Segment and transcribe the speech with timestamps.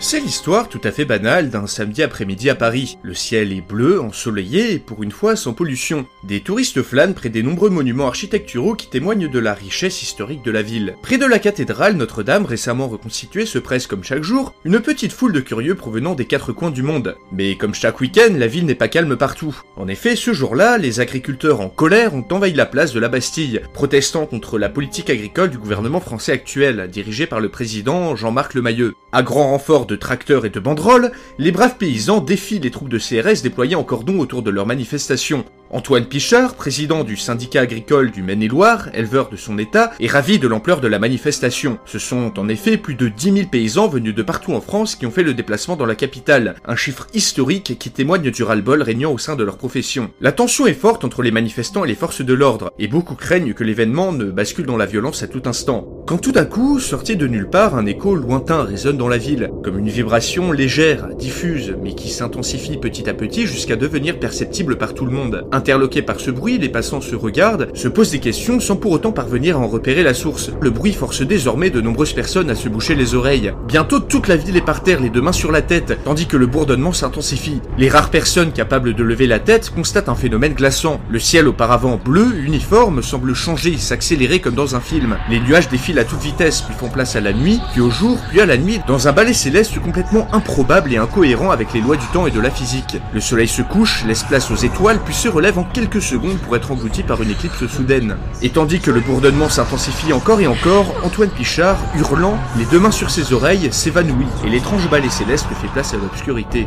[0.00, 2.98] C'est l'histoire tout à fait banale d'un samedi après-midi à Paris.
[3.02, 6.04] Le ciel est bleu, ensoleillé et pour une fois sans pollution.
[6.24, 10.50] Des touristes flânent près des nombreux monuments architecturaux qui témoignent de la richesse historique de
[10.50, 10.96] la ville.
[11.00, 15.32] Près de la cathédrale Notre-Dame récemment reconstituée se presse comme chaque jour une petite foule
[15.32, 17.16] de curieux provenant des quatre coins du monde.
[17.32, 19.56] Mais comme chaque week-end, la ville n'est pas calme partout.
[19.76, 23.62] En effet, ce jour-là, les agriculteurs en colère ont envahi la place de la Bastille,
[23.72, 28.94] protestant contre la politique agricole du gouvernement français actuel, dirigé par le président Jean-Marc Lemayeux.
[29.12, 32.98] À grand renfort de tracteurs et de banderoles, les braves paysans défient les troupes de
[32.98, 35.44] CRS déployées en cordon autour de leur manifestation.
[35.74, 40.46] Antoine Pichard, président du syndicat agricole du Maine-et-Loire, éleveur de son état, est ravi de
[40.46, 41.80] l'ampleur de la manifestation.
[41.84, 45.04] Ce sont en effet plus de 10 000 paysans venus de partout en France qui
[45.04, 49.10] ont fait le déplacement dans la capitale, un chiffre historique qui témoigne du ras-le-bol régnant
[49.10, 50.12] au sein de leur profession.
[50.20, 53.52] La tension est forte entre les manifestants et les forces de l'ordre, et beaucoup craignent
[53.52, 55.88] que l'événement ne bascule dans la violence à tout instant.
[56.06, 59.50] Quand tout d'un coup, sorti de nulle part, un écho lointain résonne dans la ville,
[59.64, 64.94] comme une vibration légère, diffuse, mais qui s'intensifie petit à petit jusqu'à devenir perceptible par
[64.94, 65.48] tout le monde.
[65.64, 69.12] Interloqués par ce bruit, les passants se regardent, se posent des questions sans pour autant
[69.12, 70.50] parvenir à en repérer la source.
[70.60, 73.54] Le bruit force désormais de nombreuses personnes à se boucher les oreilles.
[73.66, 76.36] Bientôt toute la ville est par terre, les deux mains sur la tête, tandis que
[76.36, 77.62] le bourdonnement s'intensifie.
[77.78, 81.00] Les rares personnes capables de lever la tête constatent un phénomène glaçant.
[81.08, 85.16] Le ciel auparavant bleu, uniforme, semble changer, s'accélérer comme dans un film.
[85.30, 88.18] Les nuages défilent à toute vitesse, puis font place à la nuit, puis au jour,
[88.28, 91.96] puis à la nuit, dans un balai céleste complètement improbable et incohérent avec les lois
[91.96, 92.98] du temps et de la physique.
[93.14, 96.56] Le soleil se couche, laisse place aux étoiles, puis se relève en quelques secondes pour
[96.56, 98.16] être englouti par une éclipse soudaine.
[98.40, 102.90] Et tandis que le bourdonnement s'intensifie encore et encore, Antoine Pichard, hurlant, les deux mains
[102.90, 106.66] sur ses oreilles, s'évanouit, et l'étrange balai céleste fait place à l'obscurité.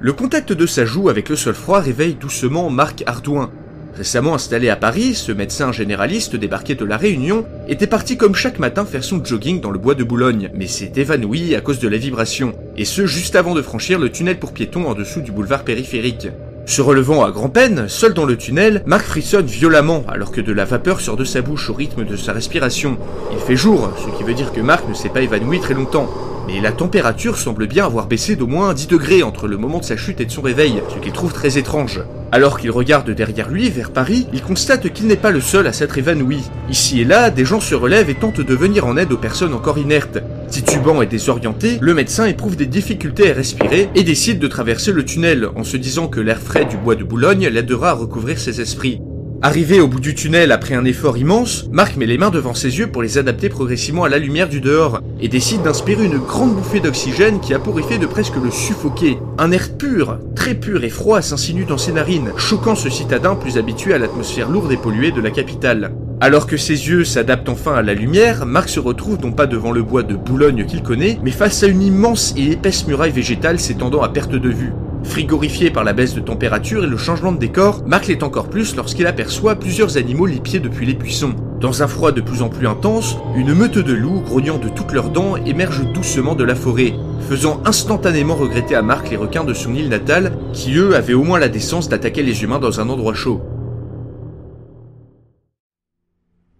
[0.00, 3.50] Le contact de sa joue avec le sol froid réveille doucement Marc Ardouin.
[3.98, 8.60] Récemment installé à Paris, ce médecin généraliste débarqué de la Réunion était parti comme chaque
[8.60, 11.88] matin faire son jogging dans le bois de Boulogne, mais s'est évanoui à cause de
[11.88, 15.32] la vibration, et ce juste avant de franchir le tunnel pour piétons en dessous du
[15.32, 16.28] boulevard périphérique.
[16.64, 20.64] Se relevant à grand-peine, seul dans le tunnel, Marc frissonne violemment alors que de la
[20.64, 22.98] vapeur sort de sa bouche au rythme de sa respiration.
[23.32, 26.08] Il fait jour, ce qui veut dire que Marc ne s'est pas évanoui très longtemps.
[26.48, 29.84] Mais la température semble bien avoir baissé d'au moins 10 degrés entre le moment de
[29.84, 32.00] sa chute et de son réveil, ce qu'il trouve très étrange.
[32.32, 35.74] Alors qu'il regarde derrière lui, vers Paris, il constate qu'il n'est pas le seul à
[35.74, 36.40] s'être évanoui.
[36.70, 39.52] Ici et là, des gens se relèvent et tentent de venir en aide aux personnes
[39.52, 40.20] encore inertes.
[40.50, 45.04] Titubant et désorienté, le médecin éprouve des difficultés à respirer et décide de traverser le
[45.04, 48.62] tunnel en se disant que l'air frais du bois de Boulogne l'aidera à recouvrir ses
[48.62, 49.02] esprits.
[49.40, 52.78] Arrivé au bout du tunnel après un effort immense, Marc met les mains devant ses
[52.78, 56.56] yeux pour les adapter progressivement à la lumière du dehors et décide d'inspirer une grande
[56.56, 59.20] bouffée d'oxygène qui a pour effet de presque le suffoquer.
[59.38, 63.58] Un air pur, très pur et froid s'insinue dans ses narines, choquant ce citadin plus
[63.58, 65.92] habitué à l'atmosphère lourde et polluée de la capitale.
[66.20, 69.70] Alors que ses yeux s'adaptent enfin à la lumière, Marc se retrouve non pas devant
[69.70, 73.60] le bois de Boulogne qu'il connaît, mais face à une immense et épaisse muraille végétale
[73.60, 74.72] s'étendant à perte de vue.
[75.04, 78.74] Frigorifié par la baisse de température et le changement de décor, Marc l'est encore plus
[78.74, 81.36] lorsqu'il aperçoit plusieurs animaux lipiés depuis les buissons.
[81.60, 84.92] Dans un froid de plus en plus intense, une meute de loups, grognant de toutes
[84.92, 86.94] leurs dents, émerge doucement de la forêt,
[87.28, 91.22] faisant instantanément regretter à Marc les requins de son île natale, qui eux avaient au
[91.22, 93.40] moins la décence d'attaquer les humains dans un endroit chaud.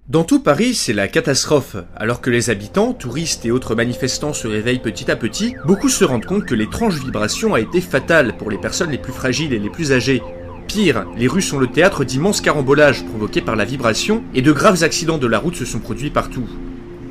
[0.09, 1.77] Dans tout Paris, c'est la catastrophe.
[1.95, 6.03] Alors que les habitants, touristes et autres manifestants se réveillent petit à petit, beaucoup se
[6.03, 9.59] rendent compte que l'étrange vibration a été fatale pour les personnes les plus fragiles et
[9.59, 10.23] les plus âgées.
[10.67, 14.83] Pire, les rues sont le théâtre d'immenses carambolages provoqués par la vibration et de graves
[14.83, 16.49] accidents de la route se sont produits partout.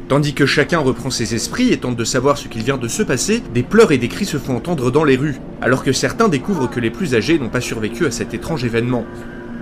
[0.08, 3.04] Tandis que chacun reprend ses esprits et tente de savoir ce qu'il vient de se
[3.04, 6.30] passer, des pleurs et des cris se font entendre dans les rues, alors que certains
[6.30, 9.06] découvrent que les plus âgés n'ont pas survécu à cet étrange événement.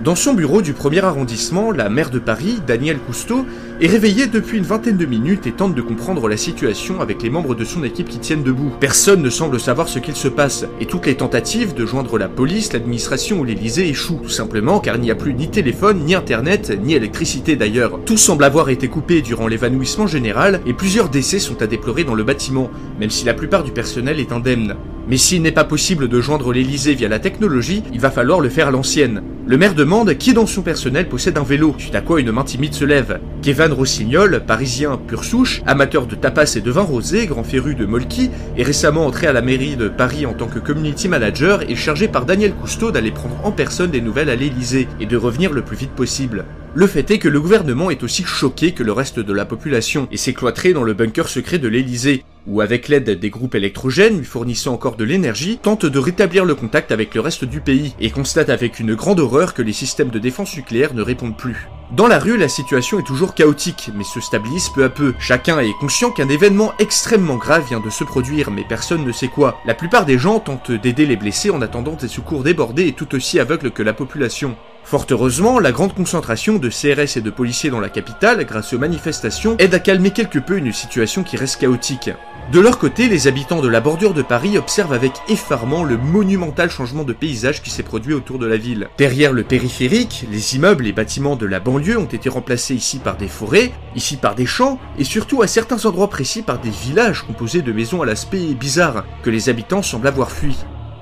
[0.04, 3.46] Dans son bureau du premier arrondissement, la maire de Paris, Danielle Cousteau,
[3.80, 7.30] est réveillée depuis une vingtaine de minutes et tente de comprendre la situation avec les
[7.30, 8.72] membres de son équipe qui tiennent debout.
[8.78, 12.28] Personne ne semble savoir ce qu'il se passe, et toutes les tentatives de joindre la
[12.28, 16.14] police, l'administration ou l'Elysée échouent, tout simplement car il n'y a plus ni téléphone, ni
[16.14, 17.98] internet, ni électricité d'ailleurs.
[18.04, 22.14] Tout semble avoir été coupé durant l'évanouissement général, et plusieurs décès sont à déplorer dans
[22.14, 22.70] le bâtiment,
[23.00, 24.76] même si la plupart du personnel est indemne.
[25.08, 28.48] Mais s'il n'est pas possible de joindre l'Elysée via la technologie, il va falloir le
[28.48, 29.22] faire à l'ancienne.
[29.46, 32.42] Le maire demande qui dans son personnel possède un vélo, suite à quoi une main
[32.42, 33.20] timide se lève.
[33.42, 37.86] Kevin Rossignol, parisien pur souche, amateur de tapas et de vin rosé, grand féru de
[37.86, 41.76] molki, est récemment entré à la mairie de Paris en tant que community manager et
[41.76, 45.52] chargé par Daniel Cousteau d'aller prendre en personne des nouvelles à l'Elysée et de revenir
[45.52, 46.44] le plus vite possible.
[46.78, 50.08] Le fait est que le gouvernement est aussi choqué que le reste de la population
[50.12, 54.18] et s'est cloîtré dans le bunker secret de l'Elysée, où avec l'aide des groupes électrogènes
[54.18, 57.94] lui fournissant encore de l'énergie, tente de rétablir le contact avec le reste du pays
[57.98, 61.66] et constate avec une grande horreur que les systèmes de défense nucléaire ne répondent plus.
[61.92, 65.14] Dans la rue, la situation est toujours chaotique, mais se stabilise peu à peu.
[65.18, 69.28] Chacun est conscient qu'un événement extrêmement grave vient de se produire, mais personne ne sait
[69.28, 69.56] quoi.
[69.64, 73.14] La plupart des gens tentent d'aider les blessés en attendant des secours débordés et tout
[73.14, 74.56] aussi aveugles que la population.
[74.86, 78.78] Fort heureusement, la grande concentration de CRS et de policiers dans la capitale, grâce aux
[78.78, 82.10] manifestations, aide à calmer quelque peu une situation qui reste chaotique.
[82.52, 86.70] De leur côté, les habitants de la bordure de Paris observent avec effarement le monumental
[86.70, 88.88] changement de paysage qui s'est produit autour de la ville.
[88.96, 93.16] Derrière le périphérique, les immeubles et bâtiments de la banlieue ont été remplacés ici par
[93.16, 97.22] des forêts, ici par des champs, et surtout à certains endroits précis par des villages
[97.22, 100.56] composés de maisons à l'aspect bizarre, que les habitants semblent avoir fui.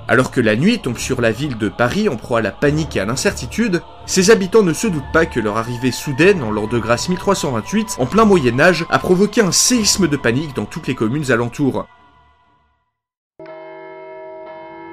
[0.06, 2.94] Alors que la nuit tombe sur la ville de Paris en proie à la panique
[2.94, 6.66] et à l'incertitude, ses habitants ne se doutent pas que leur arrivée soudaine en l'an
[6.66, 10.88] de grâce 1328, en plein Moyen Âge, a provoqué un séisme de panique dans toutes
[10.88, 11.86] les communes alentours.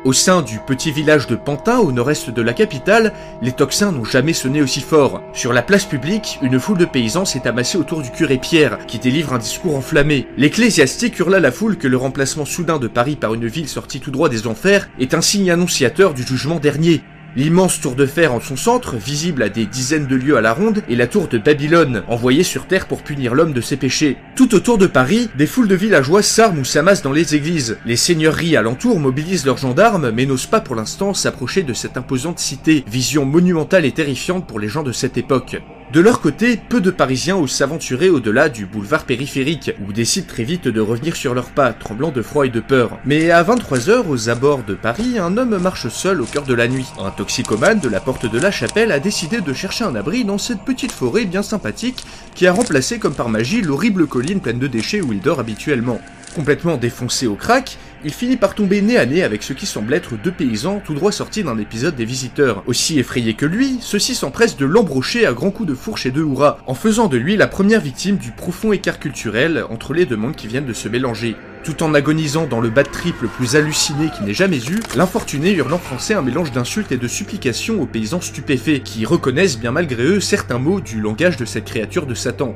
[0.04, 3.14] Au sein du petit village de Pantin, au nord-est de la capitale,
[3.44, 5.22] les toxins n'ont jamais sonné aussi fort.
[5.32, 8.98] Sur la place publique, une foule de paysans s'est amassée autour du curé Pierre, qui
[8.98, 10.26] délivre un discours enflammé.
[10.38, 14.10] L'ecclésiastique hurla la foule que le remplacement soudain de Paris par une ville sortie tout
[14.10, 17.02] droit des enfers est un signe annonciateur du jugement dernier.
[17.38, 20.54] L'immense tour de fer en son centre, visible à des dizaines de lieues à la
[20.54, 24.18] ronde, est la tour de Babylone, envoyée sur Terre pour punir l'homme de ses péchés.
[24.36, 27.78] Tout autour de Paris, des foules de villageois s'arment ou s'amassent dans les églises.
[27.86, 32.40] Les seigneuries alentours mobilisent leurs gendarmes, mais n'osent pas pour l'instant s'approcher de cette imposante
[32.40, 35.62] cité, vision monumentale et terrifiante pour les gens de cette époque.
[35.92, 40.46] De leur côté, peu de Parisiens osent s'aventurer au-delà du boulevard périphérique, ou décident très
[40.46, 42.98] vite de revenir sur leurs pas, tremblant de froid et de peur.
[43.04, 46.70] Mais à 23h, aux abords de Paris, un homme marche seul au cœur de la
[46.70, 46.86] nuit.
[46.98, 50.38] Un toxicomane de la porte de la chapelle a décidé de chercher un abri dans
[50.38, 52.06] cette petite forêt bien sympathique
[52.36, 56.00] qui a remplacé comme par magie l'horrible colline pleine de déchets où il dort habituellement.
[56.34, 59.94] Complètement défoncé au crack, il finit par tomber nez à nez avec ce qui semble
[59.94, 62.64] être deux paysans tout droit sortis d'un épisode des visiteurs.
[62.66, 66.22] Aussi effrayés que lui, ceux-ci s'empressent de l'embrocher à grands coups de fourche et de
[66.22, 70.18] hurrah, en faisant de lui la première victime du profond écart culturel entre les deux
[70.18, 71.36] mondes qui viennent de se mélanger.
[71.64, 74.80] Tout en agonisant dans le bas de trip le plus halluciné qu'il n'ait jamais eu,
[74.96, 79.60] l'infortuné hurle en français un mélange d'insultes et de supplications aux paysans stupéfaits, qui reconnaissent
[79.60, 82.56] bien malgré eux certains mots du langage de cette créature de Satan.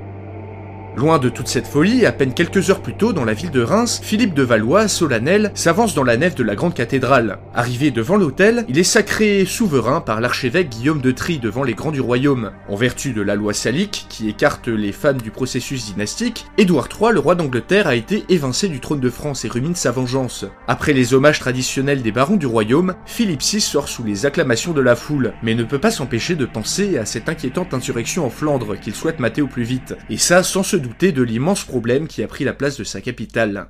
[0.98, 3.62] Loin de toute cette folie, à peine quelques heures plus tôt, dans la ville de
[3.62, 7.40] Reims, Philippe de Valois, solennel, s'avance dans la nef de la grande cathédrale.
[7.54, 11.92] Arrivé devant l'autel, il est sacré souverain par l'archevêque Guillaume de Trie devant les grands
[11.92, 12.52] du royaume.
[12.70, 17.12] En vertu de la loi salique, qui écarte les femmes du processus dynastique, Édouard III,
[17.12, 20.46] le roi d'Angleterre, a été évincé du trône de France et rumine sa vengeance.
[20.70, 24.82] Après les hommages traditionnels des barons du royaume, Philippe VI sort sous les acclamations de
[24.82, 28.80] la foule, mais ne peut pas s'empêcher de penser à cette inquiétante insurrection en Flandre
[28.80, 29.94] qu'il souhaite mater au plus vite.
[30.10, 33.02] Et ça sans se douter de l'immense problème qui a pris la place de sa
[33.02, 33.68] capitale.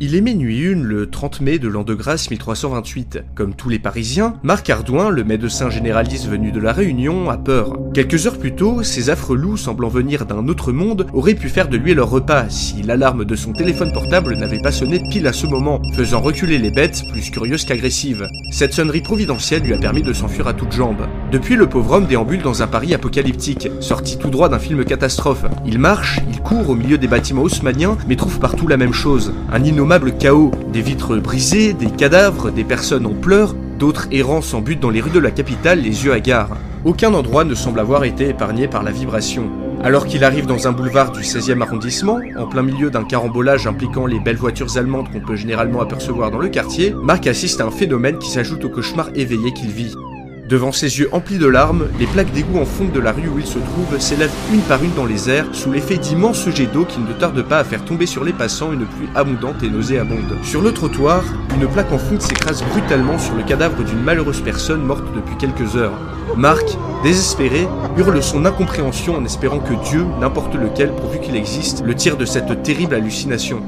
[0.00, 3.24] Il est minuit une le 30 mai de l'an de grâce 1328.
[3.34, 7.76] Comme tous les Parisiens, Marc Ardouin, le médecin généraliste venu de la Réunion, a peur.
[7.94, 11.66] Quelques heures plus tôt, ces affreux loups semblant venir d'un autre monde auraient pu faire
[11.66, 15.32] de lui leur repas si l'alarme de son téléphone portable n'avait pas sonné pile à
[15.32, 18.24] ce moment, faisant reculer les bêtes plus curieuses qu'agressives.
[18.52, 21.08] Cette sonnerie providentielle lui a permis de s'enfuir à toutes jambes.
[21.32, 25.44] Depuis, le pauvre homme déambule dans un Paris apocalyptique, sorti tout droit d'un film catastrophe.
[25.66, 29.34] Il marche, il court au milieu des bâtiments haussmanniens, mais trouve partout la même chose.
[29.50, 29.64] Un
[30.18, 35.00] chaos, des vitres brisées, des cadavres, des personnes en pleurs, d'autres errants sans dans les
[35.00, 36.56] rues de la capitale, les yeux hagards.
[36.84, 39.50] Aucun endroit ne semble avoir été épargné par la vibration.
[39.82, 44.06] Alors qu'il arrive dans un boulevard du 16e arrondissement, en plein milieu d'un carambolage impliquant
[44.06, 47.70] les belles voitures allemandes qu'on peut généralement apercevoir dans le quartier, Marc assiste à un
[47.70, 49.94] phénomène qui s'ajoute au cauchemar éveillé qu'il vit.
[50.48, 53.38] Devant ses yeux emplis de larmes, les plaques d'égout en fonte de la rue où
[53.38, 56.86] il se trouve s'élèvent une par une dans les airs, sous l'effet d'immenses jets d'eau
[56.86, 60.38] qui ne tardent pas à faire tomber sur les passants une pluie abondante et nauséabonde.
[60.44, 61.22] Sur le trottoir,
[61.54, 65.76] une plaque en fonte s'écrase brutalement sur le cadavre d'une malheureuse personne morte depuis quelques
[65.76, 65.98] heures.
[66.34, 66.64] Marc,
[67.02, 72.16] désespéré, hurle son incompréhension en espérant que Dieu, n'importe lequel pourvu qu'il existe, le tire
[72.16, 73.60] de cette terrible hallucination.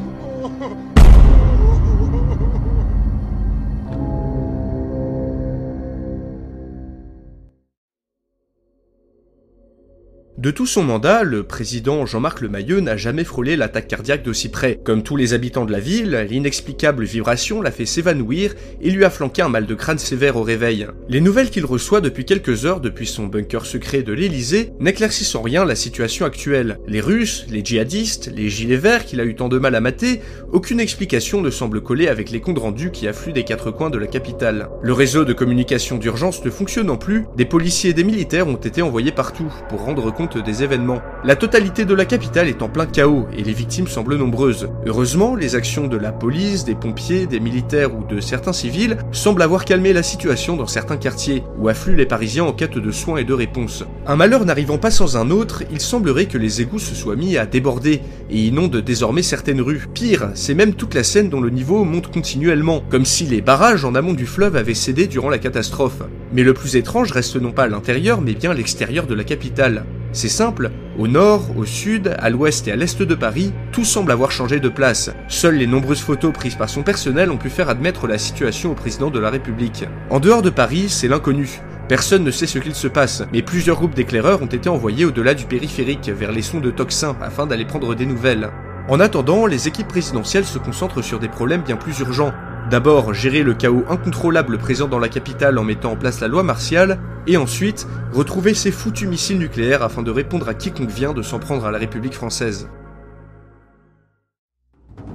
[10.41, 14.81] De tout son mandat, le président Jean-Marc Lemayeux n'a jamais frôlé l'attaque cardiaque d'aussi près.
[14.83, 19.11] Comme tous les habitants de la ville, l'inexplicable vibration l'a fait s'évanouir et lui a
[19.11, 20.87] flanqué un mal de crâne sévère au réveil.
[21.11, 25.43] Les nouvelles qu'il reçoit depuis quelques heures depuis son bunker secret de l'Elysée n'éclaircissent en
[25.43, 26.79] rien la situation actuelle.
[26.89, 30.23] Les Russes, les djihadistes, les gilets verts qu'il a eu tant de mal à mater,
[30.53, 33.99] aucune explication ne semble coller avec les comptes rendus qui affluent des quatre coins de
[33.99, 34.71] la capitale.
[34.81, 38.81] Le réseau de communication d'urgence ne fonctionnant plus, des policiers et des militaires ont été
[38.81, 41.01] envoyés partout pour rendre compte des événements.
[41.25, 44.69] La totalité de la capitale est en plein chaos et les victimes semblent nombreuses.
[44.87, 49.43] Heureusement, les actions de la police, des pompiers, des militaires ou de certains civils semblent
[49.43, 53.19] avoir calmé la situation dans certains quartiers, où affluent les Parisiens en quête de soins
[53.19, 53.85] et de réponses.
[54.07, 57.37] Un malheur n'arrivant pas sans un autre, il semblerait que les égouts se soient mis
[57.37, 59.87] à déborder et inondent désormais certaines rues.
[59.93, 63.85] Pire, c'est même toute la Seine dont le niveau monte continuellement, comme si les barrages
[63.85, 66.03] en amont du fleuve avaient cédé durant la catastrophe.
[66.33, 69.85] Mais le plus étrange reste non pas l'intérieur, mais bien l'extérieur de la capitale.
[70.21, 74.13] C'est simple, au nord, au sud, à l'ouest et à l'est de Paris, tout semble
[74.13, 75.11] avoir changé de place.
[75.29, 78.75] Seules les nombreuses photos prises par son personnel ont pu faire admettre la situation au
[78.75, 79.87] président de la République.
[80.11, 81.63] En dehors de Paris, c'est l'inconnu.
[81.89, 85.33] Personne ne sait ce qu'il se passe, mais plusieurs groupes d'éclaireurs ont été envoyés au-delà
[85.33, 88.51] du périphérique, vers les sons de Toxin, afin d'aller prendre des nouvelles.
[88.91, 92.35] En attendant, les équipes présidentielles se concentrent sur des problèmes bien plus urgents,
[92.71, 96.45] D'abord, gérer le chaos incontrôlable présent dans la capitale en mettant en place la loi
[96.45, 101.21] martiale, et ensuite, retrouver ces foutus missiles nucléaires afin de répondre à quiconque vient de
[101.21, 102.69] s'en prendre à la République française.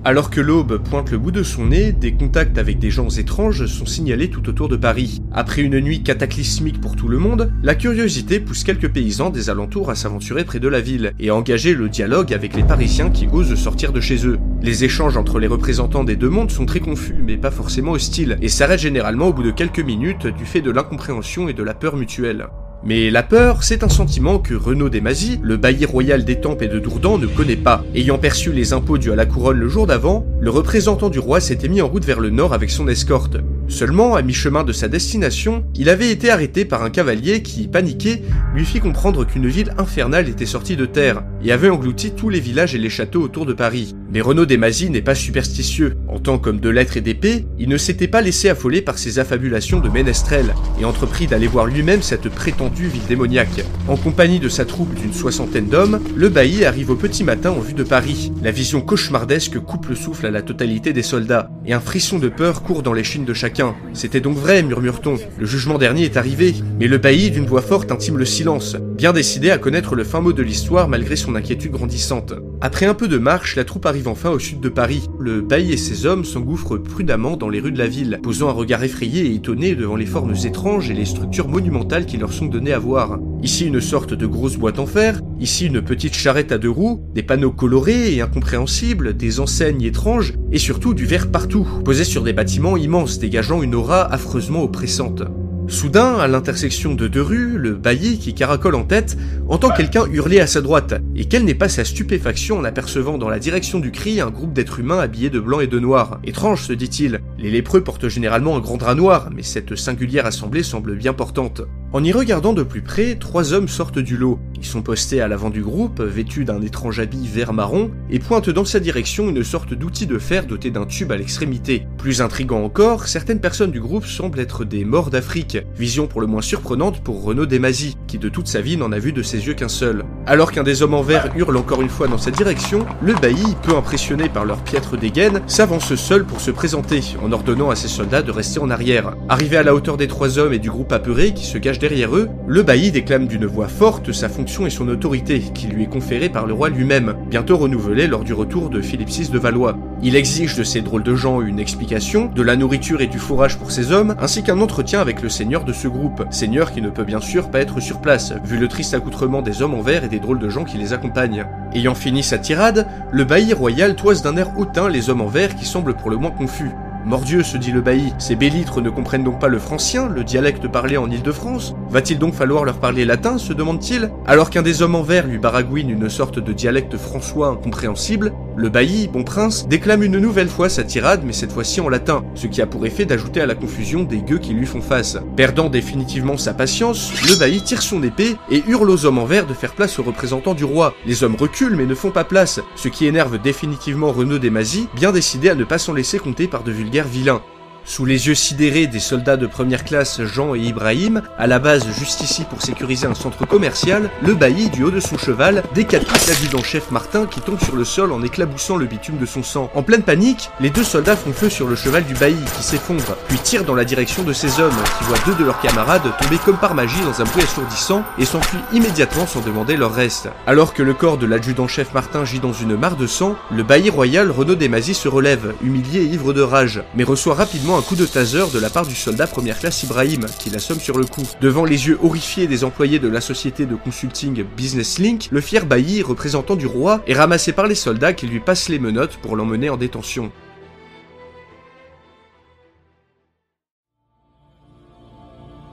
[0.08, 3.66] Alors que l'aube pointe le bout de son nez, des contacts avec des gens étranges
[3.66, 5.24] sont signalés tout autour de Paris.
[5.34, 9.90] Après une nuit cataclysmique pour tout le monde, la curiosité pousse quelques paysans des alentours
[9.90, 13.28] à s'aventurer près de la ville et à engager le dialogue avec les Parisiens qui
[13.28, 14.38] osent sortir de chez eux.
[14.62, 18.38] Les échanges entre les représentants des deux mondes sont très confus, mais pas forcément hostiles,
[18.44, 21.74] et s'arrêtent généralement au bout de quelques minutes du fait de l'incompréhension et de la
[21.74, 22.46] peur mutuelle.
[22.88, 26.78] Mais la peur, c'est un sentiment que Renaud Desmazis, le bailli royal d'Étampes et de
[26.78, 27.84] Dourdan, ne connaît pas.
[27.96, 31.40] Ayant perçu les impôts dus à la couronne le jour d'avant, le représentant du roi
[31.40, 33.38] s'était mis en route vers le nord avec son escorte.
[33.68, 38.22] Seulement, à mi-chemin de sa destination, il avait été arrêté par un cavalier qui, paniqué,
[38.54, 42.40] lui fit comprendre qu'une ville infernale était sortie de terre et avait englouti tous les
[42.40, 43.96] villages et les châteaux autour de Paris.
[44.12, 45.98] Mais Renaud Desmazis n'est pas superstitieux.
[46.08, 49.18] En tant qu'homme de lettres et d'épée, il ne s'était pas laissé affoler par ses
[49.18, 52.75] affabulations de ménestrel et entreprit d'aller voir lui-même cette prétendue
[53.08, 53.64] démoniaque.
[53.88, 57.60] En compagnie de sa troupe d'une soixantaine d'hommes, le bailli arrive au petit matin en
[57.60, 58.32] vue de Paris.
[58.44, 62.30] La vision cauchemardesque coupe le souffle à la totalité des soldats, et un frisson de
[62.30, 63.76] peur court dans les chines de chacun.
[63.94, 65.18] C'était donc vrai, murmure-t-on.
[65.38, 69.14] Le jugement dernier est arrivé, mais le bailli, d'une voix forte, intime le silence, bien
[69.14, 72.34] décidé à connaître le fin mot de l'histoire malgré son inquiétude grandissante.
[72.62, 75.08] Après un peu de marche, la troupe arrive enfin au sud de Paris.
[75.20, 78.54] Le bailli et ses hommes s'engouffrent prudemment dans les rues de la ville, posant un
[78.54, 82.46] regard effrayé et étonné devant les formes étranges et les structures monumentales qui leur sont
[82.46, 83.20] données à voir.
[83.44, 87.04] Ici une sorte de grosse boîte en fer, ici une petite charrette à deux roues,
[87.14, 92.24] des panneaux colorés et incompréhensibles, des enseignes étranges, et surtout du verre partout, posé sur
[92.24, 95.24] des bâtiments immenses dégageant une aura affreusement oppressante.
[95.68, 99.18] Soudain, à l'intersection de deux rues, le bailli qui caracole en tête
[99.50, 103.30] entend quelqu'un hurler à sa droite, et quelle n'est pas sa stupéfaction en apercevant dans
[103.30, 106.20] la direction du cri un groupe d'êtres humains habillés de blanc et de noir.
[106.24, 107.20] Étrange, se dit-il.
[107.40, 111.64] Les lépreux portent généralement un grand drap noir, mais cette singulière assemblée semble bien portante.
[111.94, 114.38] En y regardant de plus près, trois hommes sortent du lot.
[114.58, 118.50] Ils sont postés à l'avant du groupe, vêtus d'un étrange habit vert marron, et pointent
[118.50, 121.86] dans sa direction une sorte d'outil de fer doté d'un tube à l'extrémité.
[121.98, 126.28] Plus intrigant encore, certaines personnes du groupe semblent être des morts d'Afrique, vision pour le
[126.28, 129.46] moins surprenante pour Renaud Desmazis, qui de toute sa vie n'en a vu de ses
[129.46, 130.04] yeux qu'un seul.
[130.26, 133.56] Alors qu'un des hommes en vert hurle encore une fois dans sa direction, le bailli,
[133.64, 137.88] peu impressionné par leur piètre dégaine, s'avance seul pour se présenter, en ordonnant à ses
[137.88, 139.16] soldats de rester en arrière.
[139.30, 142.16] Arrivé à la hauteur des trois hommes et du groupe apeuré qui se cache derrière
[142.16, 145.90] eux, le bailli déclame d'une voix forte sa fonction et son autorité, qui lui est
[145.90, 149.78] conférée par le roi lui-même, bientôt renouvelée lors du retour de Philippe VI de Valois.
[150.02, 153.58] Il exige de ces drôles de gens une explication, de la nourriture et du fourrage
[153.58, 156.90] pour ses hommes, ainsi qu'un entretien avec le seigneur de ce groupe, seigneur qui ne
[156.90, 160.04] peut bien sûr pas être sur place, vu le triste accoutrement des hommes en vert
[160.04, 161.46] et des drôles de gens qui les accompagnent.
[161.74, 165.56] Ayant fini sa tirade, le bailli royal toise d'un air hautain les hommes en vert
[165.56, 166.72] qui semblent pour le moins confus.
[167.06, 170.68] Mordieu, se dit le bailli, ces bellitres ne comprennent donc pas le francien, le dialecte
[170.68, 174.10] parlé en Île-de-France Va-t-il donc falloir leur parler latin, se demande-t-il?
[174.26, 178.70] Alors qu'un des hommes en vert lui baragouine une sorte de dialecte françois incompréhensible, le
[178.70, 182.48] bailli, bon prince, déclame une nouvelle fois sa tirade, mais cette fois-ci en latin, ce
[182.48, 185.20] qui a pour effet d'ajouter à la confusion des gueux qui lui font face.
[185.36, 189.46] Perdant définitivement sa patience, le bailli tire son épée et hurle aux hommes en vert
[189.46, 190.96] de faire place aux représentants du roi.
[191.06, 195.12] Les hommes reculent mais ne font pas place, ce qui énerve définitivement Renaud Desmazis, bien
[195.12, 197.42] décidé à ne pas s'en laisser compter par de vulgaires vilains.
[197.88, 201.86] Sous les yeux sidérés des soldats de première classe Jean et Ibrahim, à la base
[202.00, 206.28] juste ici pour sécuriser un centre commercial, le bailli du haut de son cheval décapite
[206.28, 209.70] l'adjudant-chef Martin qui tombe sur le sol en éclaboussant le bitume de son sang.
[209.76, 213.16] En pleine panique, les deux soldats font feu sur le cheval du bailli qui s'effondre,
[213.28, 216.40] puis tirent dans la direction de ces hommes qui voient deux de leurs camarades tomber
[216.44, 220.28] comme par magie dans un bruit assourdissant et s'enfuient immédiatement sans demander leur reste.
[220.48, 223.92] Alors que le corps de l'adjudant-chef Martin gît dans une mare de sang, le bailli
[223.92, 227.96] royal Renaud Desmazis se relève, humilié et ivre de rage, mais reçoit rapidement un coup
[227.96, 231.28] de taser de la part du soldat première classe Ibrahim, qui l'assomme sur le coup.
[231.42, 235.66] Devant les yeux horrifiés des employés de la société de consulting Business Link, le fier
[235.66, 239.36] bailli, représentant du roi, est ramassé par les soldats qui lui passent les menottes pour
[239.36, 240.32] l'emmener en détention.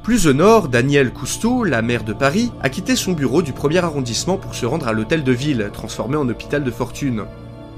[0.02, 3.78] Plus au nord, Daniel Cousteau, la maire de Paris, a quitté son bureau du premier
[3.78, 7.26] arrondissement pour se rendre à l'hôtel de ville, transformé en hôpital de fortune.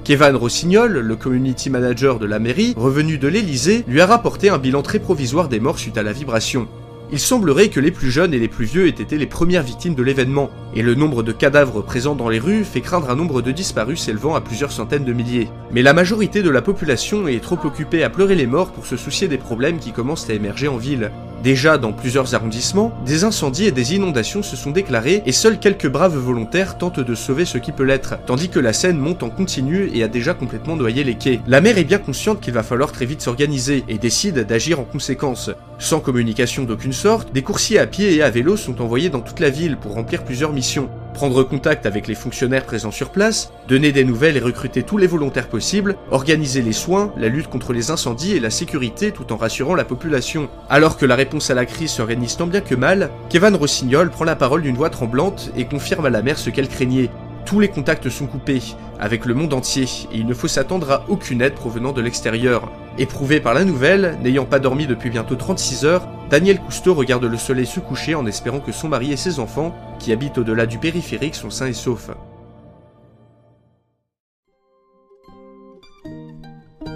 [0.05, 4.59] Kevin Rossignol, le community manager de la mairie, revenu de l'Elysée, lui a rapporté un
[4.59, 6.69] bilan très provisoire des morts suite à la vibration.
[7.11, 9.95] Il semblerait que les plus jeunes et les plus vieux aient été les premières victimes
[9.95, 13.41] de l'événement, et le nombre de cadavres présents dans les rues fait craindre un nombre
[13.41, 15.49] de disparus s'élevant à plusieurs centaines de milliers.
[15.73, 18.99] Mais la majorité de la population est trop occupée à pleurer les morts pour se
[18.99, 21.13] soucier des problèmes qui commencent à émerger en ville.
[21.45, 25.91] Déjà dans plusieurs arrondissements, des incendies et des inondations se sont déclarés et seuls quelques
[25.91, 29.29] braves volontaires tentent de sauver ce qui peut l'être, tandis que la Seine monte en
[29.29, 31.41] continu et a déjà complètement noyé les quais.
[31.47, 34.85] La mer est bien consciente qu'il va falloir très vite s'organiser et décide d'agir en
[34.85, 35.51] conséquence.
[35.79, 39.41] Sans communication d'aucune sorte, des coursiers à pied et à vélo sont envoyés dans toute
[39.41, 43.93] la ville pour remplir plusieurs missions prendre contact avec les fonctionnaires présents sur place, donner
[43.93, 47.91] des nouvelles et recruter tous les volontaires possibles, organiser les soins, la lutte contre les
[47.91, 50.51] incendies et la sécurité tout en rassurant la population.
[50.69, 54.25] Alors que la réponse à la crise s'organise tant bien que mal, Kevin Rossignol prend
[54.25, 57.09] la parole d'une voix tremblante et confirme à la mère ce qu'elle craignait.
[57.45, 58.63] Tous les contacts sont coupés,
[58.99, 62.73] avec le monde entier, et il ne faut s'attendre à aucune aide provenant de l'extérieur.
[62.97, 67.37] Éprouvé par la nouvelle, n'ayant pas dormi depuis bientôt 36 heures, Daniel Cousteau regarde le
[67.37, 70.79] soleil se coucher en espérant que son mari et ses enfants, qui habitent au-delà du
[70.79, 72.11] périphérique, sont sains et saufs.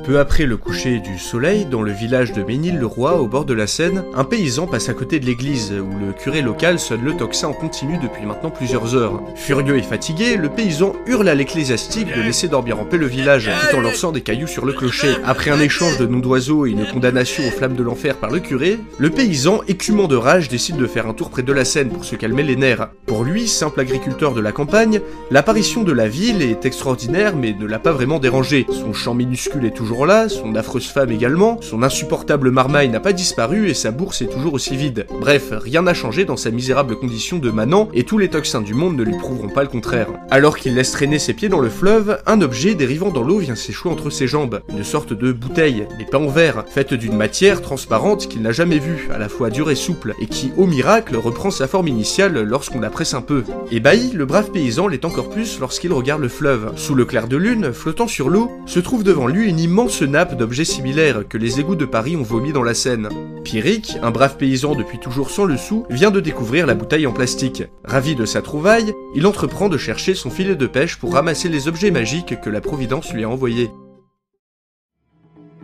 [0.09, 3.67] Peu après le coucher du soleil, dans le village de Ménil-le-Roi, au bord de la
[3.67, 7.49] Seine, un paysan passe à côté de l'église, où le curé local sonne le tocsin
[7.49, 9.21] en continu depuis maintenant plusieurs heures.
[9.35, 13.51] Furieux et fatigué, le paysan hurle à l'ecclésiastique de laisser dormir en paix le village,
[13.69, 15.15] tout en lançant des cailloux sur le clocher.
[15.27, 18.41] Après un échange de noms d'oiseaux et une condamnation aux flammes de l'enfer par le
[18.41, 21.91] curé, le paysan, écumant de rage, décide de faire un tour près de la Seine
[21.91, 22.89] pour se calmer les nerfs.
[23.05, 27.67] Pour lui, simple agriculteur de la campagne, l'apparition de la ville est extraordinaire mais ne
[27.67, 28.65] l'a pas vraiment dérangé.
[28.71, 33.13] Son champ minuscule est toujours là, son affreuse femme également, son insupportable marmaille n'a pas
[33.13, 35.07] disparu et sa bourse est toujours aussi vide.
[35.21, 38.75] Bref, rien n'a changé dans sa misérable condition de manant et tous les toxins du
[38.75, 40.09] monde ne lui prouveront pas le contraire.
[40.31, 43.55] Alors qu'il laisse traîner ses pieds dans le fleuve, un objet dérivant dans l'eau vient
[43.55, 47.63] s'échouer entre ses jambes, une sorte de bouteille, mais pas en verre, faite d'une matière
[47.63, 51.17] transparente qu'il n'a jamais vue, à la fois dure et souple, et qui, au miracle,
[51.17, 53.43] reprend sa forme initiale lorsqu'on la presse un peu.
[53.73, 56.73] Ébahi, le brave paysan l'est encore plus lorsqu'il regarde le fleuve.
[56.77, 60.37] Sous le clair de lune, flottant sur l'eau, se trouve devant lui une immense nappe
[60.37, 63.09] d'objets similaires que les égouts de Paris ont vomi dans la Seine.
[63.43, 67.13] Pierrick, un brave paysan depuis toujours sans le sou, vient de découvrir la bouteille en
[67.13, 67.63] plastique.
[67.85, 71.69] Ravi de sa trouvaille, il entreprend de chercher son filet de pêche pour ramasser les
[71.69, 73.71] objets magiques que la Providence lui a envoyés.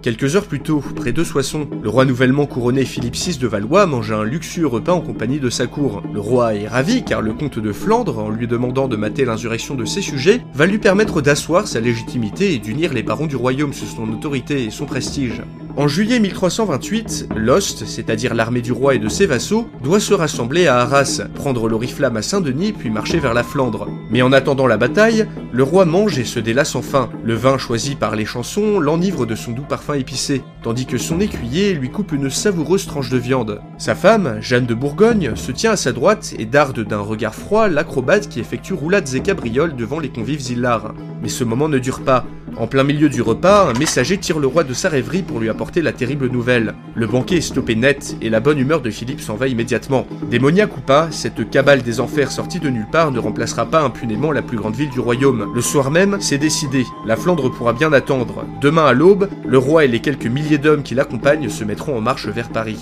[0.05, 3.87] Quelques heures plus tôt, près de Soissons, le roi nouvellement couronné Philippe VI de Valois
[3.87, 6.03] mange un luxueux repas en compagnie de sa cour.
[6.13, 9.77] Le roi est ravi car le comte de Flandre, en lui demandant de mater l'insurrection
[9.77, 13.73] de ses sujets, va lui permettre d'asseoir sa légitimité et d'unir les barons du royaume
[13.73, 15.41] sous son autorité et son prestige.
[15.77, 20.69] En juillet 1328, l'Ost, c'est-à-dire l'armée du roi et de ses vassaux, doit se rassembler
[20.69, 23.89] à Arras, prendre l'oriflamme à Saint-Denis puis marcher vers la Flandre.
[24.09, 27.09] Mais en attendant la bataille, le roi mange et se délasse enfin.
[27.25, 31.21] Le vin choisi par les chansons l'enivre de son doux parfum épicé, tandis que son
[31.21, 33.61] écuyer lui coupe une savoureuse tranche de viande.
[33.79, 37.69] Sa femme, Jeanne de Bourgogne, se tient à sa droite et darde d'un regard froid
[37.69, 40.95] l'acrobate qui effectue roulades et cabrioles devant les convives hilars.
[41.23, 42.25] Mais ce moment ne dure pas.
[42.57, 45.49] En plein milieu du repas, un messager tire le roi de sa rêverie pour lui
[45.49, 46.75] apporter la terrible nouvelle.
[46.95, 50.07] Le banquet est stoppé net et la bonne humeur de Philippe s'en va immédiatement.
[50.31, 54.31] Démoniaque ou pas, cette cabale des enfers sortie de nulle part ne remplacera pas impunément
[54.31, 55.51] la plus grande ville du royaume.
[55.53, 56.85] Le soir même, c'est décidé.
[57.07, 58.45] La Flandre pourra bien attendre.
[58.61, 62.01] Demain à l'aube, le roi et les quelques milliers d'hommes qui l'accompagnent se mettront en
[62.01, 62.79] marche vers Paris.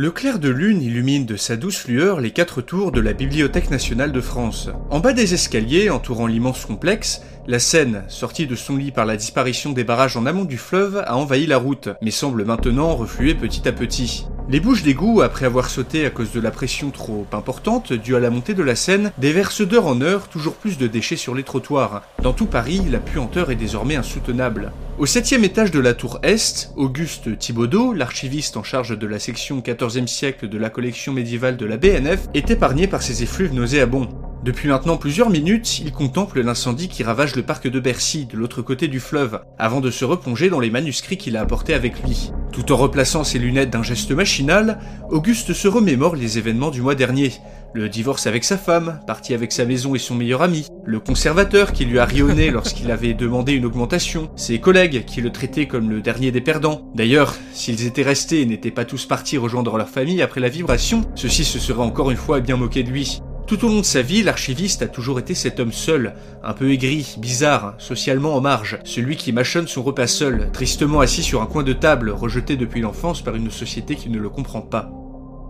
[0.00, 3.72] Le clair de lune illumine de sa douce lueur les quatre tours de la Bibliothèque
[3.72, 4.70] nationale de France.
[4.90, 9.16] En bas des escaliers, entourant l'immense complexe, la Seine, sortie de son lit par la
[9.16, 13.34] disparition des barrages en amont du fleuve, a envahi la route, mais semble maintenant refluer
[13.34, 14.26] petit à petit.
[14.50, 18.20] Les bouches d'égout, après avoir sauté à cause de la pression trop importante due à
[18.20, 21.42] la montée de la Seine, déversent d'heure en heure toujours plus de déchets sur les
[21.42, 22.02] trottoirs.
[22.22, 24.70] Dans tout Paris, la puanteur est désormais insoutenable.
[24.98, 29.60] Au septième étage de la tour Est, Auguste Thibaudot, l'archiviste en charge de la section
[29.60, 34.27] 14e siècle de la collection médiévale de la BNF, est épargné par ces effluves nauséabonds.
[34.44, 38.62] Depuis maintenant plusieurs minutes, il contemple l'incendie qui ravage le parc de Bercy, de l'autre
[38.62, 42.30] côté du fleuve, avant de se replonger dans les manuscrits qu'il a apportés avec lui.
[42.52, 44.78] Tout en replaçant ses lunettes d'un geste machinal,
[45.10, 47.32] Auguste se remémore les événements du mois dernier.
[47.74, 51.72] Le divorce avec sa femme, parti avec sa maison et son meilleur ami, le conservateur
[51.72, 55.90] qui lui a rionné lorsqu'il avait demandé une augmentation, ses collègues qui le traitaient comme
[55.90, 56.88] le dernier des perdants.
[56.94, 61.02] D'ailleurs, s'ils étaient restés et n'étaient pas tous partis rejoindre leur famille après la vibration,
[61.16, 63.20] ceux-ci se seraient encore une fois bien moqués de lui.
[63.48, 66.12] Tout au long de sa vie, l'archiviste a toujours été cet homme seul,
[66.44, 71.22] un peu aigri, bizarre, socialement en marge, celui qui mâchonne son repas seul, tristement assis
[71.22, 74.60] sur un coin de table, rejeté depuis l'enfance par une société qui ne le comprend
[74.60, 74.90] pas.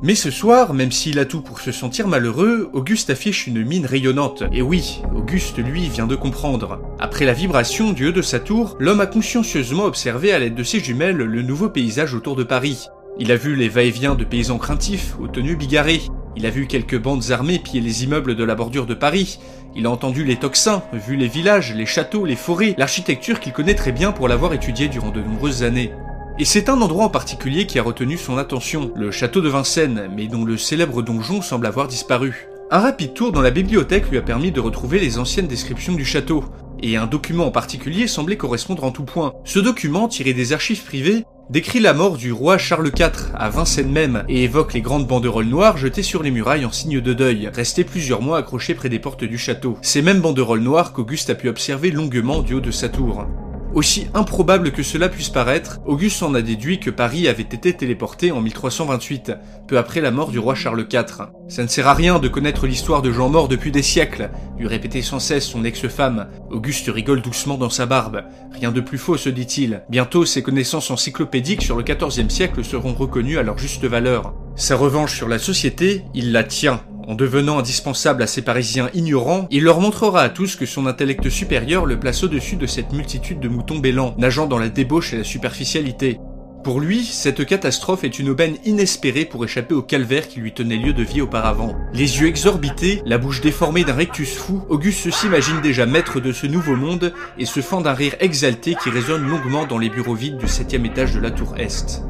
[0.01, 3.85] Mais ce soir, même s'il a tout pour se sentir malheureux, Auguste affiche une mine
[3.85, 4.45] rayonnante.
[4.53, 6.81] Et oui, Auguste, lui, vient de comprendre.
[7.01, 10.63] Après la vibration du haut de sa tour, l'homme a consciencieusement observé à l'aide de
[10.63, 12.87] ses jumelles le nouveau paysage autour de Paris.
[13.19, 16.03] Il a vu les va-et-vient de paysans craintifs aux tenues bigarrées,
[16.39, 19.41] il a vu quelques bandes armées piller les immeubles de la bordure de Paris.
[19.75, 23.75] Il a entendu les tocsins, vu les villages, les châteaux, les forêts, l'architecture qu'il connaît
[23.75, 25.91] très bien pour l'avoir étudiée durant de nombreuses années.
[26.39, 30.09] Et c'est un endroit en particulier qui a retenu son attention, le château de Vincennes,
[30.17, 32.47] mais dont le célèbre donjon semble avoir disparu.
[32.71, 36.05] Un rapide tour dans la bibliothèque lui a permis de retrouver les anciennes descriptions du
[36.05, 36.45] château,
[36.83, 39.33] et un document en particulier semblait correspondre en tout point.
[39.45, 43.91] Ce document, tiré des archives privées, décrit la mort du roi Charles IV à Vincennes
[43.91, 47.49] même et évoque les grandes banderoles noires jetées sur les murailles en signe de deuil,
[47.53, 49.79] restées plusieurs mois accrochées près des portes du château.
[49.83, 53.27] Ces mêmes banderoles noires qu'Auguste a pu observer longuement du haut de sa tour.
[53.75, 58.33] Aussi improbable que cela puisse paraître, Auguste en a déduit que Paris avait été téléporté
[58.33, 59.33] en 1328,
[59.69, 61.29] peu après la mort du roi Charles IV.
[61.49, 64.67] Ça ne sert à rien de connaître l'histoire de gens morts depuis des siècles, lui
[64.67, 66.29] répétait sans cesse son ex-femme.
[66.51, 68.25] Auguste rigole doucement dans sa barbe.
[68.53, 69.83] Rien de plus faux, se dit-il.
[69.91, 74.35] Bientôt, ses connaissances encyclopédiques sur le XIVe siècle seront reconnues à leur juste valeur.
[74.57, 76.81] Sa revanche sur la société, il la tient.
[77.09, 81.31] En devenant indispensable à ces Parisiens ignorants, il leur montrera à tous que son intellect
[81.31, 85.16] supérieur le place au-dessus de cette multitude de moutons bêlants, nageant dans la débauche et
[85.16, 86.21] la superficialité.
[86.62, 90.77] Pour lui, cette catastrophe est une aubaine inespérée pour échapper au calvaire qui lui tenait
[90.77, 91.75] lieu de vie auparavant.
[91.94, 96.47] Les yeux exorbités, la bouche déformée d'un rectus fou, Auguste s'imagine déjà maître de ce
[96.47, 100.37] nouveau monde et se fend d'un rire exalté qui résonne longuement dans les bureaux vides
[100.37, 102.03] du septième étage de la tour Est.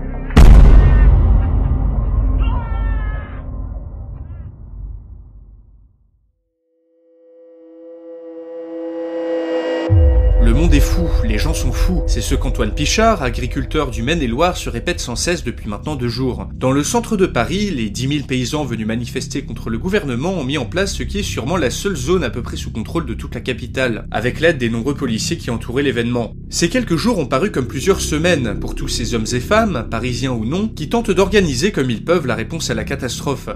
[11.39, 12.03] les gens sont fous.
[12.09, 16.49] C'est ce qu'Antoine Pichard, agriculteur du Maine-et-Loire, se répète sans cesse depuis maintenant deux jours.
[16.53, 20.43] Dans le centre de Paris, les 10 000 paysans venus manifester contre le gouvernement ont
[20.43, 23.07] mis en place ce qui est sûrement la seule zone à peu près sous contrôle
[23.07, 26.35] de toute la capitale, avec l'aide des nombreux policiers qui entouraient l'événement.
[26.51, 30.33] Ces quelques jours ont paru comme plusieurs semaines pour tous ces hommes et femmes, parisiens
[30.33, 33.49] ou non, qui tentent d'organiser comme ils peuvent la réponse à la catastrophe.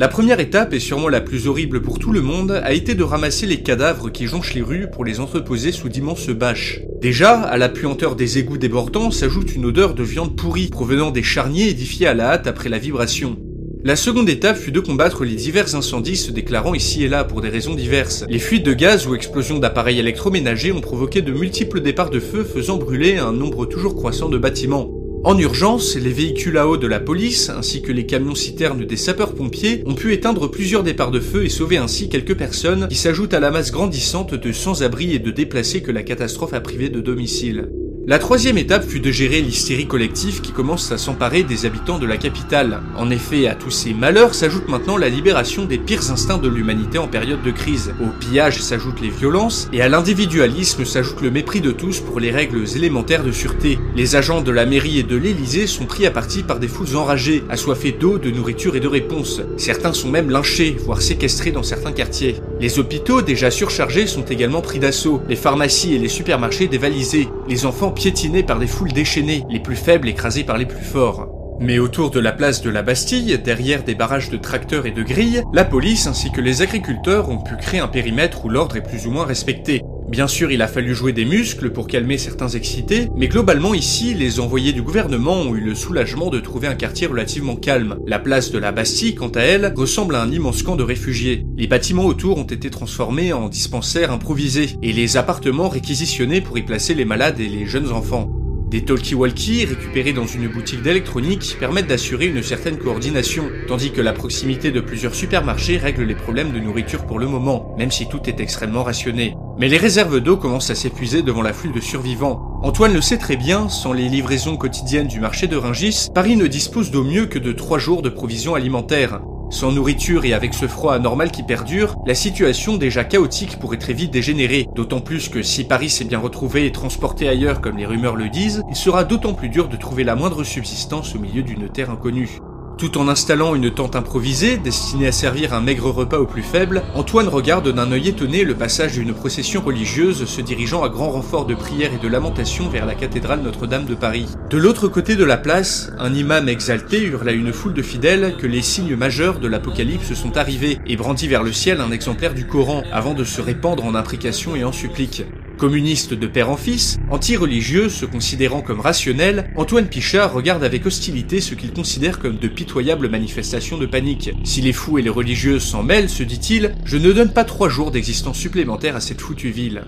[0.00, 3.02] La première étape, et sûrement la plus horrible pour tout le monde, a été de
[3.02, 6.80] ramasser les cadavres qui jonchent les rues pour les entreposer sous d'immenses bâches.
[7.02, 11.22] Déjà, à la puanteur des égouts débordants s'ajoute une odeur de viande pourrie provenant des
[11.22, 13.38] charniers édifiés à la hâte après la vibration.
[13.84, 17.40] La seconde étape fut de combattre les divers incendies se déclarant ici et là pour
[17.40, 18.24] des raisons diverses.
[18.28, 22.42] Les fuites de gaz ou explosions d'appareils électroménagers ont provoqué de multiples départs de feu
[22.42, 24.90] faisant brûler un nombre toujours croissant de bâtiments.
[25.22, 28.96] En urgence, les véhicules à eau de la police, ainsi que les camions citernes des
[28.96, 33.34] sapeurs-pompiers, ont pu éteindre plusieurs départs de feu et sauver ainsi quelques personnes qui s'ajoutent
[33.34, 37.02] à la masse grandissante de sans-abri et de déplacés que la catastrophe a privés de
[37.02, 37.68] domicile.
[38.06, 42.06] La troisième étape fut de gérer l'hystérie collective qui commence à s'emparer des habitants de
[42.06, 42.80] la capitale.
[42.96, 46.96] En effet, à tous ces malheurs s'ajoute maintenant la libération des pires instincts de l'humanité
[46.96, 47.92] en période de crise.
[48.00, 52.30] Au pillage s'ajoutent les violences, et à l'individualisme s'ajoute le mépris de tous pour les
[52.30, 53.78] règles élémentaires de sûreté.
[53.94, 56.96] Les agents de la mairie et de l'Élysée sont pris à partie par des foules
[56.96, 59.42] enragées, assoiffées d'eau, de nourriture et de réponses.
[59.58, 62.36] Certains sont même lynchés, voire séquestrés dans certains quartiers.
[62.60, 67.66] Les hôpitaux, déjà surchargés, sont également pris d'assaut, les pharmacies et les supermarchés dévalisés, les
[67.66, 71.28] enfants piétinés par des foules déchaînées, les plus faibles écrasés par les plus forts.
[71.60, 75.02] Mais autour de la place de la Bastille, derrière des barrages de tracteurs et de
[75.02, 78.82] grilles, la police ainsi que les agriculteurs ont pu créer un périmètre où l'ordre est
[78.82, 79.82] plus ou moins respecté.
[80.10, 84.12] Bien sûr, il a fallu jouer des muscles pour calmer certains excités, mais globalement ici,
[84.12, 87.96] les envoyés du gouvernement ont eu le soulagement de trouver un quartier relativement calme.
[88.08, 91.46] La place de la Bastille, quant à elle, ressemble à un immense camp de réfugiés.
[91.56, 96.62] Les bâtiments autour ont été transformés en dispensaires improvisés, et les appartements réquisitionnés pour y
[96.62, 98.32] placer les malades et les jeunes enfants.
[98.70, 104.12] Des talkie-walkie récupérés dans une boutique d'électronique permettent d'assurer une certaine coordination, tandis que la
[104.12, 108.20] proximité de plusieurs supermarchés règle les problèmes de nourriture pour le moment, même si tout
[108.26, 109.34] est extrêmement rationné.
[109.58, 112.60] Mais les réserves d'eau commencent à s'épuiser devant l'afflux de survivants.
[112.62, 116.46] Antoine le sait très bien, sans les livraisons quotidiennes du marché de Ringis, Paris ne
[116.46, 119.20] dispose d'au mieux que de trois jours de provisions alimentaires.
[119.50, 123.92] Sans nourriture et avec ce froid anormal qui perdure, la situation déjà chaotique pourrait très
[123.92, 127.86] vite dégénérer, d'autant plus que si Paris s'est bien retrouvé et transporté ailleurs comme les
[127.86, 131.42] rumeurs le disent, il sera d'autant plus dur de trouver la moindre subsistance au milieu
[131.42, 132.38] d'une terre inconnue.
[132.80, 136.82] Tout en installant une tente improvisée, destinée à servir un maigre repas aux plus faibles,
[136.94, 141.44] Antoine regarde d'un œil étonné le passage d'une procession religieuse se dirigeant à grand renfort
[141.44, 144.28] de prières et de lamentations vers la cathédrale Notre-Dame de Paris.
[144.48, 148.36] De l'autre côté de la place, un imam exalté hurle à une foule de fidèles
[148.38, 152.32] que les signes majeurs de l'Apocalypse sont arrivés et brandit vers le ciel un exemplaire
[152.32, 155.24] du Coran avant de se répandre en imprécations et en suppliques.
[155.60, 161.42] Communiste de père en fils, anti-religieux, se considérant comme rationnel, Antoine Pichard regarde avec hostilité
[161.42, 164.30] ce qu'il considère comme de pitoyables manifestations de panique.
[164.42, 167.68] Si les fous et les religieuses s'en mêlent, se dit-il, je ne donne pas trois
[167.68, 169.84] jours d'existence supplémentaire à cette foutue ville.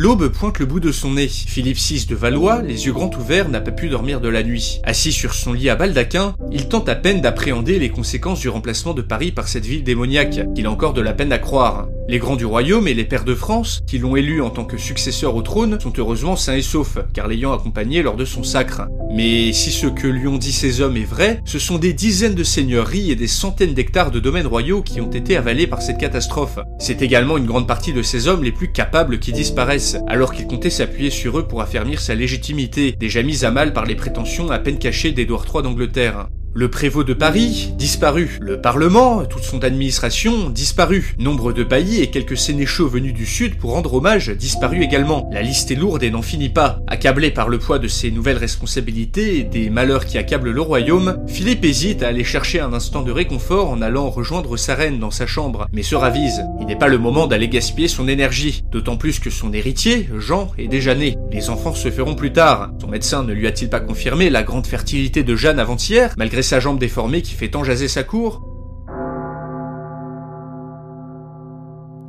[0.00, 1.26] L'aube pointe le bout de son nez.
[1.26, 4.80] Philippe VI de Valois, les yeux grands ouverts, n'a pas pu dormir de la nuit.
[4.84, 8.94] Assis sur son lit à baldaquin, il tente à peine d'appréhender les conséquences du remplacement
[8.94, 11.88] de Paris par cette ville démoniaque, qu'il a encore de la peine à croire.
[12.08, 14.78] Les grands du royaume et les pères de France, qui l'ont élu en tant que
[14.78, 18.86] successeur au trône, sont heureusement sains et saufs, car l'ayant accompagné lors de son sacre.
[19.12, 22.34] Mais si ce que lui ont dit ces hommes est vrai, ce sont des dizaines
[22.34, 25.98] de seigneuries et des centaines d'hectares de domaines royaux qui ont été avalés par cette
[25.98, 26.58] catastrophe.
[26.78, 30.46] C'est également une grande partie de ces hommes les plus capables qui disparaissent, alors qu'il
[30.46, 34.50] comptait s'appuyer sur eux pour affermir sa légitimité, déjà mise à mal par les prétentions
[34.50, 36.28] à peine cachées d'Édouard III d'Angleterre.
[36.54, 38.38] Le prévôt de Paris, disparu.
[38.40, 41.14] Le Parlement, toute son administration, disparu.
[41.18, 45.28] Nombre de baillis et quelques sénéchaux venus du Sud pour rendre hommage, disparu également.
[45.30, 46.80] La liste est lourde et n'en finit pas.
[46.86, 51.18] Accablé par le poids de ses nouvelles responsabilités et des malheurs qui accablent le royaume,
[51.28, 55.10] Philippe hésite à aller chercher un instant de réconfort en allant rejoindre sa reine dans
[55.10, 56.44] sa chambre, mais se ravise.
[56.60, 60.50] Il n'est pas le moment d'aller gaspiller son énergie, d'autant plus que son héritier, Jean,
[60.58, 61.16] est déjà né.
[61.30, 62.70] Les enfants se feront plus tard.
[62.80, 66.60] Son médecin ne lui a-t-il pas confirmé la grande fertilité de Jeanne avant-hier, malgré sa
[66.60, 68.42] jambe déformée qui fait tant jaser sa cour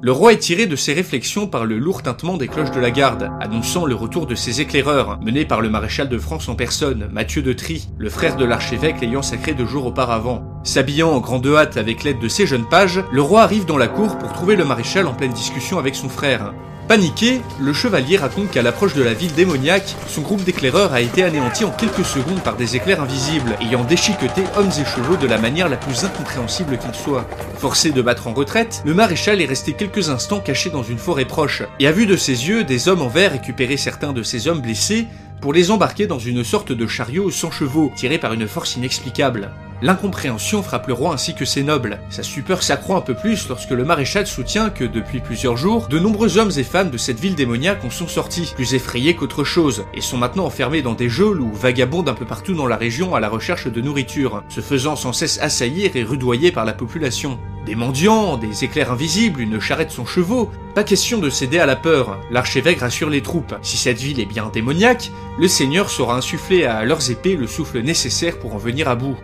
[0.02, 2.90] Le roi est tiré de ses réflexions par le lourd tintement des cloches de la
[2.90, 7.10] garde, annonçant le retour de ses éclaireurs, menés par le maréchal de France en personne,
[7.12, 10.42] Mathieu de Trie, le frère de l'archevêque l'ayant sacré deux jours auparavant.
[10.64, 13.90] S'habillant en grande hâte avec l'aide de ses jeunes pages, le roi arrive dans la
[13.90, 16.54] cour pour trouver le maréchal en pleine discussion avec son frère.
[16.90, 21.22] Paniqué, le chevalier raconte qu'à l'approche de la ville démoniaque, son groupe d'éclaireurs a été
[21.22, 25.38] anéanti en quelques secondes par des éclairs invisibles, ayant déchiqueté hommes et chevaux de la
[25.38, 27.30] manière la plus incompréhensible qu'il soit.
[27.60, 31.26] Forcé de battre en retraite, le maréchal est resté quelques instants caché dans une forêt
[31.26, 34.48] proche, et a vu de ses yeux des hommes en verre récupérer certains de ces
[34.48, 35.06] hommes blessés
[35.42, 39.52] pour les embarquer dans une sorte de chariot sans chevaux, tiré par une force inexplicable.
[39.82, 42.00] L'incompréhension frappe le roi ainsi que ses nobles.
[42.10, 46.00] Sa stupeur s'accroît un peu plus lorsque le maréchal soutient que depuis plusieurs jours, de
[46.00, 49.86] nombreux hommes et femmes de cette ville démoniaque en sont sortis, plus effrayés qu'autre chose,
[49.94, 53.16] et sont maintenant enfermés dans des geôles ou vagabondent un peu partout dans la région
[53.16, 57.40] à la recherche de nourriture, se faisant sans cesse assaillir et rudoyer par la population.
[57.66, 60.50] Des mendiants, des éclairs invisibles, une charrette sans chevaux.
[60.74, 62.18] Pas question de céder à la peur.
[62.32, 63.54] L'archevêque rassure les troupes.
[63.62, 67.82] Si cette ville est bien démoniaque, le seigneur saura insuffler à leurs épées le souffle
[67.82, 69.18] nécessaire pour en venir à bout.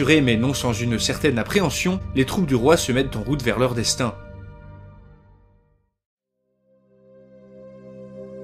[0.00, 3.58] Mais non sans une certaine appréhension, les troupes du roi se mettent en route vers
[3.58, 4.14] leur destin.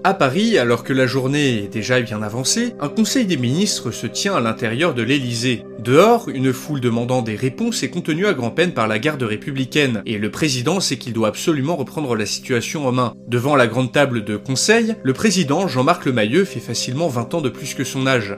[0.03, 4.07] À Paris, alors que la journée est déjà bien avancée, un conseil des ministres se
[4.07, 5.64] tient à l'intérieur de l'Élysée.
[5.79, 10.19] Dehors, une foule demandant des réponses est contenue à grand-peine par la garde républicaine, et
[10.19, 13.14] le président sait qu'il doit absolument reprendre la situation en main.
[13.29, 17.49] Devant la grande table de conseil, le président Jean-Marc Lemayeux fait facilement 20 ans de
[17.49, 18.37] plus que son âge.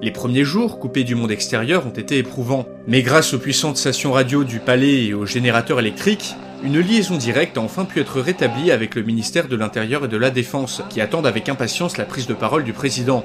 [0.00, 2.68] Les premiers jours, coupés du monde extérieur, ont été éprouvants.
[2.86, 7.58] Mais grâce aux puissantes stations radio du palais et aux générateurs électriques, une liaison directe
[7.58, 11.00] a enfin pu être rétablie avec le ministère de l'Intérieur et de la Défense, qui
[11.00, 13.24] attendent avec impatience la prise de parole du président.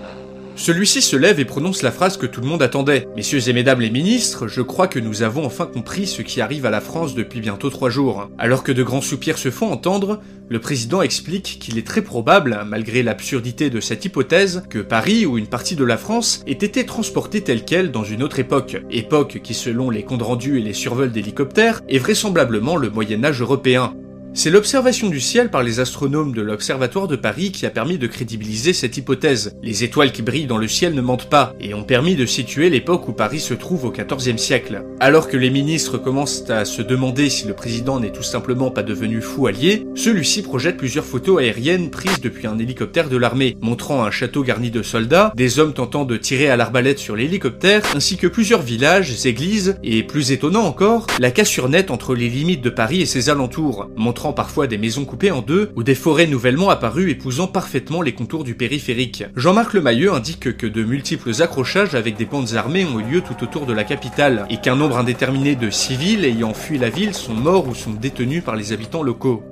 [0.55, 3.07] Celui-ci se lève et prononce la phrase que tout le monde attendait.
[3.15, 6.67] Messieurs et mesdames les ministres, je crois que nous avons enfin compris ce qui arrive
[6.67, 8.29] à la France depuis bientôt trois jours.
[8.37, 12.63] Alors que de grands soupirs se font entendre, le président explique qu'il est très probable,
[12.67, 16.85] malgré l'absurdité de cette hypothèse, que Paris ou une partie de la France ait été
[16.85, 18.77] transportée telle qu'elle dans une autre époque.
[18.91, 23.95] Époque qui, selon les comptes rendus et les survols d'hélicoptères, est vraisemblablement le Moyen-Âge européen.
[24.36, 28.08] C'est l'observation du ciel par les astronomes de l'Observatoire de Paris qui a permis de
[28.08, 29.56] crédibiliser cette hypothèse.
[29.62, 32.72] Les étoiles qui brillent dans le ciel ne mentent pas, et ont permis de situer
[32.72, 34.84] l'époque où Paris se trouve au XIVe siècle.
[35.00, 38.82] Alors que les ministres commencent à se demander si le président n'est tout simplement pas
[38.82, 44.04] devenu fou allié, celui-ci projette plusieurs photos aériennes prises depuis un hélicoptère de l'armée, montrant
[44.04, 48.17] un château garni de soldats, des hommes tentant de tirer à l'arbalète sur l'hélicoptère, ainsi
[48.17, 52.72] que plusieurs villages, églises, et plus étonnant encore, la cassure nette entre les limites de
[52.72, 53.89] Paris et ses alentours,
[54.31, 58.45] parfois des maisons coupées en deux ou des forêts nouvellement apparues épousant parfaitement les contours
[58.45, 59.25] du périphérique.
[59.36, 63.43] Jean-Marc Lemayeux indique que de multiples accrochages avec des bandes armées ont eu lieu tout
[63.43, 67.33] autour de la capitale et qu'un nombre indéterminé de civils ayant fui la ville sont
[67.33, 69.43] morts ou sont détenus par les habitants locaux.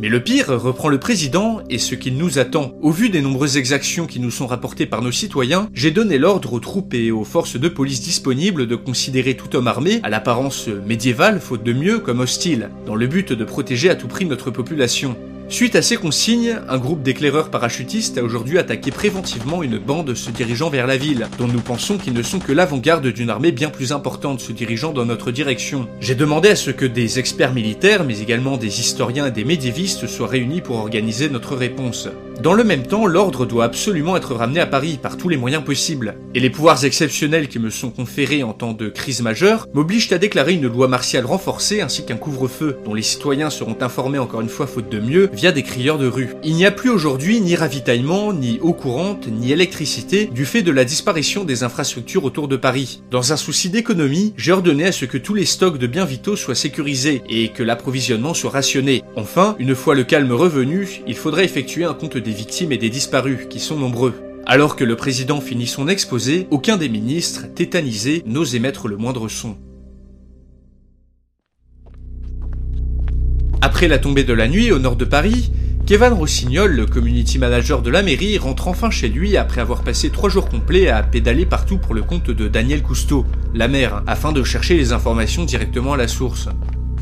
[0.00, 2.72] Mais le pire, reprend le président, est ce qu'il nous attend.
[2.80, 6.54] Au vu des nombreuses exactions qui nous sont rapportées par nos citoyens, j'ai donné l'ordre
[6.54, 10.68] aux troupes et aux forces de police disponibles de considérer tout homme armé, à l'apparence
[10.68, 14.50] médiévale, faute de mieux, comme hostile, dans le but de protéger à tout prix notre
[14.50, 15.18] population.
[15.50, 20.30] Suite à ces consignes, un groupe d'éclaireurs parachutistes a aujourd'hui attaqué préventivement une bande se
[20.30, 23.68] dirigeant vers la ville, dont nous pensons qu'ils ne sont que l'avant-garde d'une armée bien
[23.68, 25.88] plus importante se dirigeant dans notre direction.
[26.00, 30.06] J'ai demandé à ce que des experts militaires, mais également des historiens et des médiévistes
[30.06, 32.08] soient réunis pour organiser notre réponse.
[32.42, 35.62] Dans le même temps, l'ordre doit absolument être ramené à Paris par tous les moyens
[35.62, 36.14] possibles.
[36.34, 40.16] Et les pouvoirs exceptionnels qui me sont conférés en temps de crise majeure m'obligent à
[40.16, 44.48] déclarer une loi martiale renforcée ainsi qu'un couvre-feu, dont les citoyens seront informés encore une
[44.48, 46.30] fois faute de mieux via des crieurs de rue.
[46.42, 50.72] Il n'y a plus aujourd'hui ni ravitaillement, ni eau courante, ni électricité du fait de
[50.72, 53.02] la disparition des infrastructures autour de Paris.
[53.10, 56.36] Dans un souci d'économie, j'ai ordonné à ce que tous les stocks de biens vitaux
[56.36, 59.02] soient sécurisés et que l'approvisionnement soit rationné.
[59.14, 62.90] Enfin, une fois le calme revenu, il faudrait effectuer un compte des victimes et des
[62.90, 64.14] disparus, qui sont nombreux.
[64.46, 69.28] Alors que le président finit son exposé, aucun des ministres, tétanisés, n'ose émettre le moindre
[69.28, 69.56] son.
[73.62, 75.52] Après la tombée de la nuit au nord de Paris,
[75.86, 80.10] Kevin Rossignol, le community manager de la mairie, rentre enfin chez lui après avoir passé
[80.10, 84.32] trois jours complets à pédaler partout pour le compte de Daniel Cousteau, la maire, afin
[84.32, 86.48] de chercher les informations directement à la source.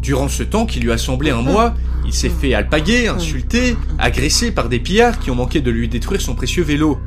[0.02, 1.74] Durant ce temps qui lui a semblé un mois,
[2.06, 6.20] il s'est fait alpaguer, insulter, agressé par des pillards qui ont manqué de lui détruire
[6.20, 6.98] son précieux vélo.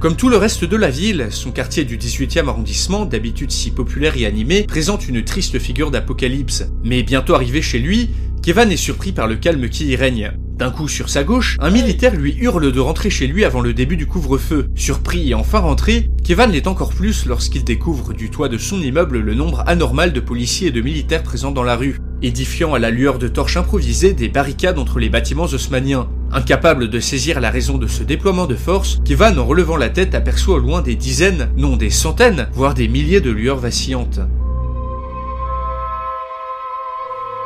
[0.00, 4.16] Comme tout le reste de la ville, son quartier du 18e arrondissement, d'habitude si populaire
[4.16, 6.64] et animé, présente une triste figure d'apocalypse.
[6.84, 8.10] Mais bientôt arrivé chez lui,
[8.42, 10.32] Kevin est surpris par le calme qui y règne.
[10.58, 13.72] D'un coup, sur sa gauche, un militaire lui hurle de rentrer chez lui avant le
[13.72, 14.66] début du couvre-feu.
[14.74, 19.20] Surpris et enfin rentré, Kevin l'est encore plus lorsqu'il découvre du toit de son immeuble
[19.20, 22.90] le nombre anormal de policiers et de militaires présents dans la rue édifiant à la
[22.90, 26.08] lueur de torches improvisées des barricades entre les bâtiments haussmanniens.
[26.32, 30.16] Incapable de saisir la raison de ce déploiement de force, Kivan, en relevant la tête,
[30.16, 34.20] aperçoit au loin des dizaines, non des centaines, voire des milliers de lueurs vacillantes.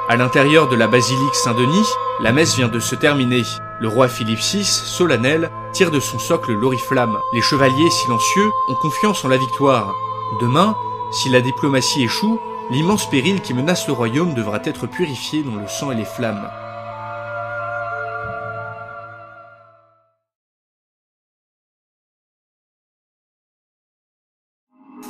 [0.08, 1.86] À l'intérieur de la basilique Saint-Denis,
[2.20, 3.42] la messe vient de se terminer.
[3.80, 7.18] Le roi Philippe VI, solennel, tire de son socle l'oriflamme.
[7.32, 9.92] Les chevaliers silencieux ont confiance en la victoire.
[10.40, 10.76] Demain,
[11.12, 12.38] si la diplomatie échoue,
[12.70, 16.48] L'immense péril qui menace le royaume devra être purifié dans le sang et les flammes.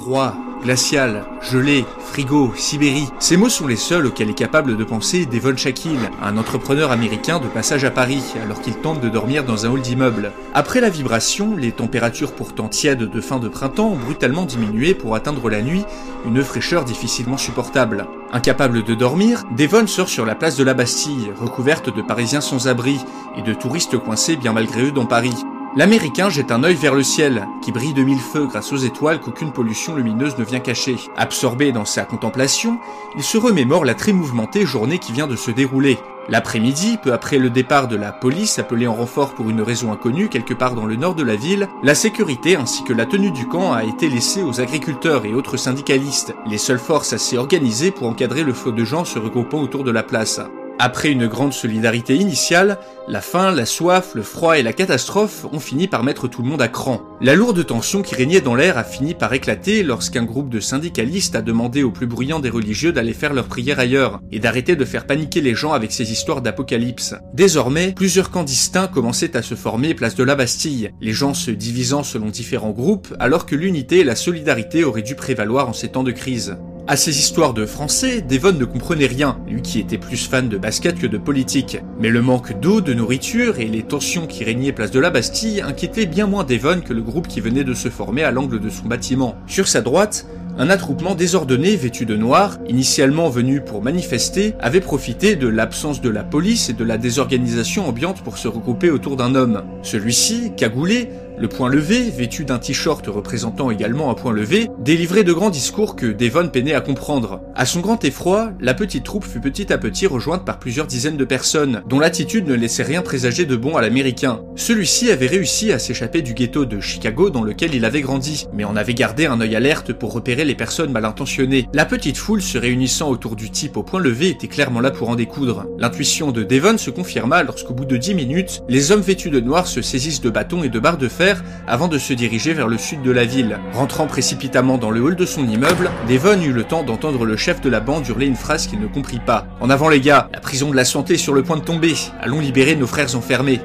[0.03, 0.35] Froid,
[0.65, 5.57] glacial, gelé, frigo, Sibérie, ces mots sont les seuls auxquels est capable de penser Devon
[5.57, 9.71] Shakil, un entrepreneur américain de passage à Paris, alors qu'il tente de dormir dans un
[9.71, 10.33] hall d'immeuble.
[10.55, 15.15] Après la vibration, les températures pourtant tièdes de fin de printemps ont brutalement diminué pour
[15.15, 15.85] atteindre la nuit
[16.27, 18.09] une fraîcheur difficilement supportable.
[18.33, 22.67] Incapable de dormir, Devon sort sur la place de la Bastille, recouverte de Parisiens sans
[22.67, 22.99] abri
[23.37, 25.37] et de touristes coincés bien malgré eux dans Paris.
[25.75, 29.21] L'Américain jette un œil vers le ciel, qui brille de mille feux grâce aux étoiles
[29.21, 30.97] qu'aucune pollution lumineuse ne vient cacher.
[31.17, 32.79] Absorbé dans sa contemplation,
[33.17, 35.99] il se remémore la très mouvementée journée qui vient de se dérouler.
[36.29, 40.29] L'après-midi, peu après le départ de la police appelée en renfort pour une raison inconnue
[40.29, 43.49] quelque part dans le nord de la ville, la sécurité ainsi que la tenue du
[43.49, 48.09] camp a été laissée aux agriculteurs et autres syndicalistes, les seules forces assez organisées pour
[48.09, 50.39] encadrer le flot de gens se regroupant autour de la place.
[50.85, 55.61] Après une grande solidarité initiale, la faim, la soif, le froid et la catastrophe ont
[55.61, 57.01] fini par mettre tout le monde à cran.
[57.21, 61.37] La lourde tension qui régnait dans l'air a fini par éclater lorsqu'un groupe de syndicalistes
[61.37, 64.85] a demandé aux plus bruyants des religieux d'aller faire leur prière ailleurs et d'arrêter de
[64.85, 67.15] faire paniquer les gens avec ces histoires d'apocalypse.
[67.33, 71.53] Désormais, plusieurs camps distincts commençaient à se former place de la Bastille, les gens se
[71.53, 75.91] divisant selon différents groupes alors que l'unité et la solidarité auraient dû prévaloir en ces
[75.91, 76.57] temps de crise.
[76.89, 80.59] À ces histoires de français, Devon ne comprenait rien, lui qui était plus fan de
[80.59, 81.79] basket que de politique.
[82.01, 85.61] Mais le manque d'eau, de nourriture et les tensions qui régnaient place de la Bastille
[85.61, 88.69] inquiétaient bien moins Devon que le groupe qui venait de se former à l'angle de
[88.69, 89.37] son bâtiment.
[89.47, 90.27] Sur sa droite,
[90.59, 96.11] un attroupement désordonné vêtu de noir, initialement venu pour manifester, avait profité de l'absence de
[96.11, 99.63] la police et de la désorganisation ambiante pour se regrouper autour d'un homme.
[99.83, 101.09] Celui-ci, cagoulé,
[101.39, 105.97] le point levé, vêtu d'un t-shirt représentant également un point levé, délivrait de grands discours
[105.97, 107.41] que Devon peinait à comprendre.
[107.55, 111.17] À son grand effroi, la petite troupe fut petit à petit rejointe par plusieurs dizaines
[111.17, 114.43] de personnes, dont l'attitude ne laissait rien présager de bon à l'américain.
[114.57, 118.65] Celui-ci avait réussi à s'échapper du ghetto de Chicago dans lequel il avait grandi, mais
[118.65, 121.67] en avait gardé un œil alerte pour repérer les personnes mal intentionnées.
[121.73, 125.09] La petite foule se réunissant autour du type au point levé était clairement là pour
[125.09, 125.67] en découdre.
[125.79, 129.67] L'intuition de Devon se confirma lorsqu'au bout de dix minutes, les hommes vêtus de noir
[129.67, 131.22] se saisissent de bâtons et de barres de fer
[131.67, 133.59] avant de se diriger vers le sud de la ville.
[133.73, 137.61] Rentrant précipitamment dans le hall de son immeuble, Devon eut le temps d'entendre le chef
[137.61, 139.47] de la bande hurler une phrase qu'il ne comprit pas.
[139.61, 141.95] En avant les gars, la prison de la santé est sur le point de tomber.
[142.21, 143.61] Allons libérer nos frères enfermés.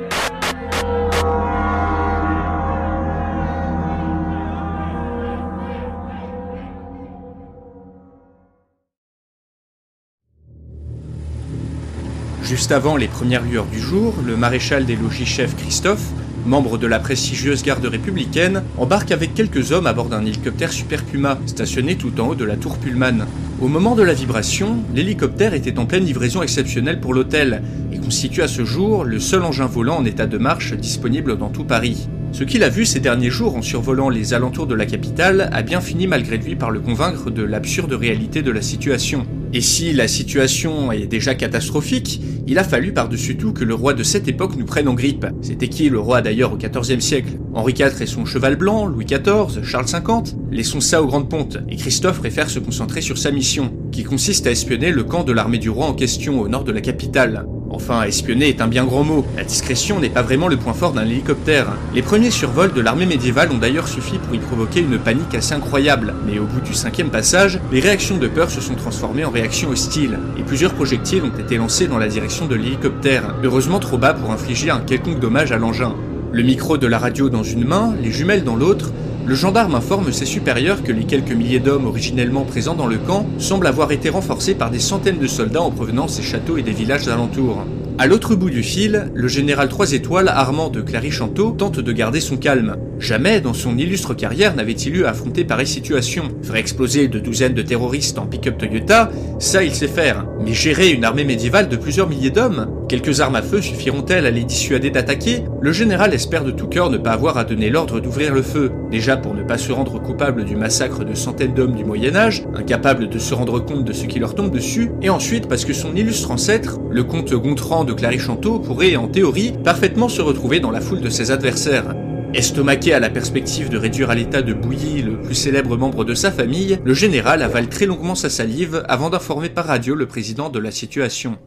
[12.44, 16.06] Juste avant les premières lueurs du jour, le maréchal des logis-chefs Christophe
[16.48, 21.04] membre de la prestigieuse garde républicaine, embarque avec quelques hommes à bord d'un hélicoptère Super
[21.04, 23.26] Puma, stationné tout en haut de la tour Pullman.
[23.62, 28.42] Au moment de la vibration, l'hélicoptère était en pleine livraison exceptionnelle pour l'hôtel, et constitue
[28.42, 32.08] à ce jour le seul engin volant en état de marche disponible dans tout Paris.
[32.32, 35.62] Ce qu'il a vu ces derniers jours en survolant les alentours de la capitale a
[35.64, 39.26] bien fini malgré lui par le convaincre de l'absurde réalité de la situation.
[39.54, 43.94] Et si la situation est déjà catastrophique, il a fallu par-dessus tout que le roi
[43.94, 45.26] de cette époque nous prenne en grippe.
[45.42, 47.40] C'était qui le roi d'ailleurs au XIVe siècle?
[47.54, 51.58] Henri IV et son cheval blanc, Louis XIV, Charles V Laissons ça aux grandes pontes,
[51.70, 55.32] et Christophe préfère se concentrer sur sa mission, qui consiste à espionner le camp de
[55.32, 57.46] l'armée du roi en question au nord de la capitale.
[57.70, 59.26] Enfin, espionner est un bien grand mot.
[59.36, 61.68] La discrétion n'est pas vraiment le point fort d'un hélicoptère.
[61.94, 65.54] Les premiers survols de l'armée médiévale ont d'ailleurs suffi pour y provoquer une panique assez
[65.54, 69.32] incroyable, mais au bout du cinquième passage, les réactions de peur se sont transformées en
[69.32, 73.98] réactions hostiles, et plusieurs projectiles ont été lancés dans la direction de l'hélicoptère, heureusement trop
[73.98, 75.94] bas pour infliger un quelconque dommage à l'engin.
[76.32, 78.92] Le micro de la radio dans une main, les jumelles dans l'autre,
[79.28, 83.26] le gendarme informe ses supérieurs que les quelques milliers d'hommes originellement présents dans le camp
[83.40, 86.72] semblent avoir été renforcés par des centaines de soldats en provenance des châteaux et des
[86.72, 87.62] villages alentours.
[88.00, 92.20] À l'autre bout du fil, le général 3 étoiles Armand de Clary-Chanteau tente de garder
[92.20, 92.76] son calme.
[93.00, 96.26] Jamais dans son illustre carrière n'avait-il eu à affronter pareille situation.
[96.44, 100.28] Faire exploser de douzaines de terroristes en pick-up Toyota, ça il sait faire.
[100.40, 102.68] Mais gérer une armée médiévale de plusieurs milliers d'hommes?
[102.88, 105.44] Quelques armes à feu suffiront-elles à les dissuader d'attaquer?
[105.60, 108.72] Le général espère de tout cœur ne pas avoir à donner l'ordre d'ouvrir le feu.
[108.92, 112.44] Déjà pour ne pas se rendre coupable du massacre de centaines d'hommes du Moyen Âge,
[112.56, 115.74] incapable de se rendre compte de ce qui leur tombe dessus, et ensuite parce que
[115.74, 120.70] son illustre ancêtre, le comte Gontran de Clary-Chanteau pourrait, en théorie, parfaitement se retrouver dans
[120.70, 121.96] la foule de ses adversaires.
[122.34, 126.14] Estomaqué à la perspective de réduire à l'état de bouillie le plus célèbre membre de
[126.14, 130.50] sa famille, le général avale très longuement sa salive avant d'informer par radio le président
[130.50, 131.38] de la situation.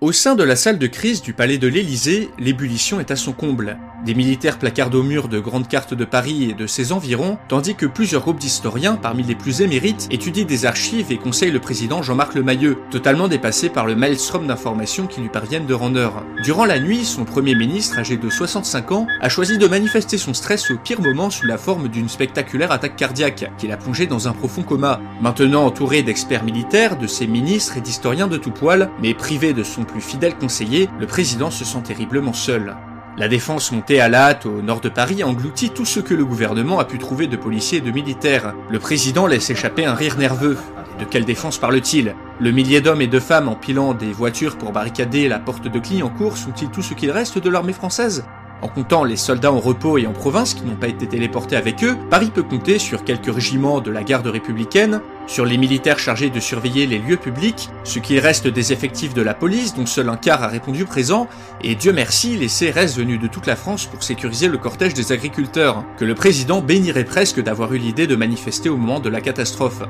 [0.00, 3.32] Au sein de la salle de crise du palais de l'Élysée, l'ébullition est à son
[3.32, 3.78] comble.
[4.04, 7.74] Des militaires placardent au mur de grandes cartes de Paris et de ses environs, tandis
[7.74, 12.00] que plusieurs groupes d'historiens, parmi les plus émérites, étudient des archives et conseillent le président
[12.00, 16.24] Jean-Marc Lemayeux, totalement dépassé par le maelstrom d'informations qui lui parviennent de rendeur.
[16.44, 20.32] Durant la nuit, son premier ministre, âgé de 65 ans, a choisi de manifester son
[20.32, 24.28] stress au pire moment sous la forme d'une spectaculaire attaque cardiaque, qui l'a plongé dans
[24.28, 25.00] un profond coma.
[25.20, 29.64] Maintenant entouré d'experts militaires, de ses ministres et d'historiens de tout poil, mais privé de
[29.64, 32.76] son plus fidèle conseiller, le président se sent terriblement seul.
[33.16, 36.24] La défense montée à la hâte au nord de Paris engloutit tout ce que le
[36.24, 38.54] gouvernement a pu trouver de policiers et de militaires.
[38.70, 40.56] Le président laisse échapper un rire nerveux.
[41.00, 42.14] De quelle défense parle-t-il?
[42.38, 46.36] Le millier d'hommes et de femmes empilant des voitures pour barricader la porte de Clignancourt
[46.36, 48.24] sont-ils tout ce qu'il reste de l'armée française?
[48.62, 51.84] En comptant les soldats en repos et en province qui n'ont pas été téléportés avec
[51.84, 56.30] eux, Paris peut compter sur quelques régiments de la garde républicaine, sur les militaires chargés
[56.30, 60.08] de surveiller les lieux publics, ce qui reste des effectifs de la police dont seul
[60.08, 61.28] un quart a répondu présent,
[61.62, 65.12] et Dieu merci, les CRS venus de toute la France pour sécuriser le cortège des
[65.12, 69.20] agriculteurs, que le président bénirait presque d'avoir eu l'idée de manifester au moment de la
[69.20, 69.82] catastrophe.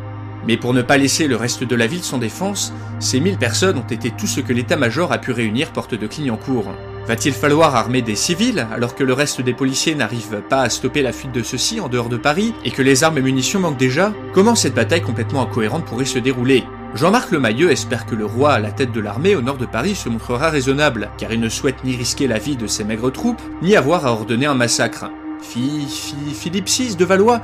[0.47, 3.79] Mais pour ne pas laisser le reste de la ville sans défense, ces mille personnes
[3.79, 6.73] ont été tout ce que l'état-major a pu réunir porte de Clignancourt.
[7.09, 11.00] Va-t-il falloir armer des civils alors que le reste des policiers n'arrive pas à stopper
[11.00, 13.78] la fuite de ceux-ci en dehors de Paris et que les armes et munitions manquent
[13.78, 14.12] déjà?
[14.34, 16.64] Comment cette bataille complètement incohérente pourrait se dérouler?
[16.94, 19.94] Jean-Marc Lemayeux espère que le roi à la tête de l'armée au nord de Paris
[19.94, 23.40] se montrera raisonnable, car il ne souhaite ni risquer la vie de ses maigres troupes,
[23.62, 25.06] ni avoir à ordonner un massacre.
[25.40, 27.40] Philippe VI de Valois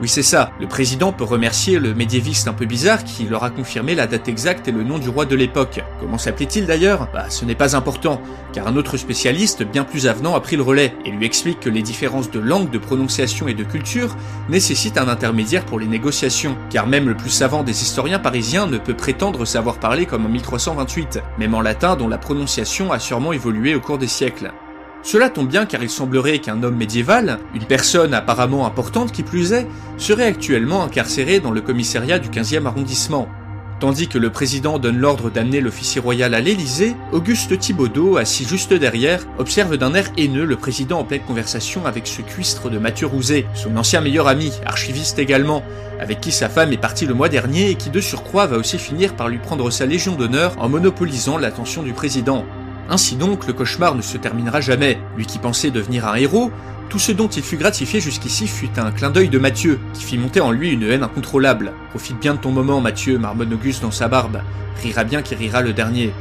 [0.00, 3.50] Oui c'est ça, le président peut remercier le médiéviste un peu bizarre qui leur a
[3.50, 5.84] confirmé la date exacte et le nom du roi de l'époque.
[6.00, 7.08] Comment s'appelait-il d'ailleurs?
[7.12, 8.20] Bah ce n'est pas important,
[8.52, 11.70] car un autre spécialiste bien plus avenant a pris le relais et lui explique que
[11.70, 14.16] les différences de langue, de prononciation et de culture
[14.48, 18.78] nécessitent un intermédiaire pour les négociations, car même le plus savant des historiens parisiens ne
[18.78, 23.32] peut prétendre savoir parler comme en 1328, même en latin dont la prononciation a sûrement
[23.32, 24.52] évolué au cours des siècles.
[25.04, 29.52] Cela tombe bien car il semblerait qu'un homme médiéval, une personne apparemment importante qui plus
[29.52, 29.66] est,
[29.98, 33.28] serait actuellement incarcéré dans le commissariat du 15e arrondissement.
[33.80, 38.72] Tandis que le président donne l'ordre d'amener l'officier royal à l'Élysée, Auguste Thibaudot, assis juste
[38.72, 43.06] derrière, observe d'un air haineux le président en pleine conversation avec ce cuistre de Mathieu
[43.06, 45.62] Rouzet, son ancien meilleur ami, archiviste également,
[46.00, 48.78] avec qui sa femme est partie le mois dernier et qui de surcroît va aussi
[48.78, 52.46] finir par lui prendre sa légion d'honneur en monopolisant l'attention du président.
[52.90, 54.98] Ainsi donc, le cauchemar ne se terminera jamais.
[55.16, 56.50] Lui qui pensait devenir un héros,
[56.88, 60.18] tout ce dont il fut gratifié jusqu'ici fut un clin d'œil de Mathieu, qui fit
[60.18, 61.72] monter en lui une haine incontrôlable.
[61.90, 64.40] Profite bien de ton moment, Mathieu, marmonne Auguste dans sa barbe.
[64.82, 66.12] Rira bien qui rira le dernier.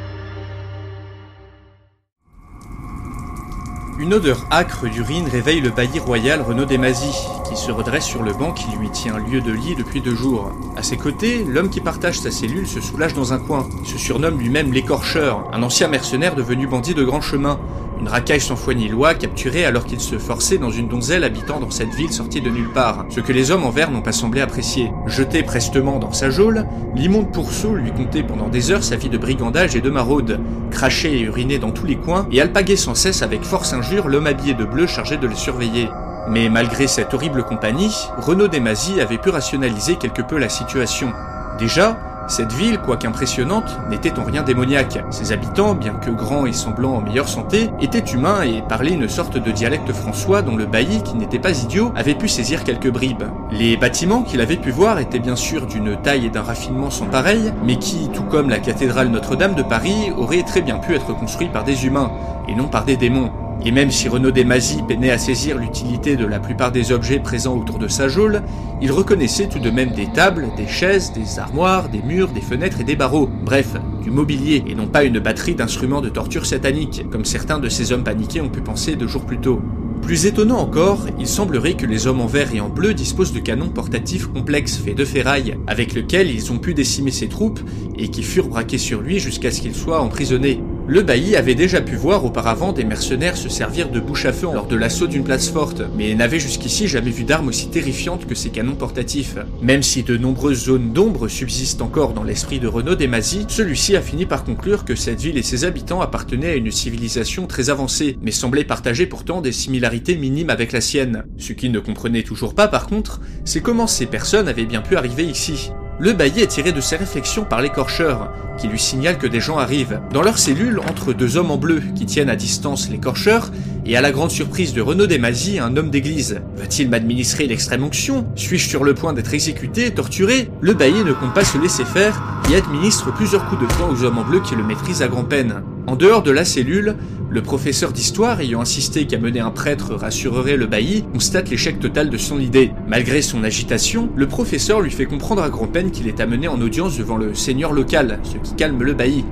[4.00, 8.34] Une odeur âcre d'urine réveille le bailli royal Renaud Desmazis, qui se redresse sur le
[8.34, 10.52] banc qui lui tient lieu de lit depuis deux jours.
[10.76, 13.68] À ses côtés, l'homme qui partage sa cellule se soulage dans un coin.
[13.82, 17.60] Il se surnomme lui-même l'écorcheur, un ancien mercenaire devenu bandit de grand chemin,
[18.00, 21.60] une racaille sans foi ni loi, capturée alors qu'il se forçait dans une donzelle habitant
[21.60, 24.12] dans cette ville sortie de nulle part, ce que les hommes en vert n'ont pas
[24.12, 24.92] semblé apprécier.
[25.06, 26.66] Jeté prestement dans sa geôle,
[26.96, 30.40] l'immonde pourceau lui contait pendant des heures sa vie de brigandage et de maraude,
[30.72, 34.28] craché et uriné dans tous les coins, et alpaguait sans cesse avec force injure l'homme
[34.28, 35.88] habillé de bleu chargé de le surveiller.
[36.30, 41.12] Mais malgré cette horrible compagnie, Renaud Desmazis avait pu rationaliser quelque peu la situation.
[41.60, 41.98] Déjà,
[42.28, 45.04] cette ville, quoique impressionnante, n'était en rien démoniaque.
[45.10, 49.10] Ses habitants, bien que grands et semblants en meilleure santé, étaient humains et parlaient une
[49.10, 52.90] sorte de dialecte françois dont le bailli, qui n'était pas idiot, avait pu saisir quelques
[52.90, 53.24] bribes.
[53.52, 57.08] Les bâtiments qu'il avait pu voir étaient bien sûr d'une taille et d'un raffinement sans
[57.08, 61.14] pareil, mais qui, tout comme la cathédrale Notre-Dame de Paris, auraient très bien pu être
[61.14, 62.12] construits par des humains,
[62.48, 63.32] et non par des démons.
[63.66, 67.58] Et même si Renaud Desmazis peinait à saisir l'utilité de la plupart des objets présents
[67.58, 68.42] autour de sa geôle,
[68.82, 72.82] il reconnaissait tout de même des tables, des chaises, des armoires, des murs, des fenêtres
[72.82, 73.30] et des barreaux.
[73.46, 77.70] Bref, du mobilier, et non pas une batterie d'instruments de torture satanique, comme certains de
[77.70, 79.62] ces hommes paniqués ont pu penser deux jours plus tôt.
[80.02, 83.40] Plus étonnant encore, il semblerait que les hommes en vert et en bleu disposent de
[83.40, 87.62] canons portatifs complexes faits de ferraille, avec lesquels ils ont pu décimer ses troupes
[87.98, 90.60] et qui furent braqués sur lui jusqu'à ce qu'il soit emprisonné.
[90.86, 94.48] Le bailli avait déjà pu voir auparavant des mercenaires se servir de bouche à feu
[94.54, 98.36] lors de l'assaut d'une place forte, mais n'avait jusqu'ici jamais vu d'armes aussi terrifiantes que
[98.36, 99.38] ces canons portatifs.
[99.62, 104.02] Même si de nombreuses zones d'ombre subsistent encore dans l'esprit de Renaud Desmazis, celui-ci a
[104.02, 108.18] fini par conclure que cette ville et ses habitants appartenaient à une civilisation très avancée,
[108.22, 111.24] mais semblaient partager pourtant des similarités minimes avec la sienne.
[111.38, 114.98] Ce qu'il ne comprenait toujours pas par contre, c'est comment ces personnes avaient bien pu
[114.98, 115.72] arriver ici.
[116.00, 119.60] Le bailli est tiré de ses réflexions par l'écorcheur, qui lui signale que des gens
[119.60, 120.00] arrivent.
[120.12, 123.52] Dans leur cellule, entre deux hommes en bleu qui tiennent à distance l'écorcheur,
[123.86, 126.42] et à la grande surprise de Renaud Desmazis, un homme d'église.
[126.58, 128.26] Va-t-il m'administrer l'extrême onction?
[128.36, 130.50] Suis-je sur le point d'être exécuté, torturé?
[130.62, 134.04] Le bailli ne compte pas se laisser faire et administre plusieurs coups de poing aux
[134.04, 135.62] hommes en bleu qui le maîtrisent à grand-peine.
[135.86, 136.96] En dehors de la cellule,
[137.34, 142.18] le professeur d'histoire, ayant insisté qu'amener un prêtre rassurerait le bailli, constate l'échec total de
[142.18, 142.72] son idée.
[142.88, 146.96] Malgré son agitation, le professeur lui fait comprendre à grand-peine qu'il est amené en audience
[146.96, 149.26] devant le seigneur local, ce qui calme le bailli.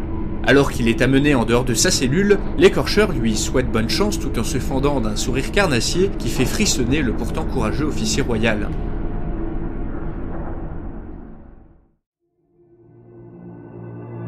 [0.48, 4.40] Alors qu'il est amené en dehors de sa cellule, l'écorcheur lui souhaite bonne chance tout
[4.40, 8.68] en se fendant d'un sourire carnassier qui fait frissonner le pourtant courageux officier royal.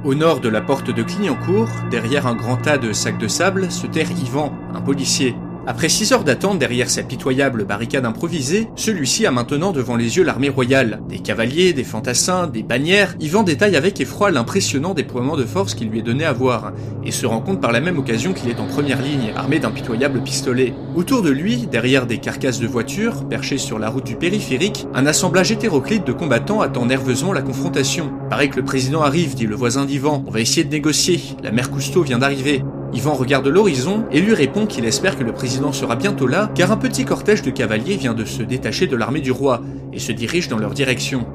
[0.03, 3.71] Au nord de la porte de Clignancourt, derrière un grand tas de sacs de sable,
[3.71, 5.33] se terre Yvan, un policier.
[5.65, 10.23] Après six heures d'attente derrière sa pitoyable barricade improvisée, celui-ci a maintenant devant les yeux
[10.23, 10.99] l'armée royale.
[11.07, 15.85] Des cavaliers, des fantassins, des bannières, Yvan détaille avec effroi l'impressionnant déploiement de force qui
[15.85, 16.73] lui est donné à voir,
[17.05, 19.71] et se rend compte par la même occasion qu'il est en première ligne, armé d'un
[19.71, 20.73] pitoyable pistolet.
[20.95, 25.05] Autour de lui, derrière des carcasses de voitures, perchées sur la route du périphérique, un
[25.05, 28.11] assemblage hétéroclite de combattants attend nerveusement la confrontation.
[28.29, 30.25] Paraît que le président arrive, dit le voisin d'Yvan.
[30.27, 31.21] On va essayer de négocier.
[31.41, 32.63] La mère Cousteau vient d'arriver.
[32.93, 36.71] Yvan regarde l'horizon et lui répond qu'il espère que le président sera bientôt là, car
[36.71, 40.11] un petit cortège de cavaliers vient de se détacher de l'armée du roi et se
[40.11, 41.25] dirige dans leur direction.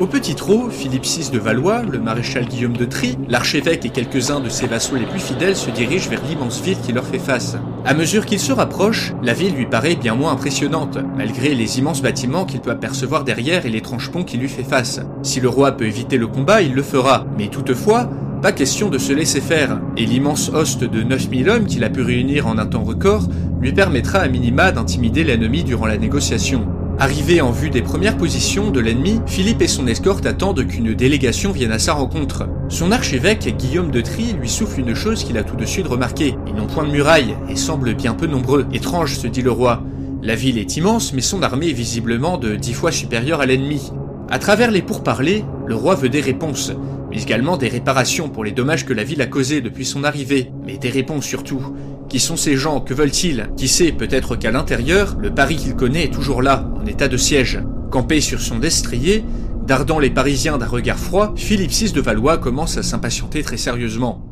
[0.00, 4.38] Au petit trot, Philippe VI de Valois, le maréchal Guillaume de Trie, l'archevêque et quelques-uns
[4.38, 7.56] de ses vassaux les plus fidèles se dirigent vers l'immense ville qui leur fait face.
[7.84, 12.00] À mesure qu'ils se rapprochent, la ville lui paraît bien moins impressionnante, malgré les immenses
[12.00, 15.00] bâtiments qu'il peut apercevoir derrière et l'étrange pont qui lui fait face.
[15.24, 18.08] Si le roi peut éviter le combat, il le fera, mais toutefois,
[18.42, 22.02] Pas question de se laisser faire, et l'immense host de 9000 hommes qu'il a pu
[22.02, 23.28] réunir en un temps record
[23.60, 26.68] lui permettra à minima d'intimider l'ennemi durant la négociation.
[27.00, 31.50] Arrivé en vue des premières positions de l'ennemi, Philippe et son escorte attendent qu'une délégation
[31.50, 32.48] vienne à sa rencontre.
[32.68, 36.36] Son archevêque, Guillaume de Trie, lui souffle une chose qu'il a tout de suite remarqué.
[36.46, 38.66] Ils n'ont point de muraille et semblent bien peu nombreux.
[38.72, 39.82] Étrange, se dit le roi.
[40.22, 43.92] La ville est immense, mais son armée est visiblement de dix fois supérieure à l'ennemi.
[44.30, 46.72] À travers les pourparlers, le roi veut des réponses,
[47.10, 50.52] mais également des réparations pour les dommages que la ville a causés depuis son arrivée,
[50.66, 51.74] mais des réponses surtout.
[52.10, 52.80] Qui sont ces gens?
[52.80, 53.48] Que veulent-ils?
[53.56, 57.16] Qui sait, peut-être qu'à l'intérieur, le Paris qu'il connaît est toujours là, en état de
[57.16, 57.62] siège.
[57.90, 59.24] Campé sur son destrier,
[59.66, 64.27] dardant les Parisiens d'un regard froid, Philippe VI de Valois commence à s'impatienter très sérieusement.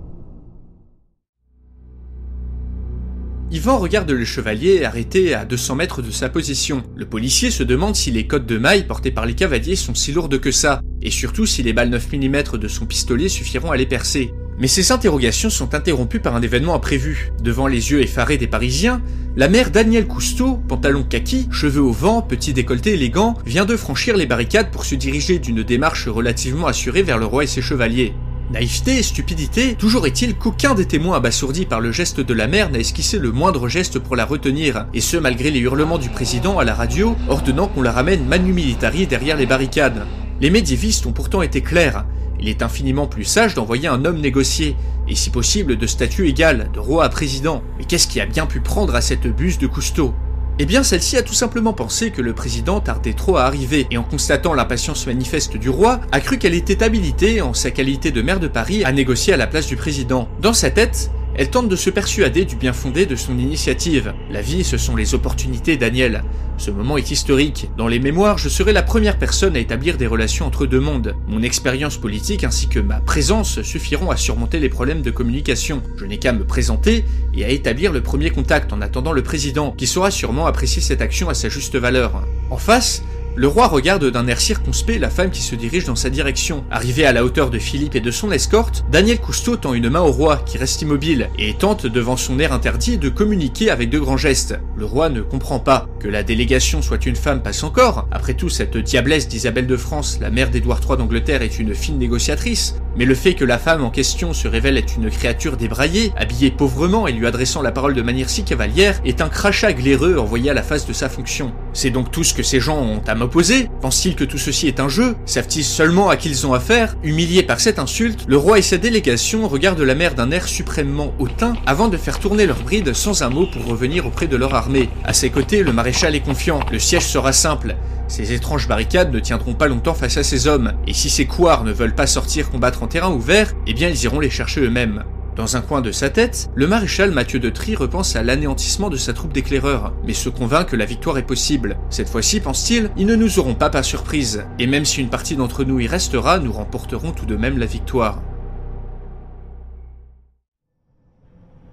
[3.53, 6.83] Yvan regarde le chevalier arrêté à 200 mètres de sa position.
[6.97, 10.11] Le policier se demande si les codes de mailles portés par les cavaliers sont si
[10.11, 13.77] lourdes que ça, et surtout si les balles 9 mm de son pistolet suffiront à
[13.77, 14.33] les percer.
[14.59, 17.31] Mais ces interrogations sont interrompues par un événement imprévu.
[17.41, 19.01] Devant les yeux effarés des Parisiens,
[19.37, 24.17] la mère Danielle Cousteau, pantalon kaki, cheveux au vent, petit décolleté élégant, vient de franchir
[24.17, 28.13] les barricades pour se diriger d'une démarche relativement assurée vers le roi et ses chevaliers.
[28.53, 32.71] Naïveté et stupidité, toujours est-il qu'aucun des témoins abasourdis par le geste de la mère
[32.71, 36.59] n'a esquissé le moindre geste pour la retenir, et ce malgré les hurlements du président
[36.59, 40.07] à la radio, ordonnant qu'on la ramène manu militari derrière les barricades.
[40.41, 42.07] Les médiévistes ont pourtant été clairs,
[42.39, 44.77] il est infiniment plus sage d'envoyer un homme négocier,
[45.09, 47.65] et si possible de statut égal, de roi à président.
[47.79, 50.15] Mais qu'est-ce qui a bien pu prendre à cette buse de Cousteau?
[50.59, 53.99] Eh bien, celle-ci a tout simplement pensé que le président tardait trop à arriver, et
[53.99, 58.23] en constatant l'impatience manifeste du roi, a cru qu'elle était habilitée, en sa qualité de
[58.23, 60.29] maire de Paris, à négocier à la place du président.
[60.41, 64.15] Dans sa tête, elle tente de se persuader du bien fondé de son initiative.
[64.31, 66.25] La vie, ce sont les opportunités, Daniel.
[66.57, 67.69] Ce moment est historique.
[67.77, 71.15] Dans les mémoires, je serai la première personne à établir des relations entre deux mondes.
[71.29, 75.83] Mon expérience politique ainsi que ma présence suffiront à surmonter les problèmes de communication.
[75.99, 79.73] Je n'ai qu'à me présenter et à établir le premier contact en attendant le président,
[79.73, 82.23] qui saura sûrement apprécier cette action à sa juste valeur.
[82.49, 83.03] En face,
[83.39, 86.65] le roi regarde d'un air circonspect la femme qui se dirige dans sa direction.
[86.71, 90.01] Arrivé à la hauteur de Philippe et de son escorte, Daniel Cousteau tend une main
[90.01, 93.99] au roi, qui reste immobile, et tente, devant son air interdit, de communiquer avec de
[93.99, 94.59] grands gestes.
[94.75, 95.87] Le roi ne comprend pas.
[96.01, 98.09] Que la délégation soit une femme passe encore.
[98.11, 101.99] Après tout, cette diablesse d'Isabelle de France, la mère d'Édouard III d'Angleterre, est une fine
[101.99, 102.77] négociatrice.
[102.97, 106.51] Mais le fait que la femme en question se révèle être une créature débraillée, habillée
[106.51, 110.49] pauvrement et lui adressant la parole de manière si cavalière, est un crachat glaireux envoyé
[110.49, 111.53] à la face de sa fonction.
[111.75, 114.79] C'est donc tout ce que ces gens ont à m'opposer Pensent-ils que tout ceci est
[114.79, 115.17] un jeu?
[115.27, 116.97] Savent-ils seulement à qui ils ont affaire?
[117.03, 121.13] Humiliés par cette insulte, le roi et sa délégation regardent la mer d'un air suprêmement
[121.19, 124.55] hautain avant de faire tourner leur bride sans un mot pour revenir auprès de leur
[124.55, 124.89] armée.
[125.05, 126.61] À ses côtés, le maréchal est confiant.
[126.71, 127.75] Le siège sera simple.
[128.07, 131.65] Ces étranges barricades ne tiendront pas longtemps face à ces hommes, et si ces couards
[131.65, 135.03] ne veulent pas sortir combattre en terrain ouvert, eh bien ils iront les chercher eux-mêmes.
[135.37, 138.97] Dans un coin de sa tête, le maréchal Mathieu de Trie repense à l'anéantissement de
[138.97, 141.77] sa troupe d'éclaireurs, mais se convainc que la victoire est possible.
[141.91, 145.37] Cette fois-ci, pense-t-il, ils ne nous auront pas par surprise, et même si une partie
[145.37, 148.23] d'entre nous y restera, nous remporterons tout de même la victoire.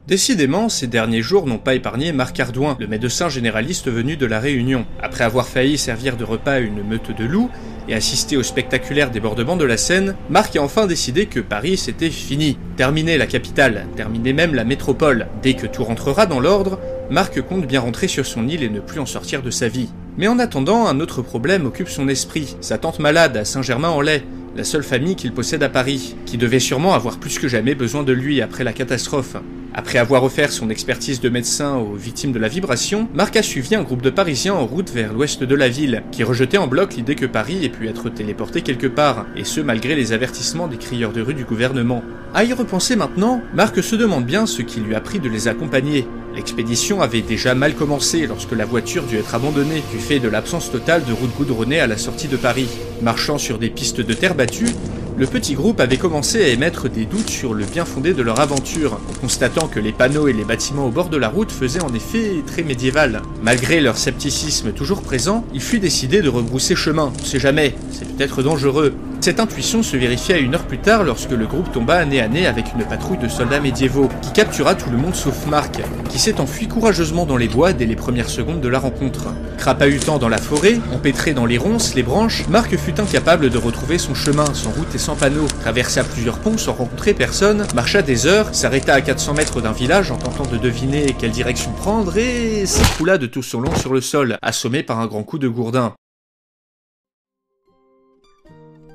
[0.06, 4.42] Décidément, ces derniers jours n'ont pas épargné Marc Ardouin, le médecin généraliste venu de la
[4.42, 4.86] Réunion.
[5.02, 7.50] Après avoir failli servir de repas à une meute de loups
[7.88, 12.10] et assister au spectaculaire débordement de la Seine, Marc a enfin décidé que Paris c'était
[12.10, 12.58] fini.
[12.76, 15.28] Terminé la capitale, terminé même la métropole.
[15.42, 18.82] Dès que tout rentrera dans l'ordre, Marc compte bien rentrer sur son île et ne
[18.82, 19.90] plus en sortir de sa vie.
[20.18, 22.58] Mais en attendant, un autre problème occupe son esprit.
[22.60, 24.24] Sa tante malade à Saint-Germain-en-Laye,
[24.56, 28.04] la seule famille qu'il possède à Paris, qui devait sûrement avoir plus que jamais besoin
[28.04, 29.36] de lui après la catastrophe.
[29.76, 33.74] Après avoir offert son expertise de médecin aux victimes de la vibration, Marc a suivi
[33.74, 36.96] un groupe de Parisiens en route vers l'ouest de la ville, qui rejetait en bloc
[36.96, 40.78] l'idée que Paris ait pu être téléporté quelque part, et ce malgré les avertissements des
[40.78, 42.04] crieurs de rue du gouvernement.
[42.36, 45.48] À y repenser maintenant, Marc se demande bien ce qui lui a pris de les
[45.48, 46.08] accompagner.
[46.36, 50.72] L'expédition avait déjà mal commencé lorsque la voiture dut être abandonnée du fait de l'absence
[50.72, 52.68] totale de route goudronnée à la sortie de Paris.
[53.02, 54.70] Marchant sur des pistes de terre battue,
[55.16, 58.40] le petit groupe avait commencé à émettre des doutes sur le bien fondé de leur
[58.40, 61.94] aventure, constatant que les panneaux et les bâtiments au bord de la route faisaient en
[61.94, 63.22] effet très médiéval.
[63.42, 68.08] Malgré leur scepticisme toujours présent, il fut décidé de rebrousser chemin, on sait jamais, c'est
[68.08, 68.94] peut-être dangereux.
[69.22, 72.46] Cette intuition se vérifia une heure plus tard lorsque le groupe tomba nez à nez
[72.46, 76.42] avec une patrouille de soldats médiévaux, qui captura tout le monde sauf Marc, qui s'est
[76.42, 79.28] enfui courageusement dans les bois dès les premières secondes de la rencontre.
[79.58, 83.98] Crapahutant dans la forêt, empêtré dans les ronces, les branches, Marc fut incapable de retrouver
[83.98, 88.26] son chemin sans route et sans panneaux, traversa plusieurs ponts sans rencontrer personne, marcha des
[88.26, 92.66] heures, s'arrêta à 400 mètres d'un village en tentant de deviner quelle direction prendre et
[92.66, 95.94] s'écroula de tout son long sur le sol, assommé par un grand coup de gourdin.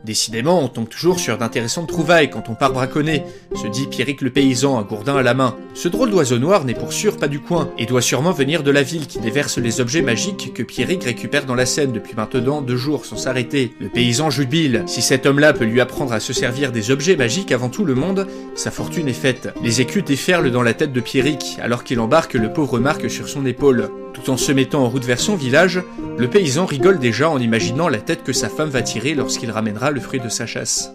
[0.04, 3.24] Décidément, on tombe toujours sur d'intéressantes trouvailles quand on part braconner,
[3.54, 5.56] se dit Pierrick le paysan, un gourdin à la main.
[5.74, 8.70] Ce drôle d'oiseau noir n'est pour sûr pas du coin, et doit sûrement venir de
[8.70, 12.62] la ville qui déverse les objets magiques que Pierrick récupère dans la Seine depuis maintenant
[12.62, 13.72] deux jours sans s'arrêter.
[13.80, 17.52] Le paysan jubile, si cet homme-là peut lui apprendre à se servir des objets magiques
[17.52, 19.48] avant tout le monde, sa fortune est faite.
[19.62, 23.28] Les écus déferlent dans la tête de Pierrick, alors qu'il embarque le pauvre Marc sur
[23.28, 23.90] son épaule.
[24.14, 25.82] Tout en se mettant en route vers son village,
[26.18, 29.92] le paysan rigole déjà en imaginant la tête que sa femme va tirer lorsqu'il ramènera
[29.92, 30.92] le de sa chasse.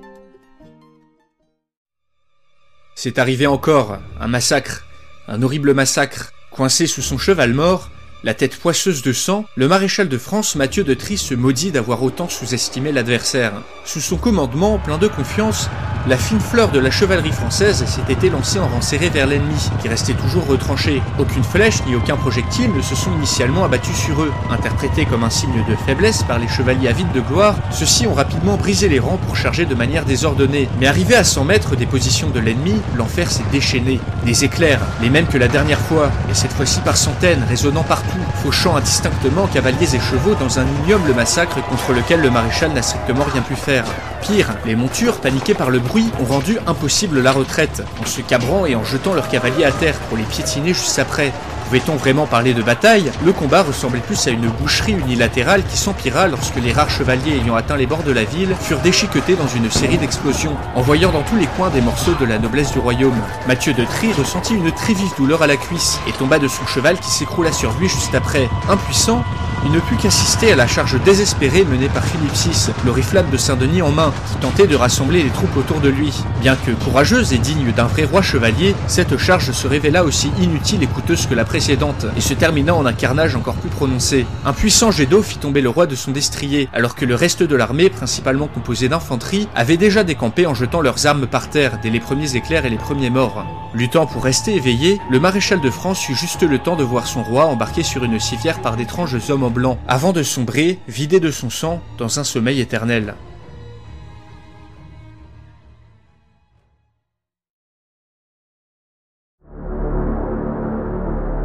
[2.96, 4.86] C'est arrivé encore, un massacre,
[5.28, 6.32] un horrible massacre.
[6.52, 7.90] Coincé sous son cheval mort,
[8.24, 12.02] la tête poisseuse de sang, le maréchal de France Mathieu de Trie se maudit d'avoir
[12.04, 13.52] autant sous-estimé l'adversaire.
[13.84, 15.70] Sous son commandement, plein de confiance,
[16.08, 19.90] la fine fleur de la chevalerie française s'était élancée en rang serré vers l'ennemi, qui
[19.90, 21.02] restait toujours retranché.
[21.20, 24.32] Aucune flèche ni aucun projectile ne se sont initialement abattus sur eux.
[24.50, 28.56] Interprétés comme un signe de faiblesse par les chevaliers avides de gloire, ceux-ci ont rapidement
[28.56, 30.70] brisé les rangs pour charger de manière désordonnée.
[30.80, 34.00] Mais arrivé à 100 mètres des positions de l'ennemi, l'enfer s'est déchaîné.
[34.26, 38.13] Des éclairs, les mêmes que la dernière fois, et cette fois-ci par centaines, résonnant partout,
[38.42, 43.26] fauchant indistinctement cavaliers et chevaux dans un ignoble massacre contre lequel le maréchal n'a strictement
[43.32, 43.86] rien pu faire.
[44.22, 48.66] Pire, les montures, paniquées par le bruit, ont rendu impossible la retraite, en se cabrant
[48.66, 51.34] et en jetant leurs cavaliers à terre pour les piétiner juste après.
[51.66, 53.12] Pouvait-on vraiment parler de bataille?
[53.26, 57.56] Le combat ressemblait plus à une boucherie unilatérale qui s'empira lorsque les rares chevaliers ayant
[57.56, 61.36] atteint les bords de la ville furent déchiquetés dans une série d'explosions, envoyant dans tous
[61.36, 63.20] les coins des morceaux de la noblesse du royaume.
[63.48, 66.66] Mathieu de Trie ressentit une très vive douleur à la cuisse et tomba de son
[66.68, 68.50] cheval qui s'écroula sur lui juste après.
[68.70, 69.24] Impuissant,
[69.66, 73.82] il ne put qu'assister à la charge désespérée menée par Philippe VI, l'oriflamme de Saint-Denis
[73.82, 76.14] en main, qui tentait de rassembler les troupes autour de lui.
[76.42, 80.84] Bien que courageuse et digne d'un vrai roi chevalier, cette charge se révéla aussi inutile
[80.84, 84.26] et coûteuse que la précédente, et se termina en un carnage encore plus prononcé.
[84.46, 87.44] Un puissant jet d'eau fit tomber le roi de son destrier, alors que le reste
[87.44, 91.90] de l'armée, principalement composée d'infanterie, avait déjà décampé en jetant leurs armes par terre dès
[91.90, 93.46] les premiers éclairs et les premiers morts.
[93.74, 97.24] Luttant pour rester éveillé, le maréchal de France eut juste le temps de voir son
[97.24, 99.50] roi embarqué sur une civière par d'étranges hommes en
[99.88, 103.16] avant de sombrer, vidé de son sang, dans un sommeil éternel.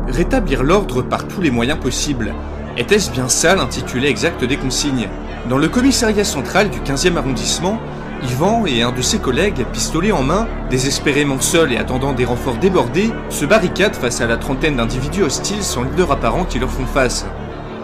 [0.09, 2.35] Rétablir l'ordre par tous les moyens possibles.
[2.77, 5.09] Était-ce bien ça l'intitulé exact des consignes?
[5.49, 7.79] Dans le commissariat central du 15e arrondissement,
[8.23, 12.57] Yvan et un de ses collègues, pistolet en main, désespérément seuls et attendant des renforts
[12.57, 16.87] débordés, se barricadent face à la trentaine d'individus hostiles sans leader apparent qui leur font
[16.87, 17.27] face.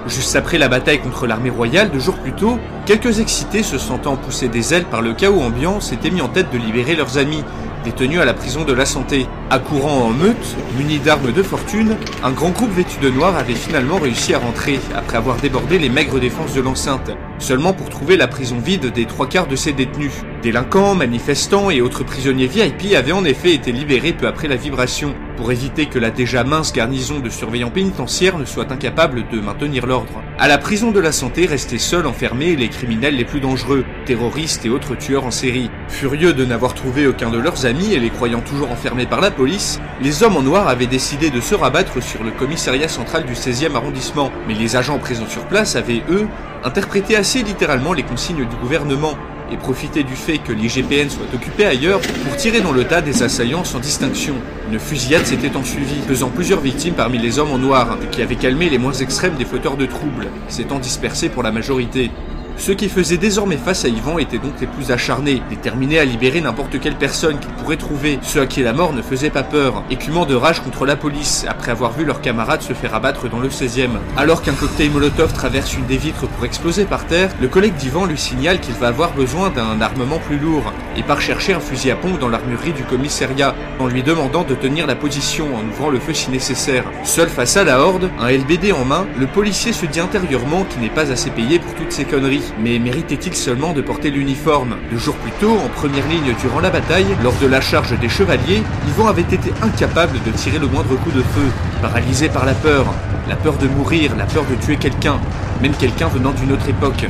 [0.07, 4.17] Juste après la bataille contre l'armée royale, deux jours plus tôt, quelques excités se sentant
[4.17, 7.43] pousser des ailes par le chaos ambiant s'étaient mis en tête de libérer leurs amis,
[7.85, 9.27] détenus à la prison de la santé.
[9.49, 13.99] Accourant en meute, munis d'armes de fortune, un grand groupe vêtu de noir avait finalement
[13.99, 17.11] réussi à rentrer, après avoir débordé les maigres défenses de l'enceinte,
[17.45, 20.25] seulement pour trouver la prison vide des trois quarts de ses détenus.
[20.43, 25.15] Délinquants, manifestants et autres prisonniers VIP avaient en effet été libérés peu après la vibration,
[25.37, 29.85] pour éviter que la déjà mince garnison de surveillants pénitentiaires ne soit incapable de maintenir
[29.85, 30.23] l'ordre.
[30.39, 34.65] À la prison de la santé restaient seuls enfermés les criminels les plus dangereux, terroristes
[34.65, 35.71] et autres tueurs en série.
[35.89, 39.31] Furieux de n'avoir trouvé aucun de leurs amis et les croyant toujours enfermés par la
[39.31, 43.35] police, les hommes en noir avaient décidé de se rabattre sur le commissariat central du
[43.35, 46.27] 16e arrondissement, mais les agents présents sur place avaient, eux,
[46.65, 49.17] interprété assez littéralement les consignes du gouvernement
[49.53, 53.23] et profité du fait que l'IGPN soit occupé ailleurs pour tirer dans le tas des
[53.23, 54.35] assaillants sans distinction.
[54.71, 58.71] Une fusillade s'était ensuivie, faisant plusieurs victimes parmi les hommes en noir, qui avaient calmé
[58.71, 62.11] les moins extrêmes des fauteurs de troubles, s'étant dispersés pour la majorité.
[62.57, 66.41] Ceux qui faisaient désormais face à Yvan étaient donc les plus acharnés, déterminés à libérer
[66.41, 68.19] n'importe quelle personne qu'ils pourraient trouver.
[68.23, 71.45] Ceux à qui la mort ne faisait pas peur, écumant de rage contre la police,
[71.49, 73.99] après avoir vu leurs camarades se faire abattre dans le 16e.
[74.17, 78.07] Alors qu'un cocktail Molotov traverse une des vitres pour exploser par terre, le collègue d'Yvan
[78.07, 81.91] lui signale qu'il va avoir besoin d'un armement plus lourd, et part chercher un fusil
[81.91, 85.91] à pompe dans l'armurerie du commissariat, en lui demandant de tenir la position en ouvrant
[85.91, 86.85] le feu si nécessaire.
[87.03, 90.81] Seul face à la horde, un LBD en main, le policier se dit intérieurement qu'il
[90.81, 94.77] n'est pas assez payé pour toutes ces conneries mais méritait-il seulement de porter l'uniforme?
[94.91, 98.09] Deux jours plus tôt, en première ligne durant la bataille, lors de la charge des
[98.09, 101.49] chevaliers, Yvan avait été incapable de tirer le moindre coup de feu,
[101.83, 102.87] paralysé par la peur,
[103.29, 105.19] la peur de mourir, la peur de tuer quelqu'un,
[105.63, 107.07] même quelqu'un venant d'une autre époque.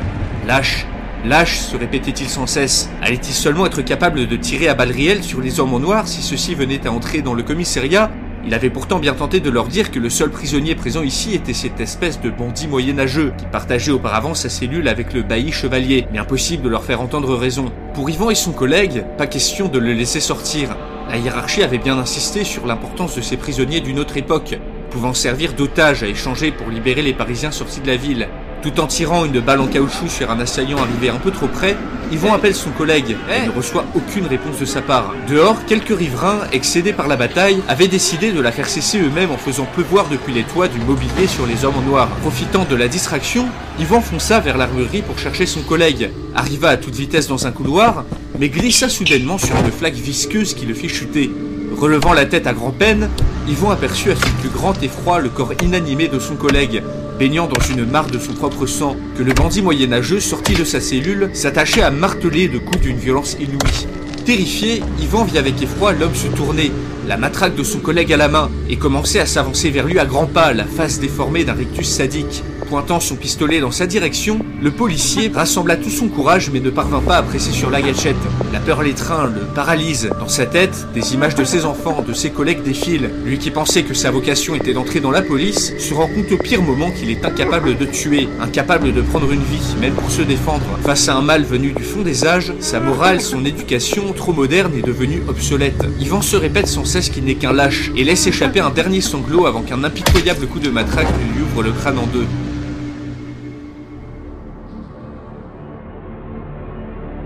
[0.46, 0.86] Lâche,
[1.24, 2.90] Lâche, se répétait-il sans cesse.
[3.00, 6.20] Allait-il seulement être capable de tirer à balles réelles sur les hommes en noir si
[6.20, 8.10] ceux-ci venaient à entrer dans le commissariat?
[8.46, 11.54] Il avait pourtant bien tenté de leur dire que le seul prisonnier présent ici était
[11.54, 16.18] cette espèce de bandit moyenâgeux qui partageait auparavant sa cellule avec le bailli chevalier, mais
[16.18, 17.72] impossible de leur faire entendre raison.
[17.94, 20.76] Pour Yvan et son collègue, pas question de le laisser sortir.
[21.08, 24.58] La hiérarchie avait bien insisté sur l'importance de ces prisonniers d'une autre époque,
[24.90, 28.28] pouvant servir d'otages à échanger pour libérer les Parisiens sortis de la ville.
[28.64, 31.76] Tout en tirant une balle en caoutchouc sur un assaillant arrivé un peu trop près,
[32.10, 35.12] Yvon appelle son collègue et ne reçoit aucune réponse de sa part.
[35.28, 39.36] Dehors, quelques riverains, excédés par la bataille, avaient décidé de la faire cesser eux-mêmes en
[39.36, 42.08] faisant pleuvoir depuis les toits du mobilier sur les hommes en noir.
[42.22, 43.48] Profitant de la distraction,
[43.78, 48.06] Yvan fonça vers l'armurerie pour chercher son collègue, arriva à toute vitesse dans un couloir,
[48.38, 51.30] mais glissa soudainement sur une flaque visqueuse qui le fit chuter.
[51.76, 53.10] Relevant la tête à grand-peine,
[53.48, 56.82] Yvon aperçut à son plus grand effroi le corps inanimé de son collègue,
[57.18, 60.80] baignant dans une mare de son propre sang, que le bandit moyenâgeux sorti de sa
[60.80, 63.86] cellule s'attachait à marteler de coups d'une violence inouïe.
[64.24, 66.72] Terrifié, Yvan vit avec effroi l'homme se tourner,
[67.06, 70.06] la matraque de son collègue à la main, et commençait à s'avancer vers lui à
[70.06, 72.42] grands pas, la face déformée d'un rictus sadique.
[72.68, 77.00] Pointant son pistolet dans sa direction, le policier rassembla tout son courage mais ne parvint
[77.00, 78.16] pas à presser sur la gâchette.
[78.52, 80.10] La peur l'étreint, le paralyse.
[80.18, 83.10] Dans sa tête, des images de ses enfants, de ses collègues défilent.
[83.24, 86.38] Lui qui pensait que sa vocation était d'entrer dans la police, se rend compte au
[86.38, 90.22] pire moment qu'il est incapable de tuer, incapable de prendre une vie, même pour se
[90.22, 90.78] défendre.
[90.82, 94.72] Face à un mal venu du fond des âges, sa morale, son éducation, trop moderne,
[94.76, 95.84] est devenue obsolète.
[96.00, 99.46] Yvan se répète sans cesse qu'il n'est qu'un lâche et laisse échapper un dernier sanglot
[99.46, 102.26] avant qu'un impitoyable coup de matraque lui ouvre le crâne en deux.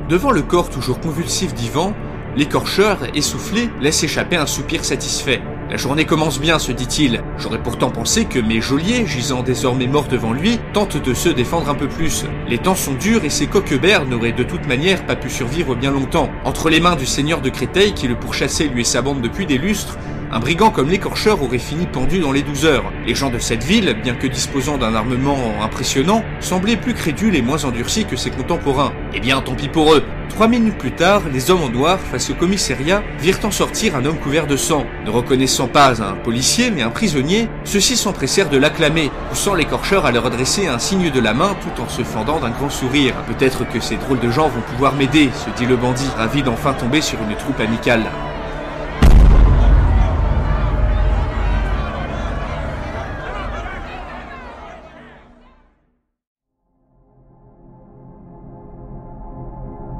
[0.09, 1.93] Devant le corps toujours convulsif d'Ivan,
[2.35, 5.43] l'écorcheur, essoufflé, laisse échapper un soupir satisfait.
[5.69, 7.23] La journée commence bien, se dit-il.
[7.37, 11.69] J'aurais pourtant pensé que mes geôliers, gisant désormais morts devant lui, tentent de se défendre
[11.69, 12.25] un peu plus.
[12.49, 15.91] Les temps sont durs et ces coqueberts n'auraient de toute manière pas pu survivre bien
[15.91, 16.31] longtemps.
[16.47, 19.45] Entre les mains du seigneur de Créteil qui le pourchassait lui et sa bande depuis
[19.45, 19.99] des lustres,
[20.31, 22.93] un brigand comme l'écorcheur aurait fini pendu dans les 12 heures.
[23.07, 27.43] Les gens de cette ville, bien que disposant d'un armement impressionnant, semblaient plus crédules et
[27.43, 28.93] moins endurcis que ses contemporains.
[29.15, 30.03] Eh bien, tant pis pour eux.
[30.29, 34.05] Trois minutes plus tard, les hommes en noir, face au commissariat, virent en sortir un
[34.05, 34.85] homme couvert de sang.
[35.07, 40.13] Ne reconnaissant pas un policier, mais un prisonnier, ceux-ci s'empressèrent de l'acclamer, poussant l'écorcheur à
[40.13, 43.15] leur adresser un signe de la main tout en se fendant d'un grand sourire.
[43.27, 46.75] Peut-être que ces drôles de gens vont pouvoir m'aider, se dit le bandit, ravi d'enfin
[46.75, 48.05] tomber sur une troupe amicale.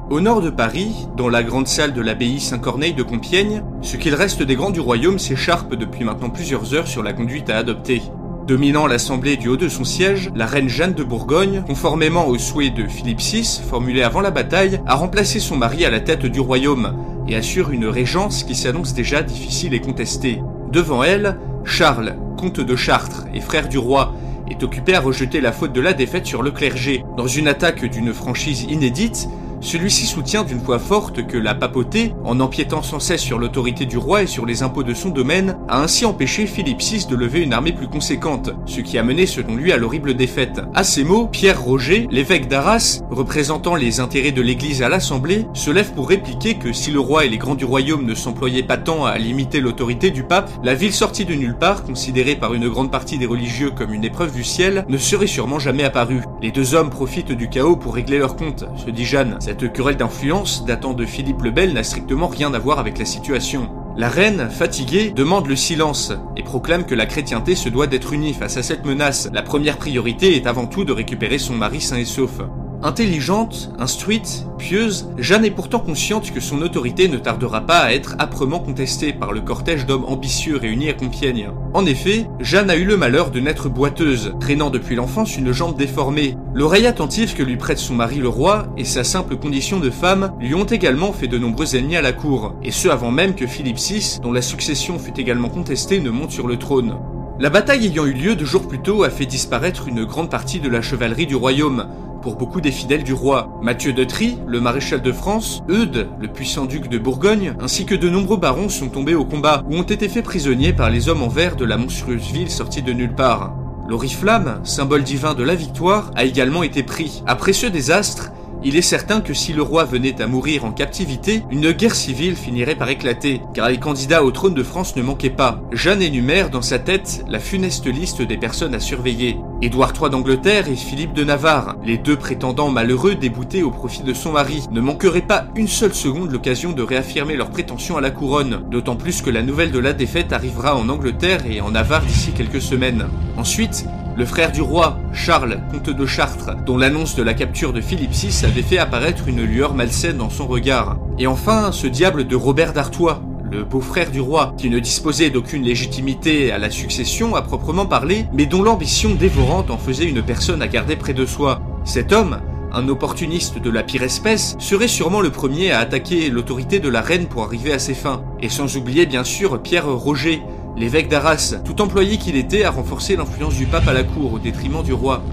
[0.09, 4.15] Au nord de Paris, dans la grande salle de l'abbaye Saint-Corneille de Compiègne, ce qu'il
[4.15, 8.01] reste des grands du royaume s'écharpe depuis maintenant plusieurs heures sur la conduite à adopter.
[8.47, 12.71] Dominant l'assemblée du haut de son siège, la reine Jeanne de Bourgogne, conformément au souhait
[12.71, 16.39] de Philippe VI, formulé avant la bataille, a remplacé son mari à la tête du
[16.39, 16.97] royaume
[17.27, 20.41] et assure une régence qui s'annonce déjà difficile et contestée.
[20.71, 24.15] Devant elle, Charles, comte de Chartres et frère du roi,
[24.49, 27.03] est occupé à rejeter la faute de la défaite sur le clergé.
[27.15, 29.29] Dans une attaque d'une franchise inédite,
[29.61, 33.97] celui-ci soutient d'une voix forte que la papauté, en empiétant sans cesse sur l'autorité du
[33.97, 37.41] roi et sur les impôts de son domaine, a ainsi empêché Philippe VI de lever
[37.41, 40.61] une armée plus conséquente, ce qui a mené selon lui à l'horrible défaite.
[40.73, 45.71] À ces mots, Pierre Roger, l'évêque d'Arras, représentant les intérêts de l'Église à l'Assemblée, se
[45.71, 48.77] lève pour répliquer que si le roi et les grands du royaume ne s'employaient pas
[48.77, 52.69] tant à limiter l'autorité du pape, la ville sortie de nulle part, considérée par une
[52.69, 56.23] grande partie des religieux comme une épreuve du ciel, ne serait sûrement jamais apparue.
[56.41, 59.37] Les deux hommes profitent du chaos pour régler leur compte, se dit Jeanne.
[59.49, 63.05] Cette querelle d'influence datant de Philippe le Bel n'a strictement rien à voir avec la
[63.05, 63.71] situation.
[63.97, 68.35] La reine, fatiguée, demande le silence et proclame que la chrétienté se doit d'être unie
[68.35, 69.27] face à cette menace.
[69.33, 72.41] La première priorité est avant tout de récupérer son mari sain et sauf.
[72.81, 78.15] Intelligente, instruite, pieuse, Jeanne est pourtant consciente que son autorité ne tardera pas à être
[78.19, 81.49] âprement contestée par le cortège d'hommes ambitieux réunis à Compiègne.
[81.73, 85.75] En effet, Jeanne a eu le malheur de naître boiteuse, traînant depuis l'enfance une jambe
[85.75, 86.37] déformée.
[86.53, 90.31] L'oreille attentive que lui prête son mari le roi et sa simple condition de femme
[90.39, 93.45] lui ont également fait de nombreux ennemis à la cour, et ce avant même que
[93.45, 96.95] Philippe VI, dont la succession fut également contestée, ne monte sur le trône.
[97.41, 100.59] La bataille ayant eu lieu deux jours plus tôt a fait disparaître une grande partie
[100.59, 101.87] de la chevalerie du royaume,
[102.21, 103.49] pour beaucoup des fidèles du roi.
[103.61, 107.95] Mathieu de Trie, le maréchal de France, Eudes, le puissant duc de Bourgogne, ainsi que
[107.95, 111.23] de nombreux barons sont tombés au combat ou ont été faits prisonniers par les hommes
[111.23, 113.55] en vert de la monstrueuse ville sortie de nulle part.
[113.87, 117.23] L'oriflamme, symbole divin de la victoire, a également été pris.
[117.25, 121.43] Après ce désastre, il est certain que si le roi venait à mourir en captivité,
[121.49, 125.29] une guerre civile finirait par éclater, car les candidats au trône de France ne manquaient
[125.29, 125.61] pas.
[125.71, 129.37] Jeanne énumère dans sa tête la funeste liste des personnes à surveiller.
[129.61, 134.13] Édouard III d'Angleterre et Philippe de Navarre, les deux prétendants malheureux déboutés au profit de
[134.13, 138.09] son mari, ne manqueraient pas une seule seconde l'occasion de réaffirmer leurs prétentions à la
[138.09, 142.05] couronne, d'autant plus que la nouvelle de la défaite arrivera en Angleterre et en Navarre
[142.05, 143.07] d'ici quelques semaines.
[143.35, 143.85] Ensuite,
[144.15, 148.11] le frère du roi, Charles, comte de Chartres, dont l'annonce de la capture de Philippe
[148.11, 150.97] VI avait fait apparaître une lueur malsaine dans son regard.
[151.17, 153.21] Et enfin, ce diable de Robert d'Artois,
[153.51, 158.25] le beau-frère du roi, qui ne disposait d'aucune légitimité à la succession à proprement parler,
[158.33, 161.61] mais dont l'ambition dévorante en faisait une personne à garder près de soi.
[161.83, 162.41] Cet homme,
[162.71, 167.01] un opportuniste de la pire espèce, serait sûrement le premier à attaquer l'autorité de la
[167.01, 168.23] reine pour arriver à ses fins.
[168.41, 170.41] Et sans oublier bien sûr Pierre Roger,
[170.77, 174.39] l'évêque d'Arras, tout employé qu'il était à renforcer l'influence du pape à la cour au
[174.39, 175.23] détriment du roi.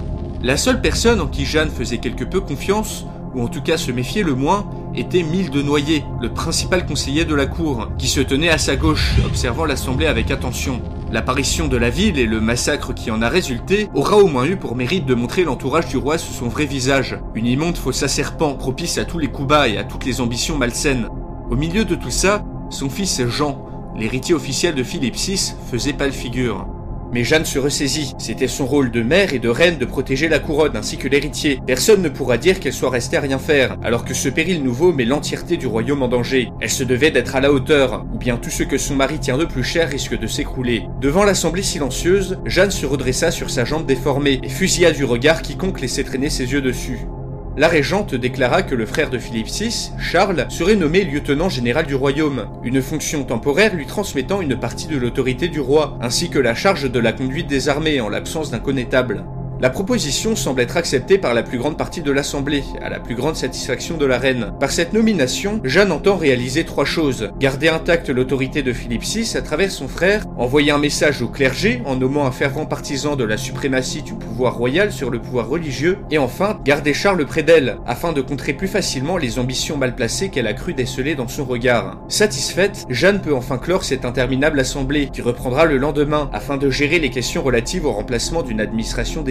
[0.42, 3.06] La seule personne en qui Jeanne faisait quelque peu confiance,
[3.36, 7.26] ou en tout cas se méfiait le moins, était Mille de Noyer, le principal conseiller
[7.26, 10.80] de la cour, qui se tenait à sa gauche, observant l'assemblée avec attention.
[11.12, 14.56] L'apparition de la ville et le massacre qui en a résulté aura au moins eu
[14.56, 18.08] pour mérite de montrer l'entourage du roi sous son vrai visage, une immonde fosse à
[18.08, 21.08] serpent propice à tous les coups bas et à toutes les ambitions malsaines.
[21.50, 26.12] Au milieu de tout ça, son fils Jean, l'héritier officiel de Philippe VI, faisait pâle
[26.12, 26.66] figure.
[27.12, 28.14] Mais Jeanne se ressaisit.
[28.18, 31.60] C'était son rôle de mère et de reine de protéger la couronne ainsi que l'héritier.
[31.66, 34.92] Personne ne pourra dire qu'elle soit restée à rien faire, alors que ce péril nouveau
[34.92, 36.50] met l'entièreté du royaume en danger.
[36.60, 39.38] Elle se devait d'être à la hauteur, ou bien tout ce que son mari tient
[39.38, 40.84] de plus cher risque de s'écrouler.
[41.00, 45.80] Devant l'assemblée silencieuse, Jeanne se redressa sur sa jambe déformée et fusilla du regard quiconque
[45.80, 47.06] laissait traîner ses yeux dessus
[47.56, 51.94] la régente déclara que le frère de Philippe VI, Charles, serait nommé lieutenant général du
[51.94, 56.54] royaume, une fonction temporaire lui transmettant une partie de l'autorité du roi, ainsi que la
[56.54, 59.24] charge de la conduite des armées en l'absence d'un connétable.
[59.58, 63.14] La proposition semble être acceptée par la plus grande partie de l'Assemblée, à la plus
[63.14, 64.52] grande satisfaction de la reine.
[64.60, 67.30] Par cette nomination, Jeanne entend réaliser trois choses.
[67.40, 71.80] Garder intacte l'autorité de Philippe VI à travers son frère, envoyer un message au clergé
[71.86, 76.00] en nommant un fervent partisan de la suprématie du pouvoir royal sur le pouvoir religieux,
[76.10, 80.28] et enfin, garder Charles près d'elle, afin de contrer plus facilement les ambitions mal placées
[80.28, 81.98] qu'elle a cru déceler dans son regard.
[82.08, 86.98] Satisfaite, Jeanne peut enfin clore cette interminable assemblée, qui reprendra le lendemain, afin de gérer
[86.98, 89.22] les questions relatives au remplacement d'une administration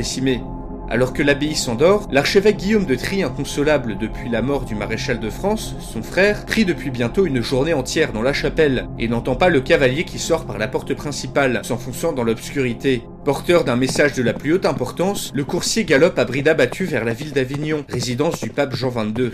[0.89, 5.29] alors que l'abbaye s'endort, l'archevêque Guillaume de Trie, inconsolable depuis la mort du maréchal de
[5.29, 9.49] France, son frère, prie depuis bientôt une journée entière dans la chapelle et n'entend pas
[9.49, 13.03] le cavalier qui sort par la porte principale, s'enfonçant dans l'obscurité.
[13.23, 17.03] Porteur d'un message de la plus haute importance, le coursier galope à bride abattue vers
[17.03, 19.31] la ville d'Avignon, résidence du pape Jean XXII.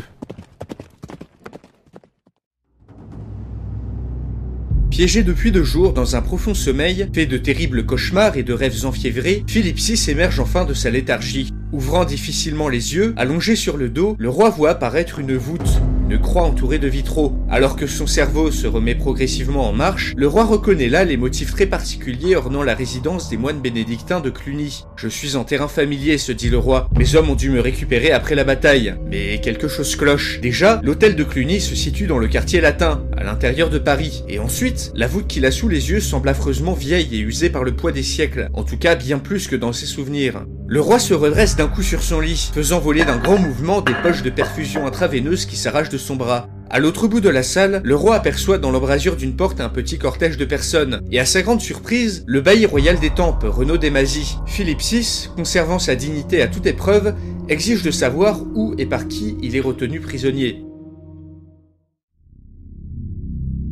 [5.02, 8.86] Piégé depuis deux jours dans un profond sommeil, fait de terribles cauchemars et de rêves
[8.86, 11.50] enfiévrés, Philippe VI émerge enfin de sa léthargie.
[11.72, 15.82] Ouvrant difficilement les yeux, allongé sur le dos, le roi voit apparaître une voûte,
[16.18, 17.38] croix entourée de vitraux.
[17.50, 21.52] Alors que son cerveau se remet progressivement en marche, le roi reconnaît là les motifs
[21.52, 24.86] très particuliers ornant la résidence des moines bénédictins de Cluny.
[24.96, 26.90] Je suis en terrain familier, se dit le roi.
[26.98, 28.96] Mes hommes ont dû me récupérer après la bataille.
[29.10, 30.40] Mais quelque chose cloche.
[30.42, 34.24] Déjà, l'hôtel de Cluny se situe dans le quartier latin, à l'intérieur de Paris.
[34.28, 37.64] Et ensuite, la voûte qu'il a sous les yeux semble affreusement vieille et usée par
[37.64, 38.50] le poids des siècles.
[38.54, 40.46] En tout cas, bien plus que dans ses souvenirs.
[40.74, 43.94] Le roi se redresse d'un coup sur son lit, faisant voler d'un grand mouvement des
[44.02, 46.48] poches de perfusion intraveineuse qui s'arrachent de son bras.
[46.70, 49.98] À l'autre bout de la salle, le roi aperçoit dans l'embrasure d'une porte un petit
[49.98, 54.38] cortège de personnes, et à sa grande surprise, le bailli royal des Tempes, Renaud Desmazis.
[54.46, 57.16] Philippe VI, conservant sa dignité à toute épreuve,
[57.50, 60.64] exige de savoir où et par qui il est retenu prisonnier.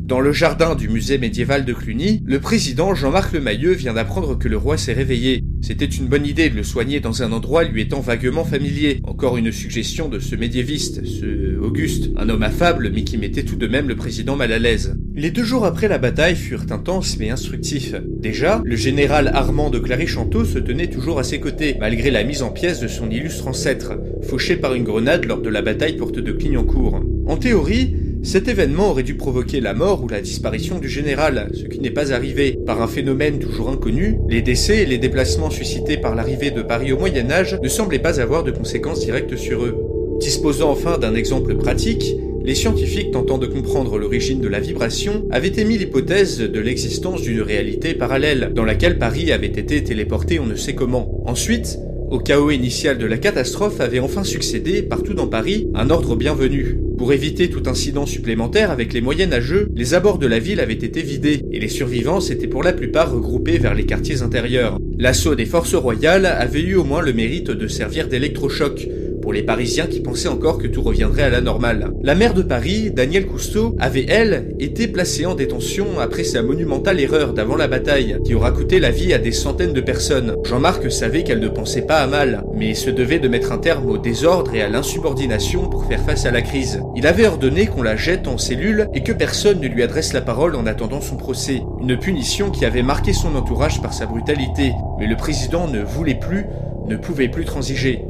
[0.09, 4.47] Dans le jardin du musée médiéval de Cluny, le président Jean-Marc Lemayeux vient d'apprendre que
[4.47, 5.43] le roi s'est réveillé.
[5.61, 9.01] C'était une bonne idée de le soigner dans un endroit lui étant vaguement familier.
[9.03, 13.55] Encore une suggestion de ce médiéviste, ce Auguste, un homme affable mais qui mettait tout
[13.55, 14.97] de même le président mal à l'aise.
[15.13, 17.93] Les deux jours après la bataille furent intenses mais instructifs.
[18.19, 22.41] Déjà, le général Armand de Clary-Chanteau se tenait toujours à ses côtés, malgré la mise
[22.41, 23.93] en pièce de son illustre ancêtre,
[24.23, 26.99] fauché par une grenade lors de la bataille porte de Clignancourt.
[27.27, 31.63] En théorie, cet événement aurait dû provoquer la mort ou la disparition du général, ce
[31.63, 32.59] qui n'est pas arrivé.
[32.65, 36.91] Par un phénomène toujours inconnu, les décès et les déplacements suscités par l'arrivée de Paris
[36.91, 39.77] au Moyen Âge ne semblaient pas avoir de conséquences directes sur eux.
[40.19, 42.13] Disposant enfin d'un exemple pratique,
[42.43, 47.41] les scientifiques tentant de comprendre l'origine de la vibration avaient émis l'hypothèse de l'existence d'une
[47.41, 51.21] réalité parallèle, dans laquelle Paris avait été téléporté on ne sait comment.
[51.25, 51.79] Ensuite,
[52.09, 56.79] au chaos initial de la catastrophe avait enfin succédé, partout dans Paris, un ordre bienvenu.
[56.97, 60.73] Pour éviter tout incident supplémentaire avec les moyens nageux, les abords de la ville avaient
[60.73, 64.79] été vidés, et les survivants s'étaient pour la plupart regroupés vers les quartiers intérieurs.
[64.97, 68.87] L'assaut des forces royales avait eu au moins le mérite de servir d'électrochoc,
[69.21, 71.91] pour les Parisiens qui pensaient encore que tout reviendrait à la normale.
[72.01, 76.99] La maire de Paris, Danielle Cousteau, avait, elle, été placée en détention après sa monumentale
[76.99, 80.35] erreur d'avant la bataille, qui aura coûté la vie à des centaines de personnes.
[80.43, 83.89] Jean-Marc savait qu'elle ne pensait pas à mal, mais se devait de mettre un terme
[83.89, 86.81] au désordre et à l'insubordination pour faire face à la crise.
[86.95, 90.21] Il avait ordonné qu'on la jette en cellule et que personne ne lui adresse la
[90.21, 91.61] parole en attendant son procès.
[91.81, 94.73] Une punition qui avait marqué son entourage par sa brutalité.
[94.99, 96.45] Mais le président ne voulait plus,
[96.87, 98.03] ne pouvait plus transiger.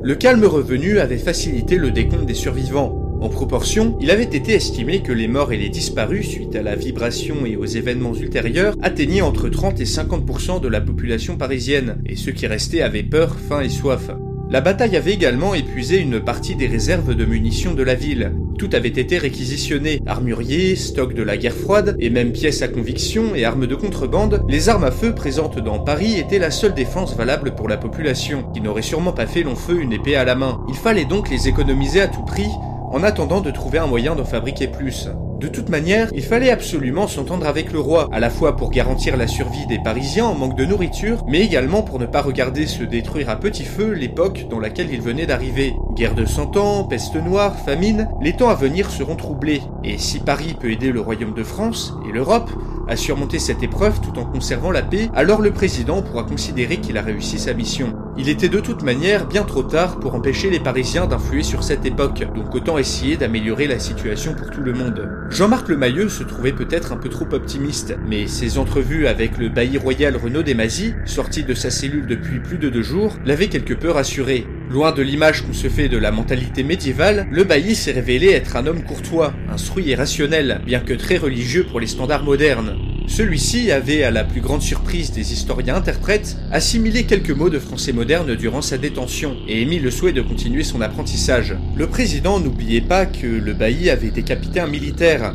[0.00, 3.18] Le calme revenu avait facilité le décompte des survivants.
[3.20, 6.76] En proportion, il avait été estimé que les morts et les disparus suite à la
[6.76, 12.14] vibration et aux événements ultérieurs atteignaient entre 30 et 50% de la population parisienne, et
[12.14, 14.10] ceux qui restaient avaient peur, faim et soif.
[14.50, 18.32] La bataille avait également épuisé une partie des réserves de munitions de la ville.
[18.58, 23.34] Tout avait été réquisitionné, armuriers, stocks de la guerre froide, et même pièces à conviction
[23.34, 27.14] et armes de contrebande, les armes à feu présentes dans Paris étaient la seule défense
[27.14, 30.34] valable pour la population, qui n'aurait sûrement pas fait long feu une épée à la
[30.34, 30.62] main.
[30.70, 32.48] Il fallait donc les économiser à tout prix,
[32.90, 35.08] en attendant de trouver un moyen d'en fabriquer plus.
[35.38, 39.16] De toute manière, il fallait absolument s'entendre avec le roi, à la fois pour garantir
[39.16, 42.82] la survie des Parisiens en manque de nourriture, mais également pour ne pas regarder se
[42.82, 45.74] détruire à petit feu l'époque dans laquelle il venait d'arriver.
[45.94, 49.62] Guerre de Cent Ans, peste noire, famine, les temps à venir seront troublés.
[49.84, 52.50] Et si Paris peut aider le royaume de France et l'Europe
[52.88, 56.98] à surmonter cette épreuve tout en conservant la paix, alors le président pourra considérer qu'il
[56.98, 57.94] a réussi sa mission.
[58.16, 61.86] Il était de toute manière bien trop tard pour empêcher les Parisiens d'influer sur cette
[61.86, 65.08] époque, donc autant essayer d'améliorer la situation pour tout le monde.
[65.30, 69.78] Jean-Marc Lemayeux se trouvait peut-être un peu trop optimiste, mais ses entrevues avec le bailli
[69.78, 73.90] royal Renaud Desmazis, sorti de sa cellule depuis plus de deux jours, l'avaient quelque peu
[73.90, 74.46] rassuré.
[74.70, 78.54] Loin de l'image qu'on se fait de la mentalité médiévale, le bailli s'est révélé être
[78.54, 82.76] un homme courtois, instruit et rationnel, bien que très religieux pour les standards modernes.
[83.06, 87.94] Celui-ci avait, à la plus grande surprise des historiens interprètes, assimilé quelques mots de français
[87.94, 91.56] moderne durant sa détention et émis le souhait de continuer son apprentissage.
[91.74, 95.32] Le président n'oubliait pas que le bailli avait décapité un militaire,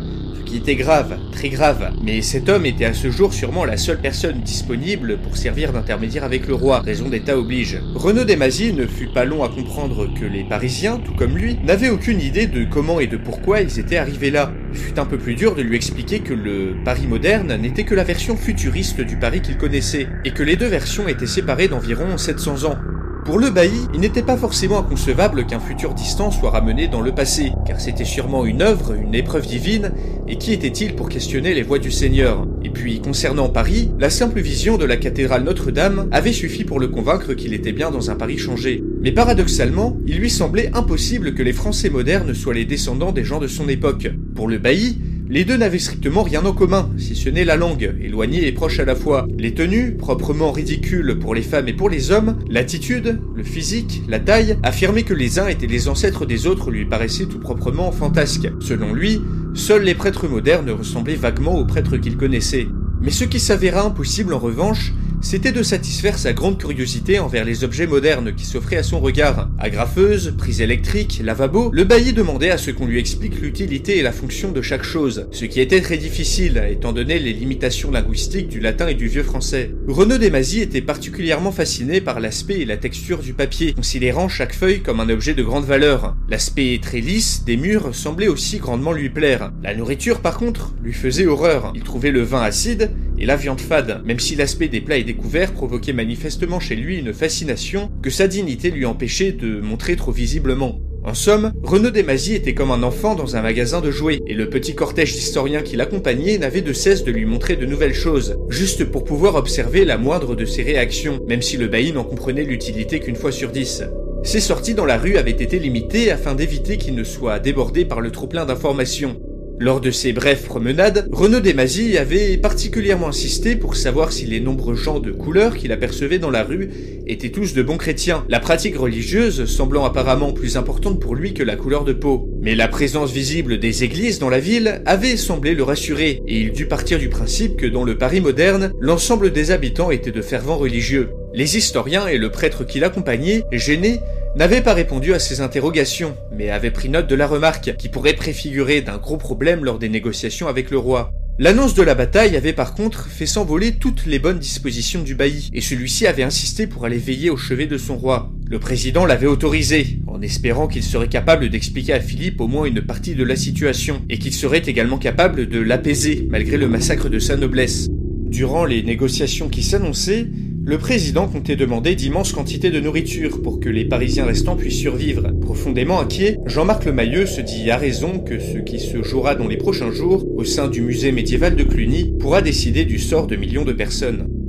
[0.56, 4.42] était grave, très grave, mais cet homme était à ce jour sûrement la seule personne
[4.42, 7.80] disponible pour servir d'intermédiaire avec le roi, raison d'état oblige.
[7.96, 11.90] Renaud Desmazis ne fut pas long à comprendre que les Parisiens, tout comme lui, n'avaient
[11.90, 14.52] aucune idée de comment et de pourquoi ils étaient arrivés là.
[14.74, 17.96] Il fut un peu plus dur de lui expliquer que le Paris moderne n'était que
[17.96, 22.18] la version futuriste du Paris qu'il connaissait, et que les deux versions étaient séparées d'environ
[22.18, 22.78] 700 ans.
[23.26, 27.14] Pour le bailli, il n'était pas forcément inconcevable qu'un futur distant soit ramené dans le
[27.14, 29.94] passé, car c'était sûrement une œuvre, une épreuve divine,
[30.28, 32.46] et qui était-il pour questionner les voies du Seigneur?
[32.66, 36.90] Et puis, concernant Paris, la simple vision de la cathédrale Notre-Dame avait suffi pour le
[36.90, 38.84] convaincre qu'il était bien dans un Paris changé.
[39.02, 43.40] Mais paradoxalement, il lui semblait impossible que les Français modernes soient les descendants des gens
[43.40, 44.10] de son époque.
[44.36, 44.98] Pour le bailli,
[45.34, 48.80] les deux n'avaient strictement rien en commun, si ce n'est la langue, éloignée et proche
[48.80, 49.26] à la fois.
[49.36, 54.20] Les tenues, proprement ridicules pour les femmes et pour les hommes, l'attitude, le physique, la
[54.20, 58.48] taille, affirmer que les uns étaient les ancêtres des autres lui paraissait tout proprement fantasque.
[58.60, 59.22] Selon lui,
[59.56, 62.68] seuls les prêtres modernes ressemblaient vaguement aux prêtres qu'il connaissait.
[63.02, 64.94] Mais ce qui s'avéra impossible en revanche,
[65.24, 69.50] c'était de satisfaire sa grande curiosité envers les objets modernes qui s'offraient à son regard.
[69.58, 74.12] Agrafeuse, prise électrique, lavabo, le bailli demandait à ce qu'on lui explique l'utilité et la
[74.12, 78.60] fonction de chaque chose, ce qui était très difficile étant donné les limitations linguistiques du
[78.60, 79.72] latin et du vieux français.
[79.88, 84.82] Renaud Desmazis était particulièrement fasciné par l'aspect et la texture du papier, considérant chaque feuille
[84.82, 86.16] comme un objet de grande valeur.
[86.30, 89.52] L'aspect très lisse des murs semblait aussi grandement lui plaire.
[89.64, 91.72] La nourriture par contre lui faisait horreur.
[91.76, 92.92] Il trouvait le vin acide
[93.26, 96.98] la viande fade, même si l'aspect des plats et des couverts provoquait manifestement chez lui
[96.98, 100.80] une fascination que sa dignité lui empêchait de montrer trop visiblement.
[101.06, 104.50] En somme, Renaud Desmazis était comme un enfant dans un magasin de jouets, et le
[104.50, 108.86] petit cortège d'historiens qui l'accompagnait n'avait de cesse de lui montrer de nouvelles choses, juste
[108.86, 113.02] pour pouvoir observer la moindre de ses réactions, même si le bailli n'en comprenait l'utilité
[113.02, 113.84] qu'une fois sur dix.
[114.24, 118.00] Ses sorties dans la rue avaient été limitées afin d'éviter qu'il ne soit débordé par
[118.00, 119.18] le trop-plein d'informations,
[119.64, 124.76] lors de ces brèves promenades, Renaud Desmazis avait particulièrement insisté pour savoir si les nombreux
[124.76, 126.70] gens de couleur qu'il apercevait dans la rue
[127.08, 131.44] étaient tous de bons chrétiens, la pratique religieuse semblant apparemment plus importante pour lui que
[131.44, 132.30] la couleur de peau.
[132.42, 136.52] Mais la présence visible des églises dans la ville avait semblé le rassurer, et il
[136.52, 140.58] dut partir du principe que dans le Paris moderne, l'ensemble des habitants étaient de fervents
[140.58, 141.12] religieux.
[141.34, 144.02] Les historiens et le prêtre qui l'accompagnait, gênés,
[144.36, 148.14] n'avait pas répondu à ces interrogations, mais avait pris note de la remarque, qui pourrait
[148.14, 151.12] préfigurer d'un gros problème lors des négociations avec le roi.
[151.40, 155.50] L'annonce de la bataille avait par contre fait s'envoler toutes les bonnes dispositions du bailli,
[155.54, 158.32] et celui-ci avait insisté pour aller veiller au chevet de son roi.
[158.48, 162.82] Le président l'avait autorisé, en espérant qu'il serait capable d'expliquer à Philippe au moins une
[162.82, 167.20] partie de la situation, et qu'il serait également capable de l'apaiser, malgré le massacre de
[167.20, 167.88] sa noblesse.
[168.28, 170.28] Durant les négociations qui s'annonçaient,
[170.66, 175.30] le président comptait demander d'immenses quantités de nourriture pour que les Parisiens restants puissent survivre.
[175.42, 179.58] Profondément inquiet, Jean-Marc Lemayeux se dit à raison que ce qui se jouera dans les
[179.58, 183.66] prochains jours au sein du musée médiéval de Cluny pourra décider du sort de millions
[183.66, 184.43] de personnes.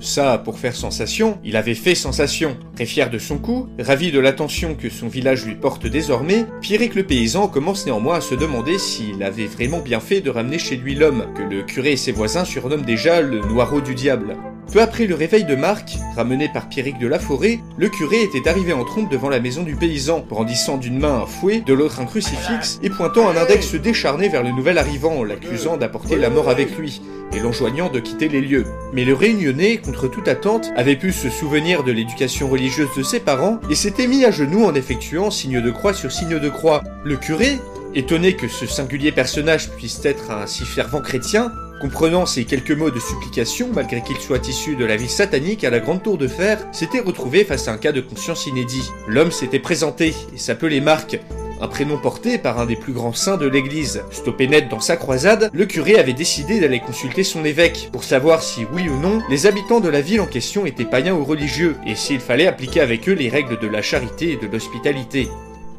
[0.00, 2.56] Ça, pour faire sensation, il avait fait sensation.
[2.74, 6.94] Très fier de son coup, ravi de l'attention que son village lui porte désormais, Pierrick
[6.94, 10.76] le paysan commence néanmoins à se demander s'il avait vraiment bien fait de ramener chez
[10.76, 14.36] lui l'homme, que le curé et ses voisins surnomment déjà le noireau du diable.
[14.72, 18.48] Peu après le réveil de Marc, ramené par Pierrick de la Forêt, le curé était
[18.48, 21.98] arrivé en trompe devant la maison du paysan, brandissant d'une main un fouet, de l'autre
[21.98, 26.48] un crucifix, et pointant un index décharné vers le nouvel arrivant, l'accusant d'apporter la mort
[26.48, 27.02] avec lui,
[27.32, 28.64] et l'enjoignant de quitter les lieux.
[28.92, 33.18] Mais le réunionnais, contre toute attente, avait pu se souvenir de l'éducation religieuse de ses
[33.18, 36.84] parents, et s'était mis à genoux en effectuant signe de croix sur signe de croix.
[37.02, 37.58] Le curé,
[37.96, 41.50] étonné que ce singulier personnage puisse être un si fervent chrétien,
[41.80, 45.70] Comprenant ces quelques mots de supplication, malgré qu'il soit issu de la vie satanique à
[45.70, 48.90] la grande tour de fer, s'était retrouvé face à un cas de conscience inédit.
[49.08, 51.18] L'homme s'était présenté et s'appelait Marc,
[51.60, 54.02] un prénom porté par un des plus grands saints de l'église.
[54.10, 58.42] Stoppé net dans sa croisade, le curé avait décidé d'aller consulter son évêque pour savoir
[58.42, 61.76] si oui ou non les habitants de la ville en question étaient païens ou religieux
[61.86, 65.28] et s'il fallait appliquer avec eux les règles de la charité et de l'hospitalité.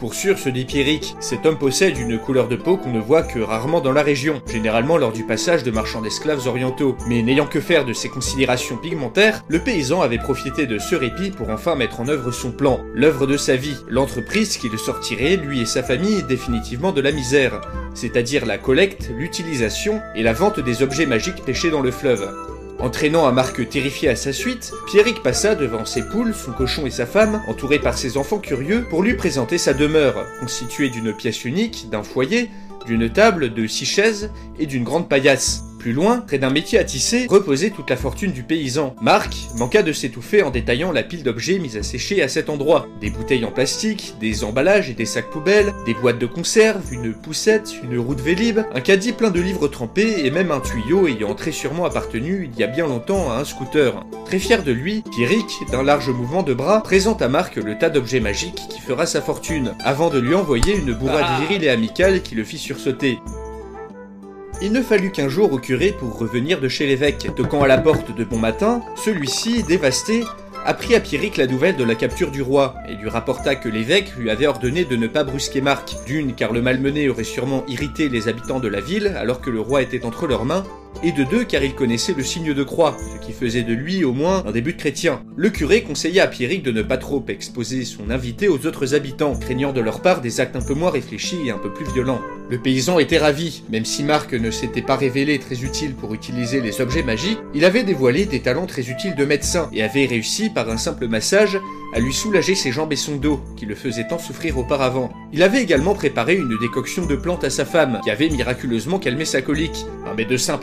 [0.01, 3.21] Pour sûr, se dit Pierrick, cet homme possède une couleur de peau qu'on ne voit
[3.21, 6.97] que rarement dans la région, généralement lors du passage de marchands d'esclaves orientaux.
[7.07, 11.29] Mais n'ayant que faire de ces considérations pigmentaires, le paysan avait profité de ce répit
[11.29, 15.35] pour enfin mettre en œuvre son plan, l'œuvre de sa vie, l'entreprise qui le sortirait,
[15.35, 17.61] lui et sa famille, définitivement de la misère,
[17.93, 22.50] c'est-à-dire la collecte, l'utilisation et la vente des objets magiques pêchés dans le fleuve.
[22.81, 26.91] Entraînant un Marc terrifié à sa suite, Pierrick passa devant ses poules, son cochon et
[26.91, 31.45] sa femme, entouré par ses enfants curieux, pour lui présenter sa demeure, constituée d'une pièce
[31.45, 32.49] unique, d'un foyer,
[32.85, 35.63] d'une table, de six chaises et d'une grande paillasse.
[35.79, 38.95] Plus loin, près d'un métier à tisser, reposait toute la fortune du paysan.
[39.01, 42.87] Marc manqua de s'étouffer en détaillant la pile d'objets mis à sécher à cet endroit.
[43.01, 47.15] Des bouteilles en plastique, des emballages et des sacs poubelles, des boîtes de conserve, une
[47.15, 51.07] poussette, une roue de vélib, un caddie plein de livres trempés et même un tuyau
[51.07, 54.05] ayant très sûrement appartenu il y a bien longtemps à un scooter.
[54.25, 57.89] Très fier de lui, Pierrick, d'un large mouvement de bras, présente à Marc le tas
[57.89, 61.39] d'objets magiques qui fera sa fortune, avant de lui envoyer une bourrade Ah.
[61.41, 62.59] virile et amicale qui le fit
[64.61, 67.31] Il ne fallut qu'un jour au curé pour revenir de chez l'évêque.
[67.35, 70.23] Toquant à la porte de bon matin, celui-ci, dévasté,
[70.65, 74.15] apprit à Pierrick la nouvelle de la capture du roi, et lui rapporta que l'évêque
[74.17, 78.09] lui avait ordonné de ne pas brusquer Marc, d'une car le malmené aurait sûrement irrité
[78.09, 80.63] les habitants de la ville alors que le roi était entre leurs mains,
[81.03, 84.03] et de deux car il connaissait le signe de croix, ce qui faisait de lui
[84.03, 85.21] au moins un début de chrétien.
[85.35, 89.35] Le curé conseilla à Pierrick de ne pas trop exposer son invité aux autres habitants,
[89.35, 92.21] craignant de leur part des actes un peu moins réfléchis et un peu plus violents.
[92.49, 96.59] Le paysan était ravi, même si Marc ne s'était pas révélé très utile pour utiliser
[96.59, 100.49] les objets magiques, il avait dévoilé des talents très utiles de médecin et avait réussi
[100.49, 101.57] par un simple massage
[101.93, 105.11] à lui soulager ses jambes et son dos, qui le faisaient tant souffrir auparavant.
[105.33, 109.25] Il avait également préparé une décoction de plantes à sa femme, qui avait miraculeusement calmé
[109.25, 109.85] sa colique.
[110.05, 110.57] Un médecin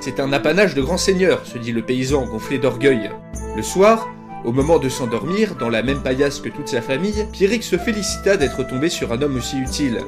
[0.00, 3.10] c'est un apanage de grand seigneur, se dit le paysan gonflé d'orgueil.
[3.56, 4.06] Le soir,
[4.44, 8.36] au moment de s'endormir, dans la même paillasse que toute sa famille, Pierrick se félicita
[8.36, 10.00] d'être tombé sur un homme aussi utile.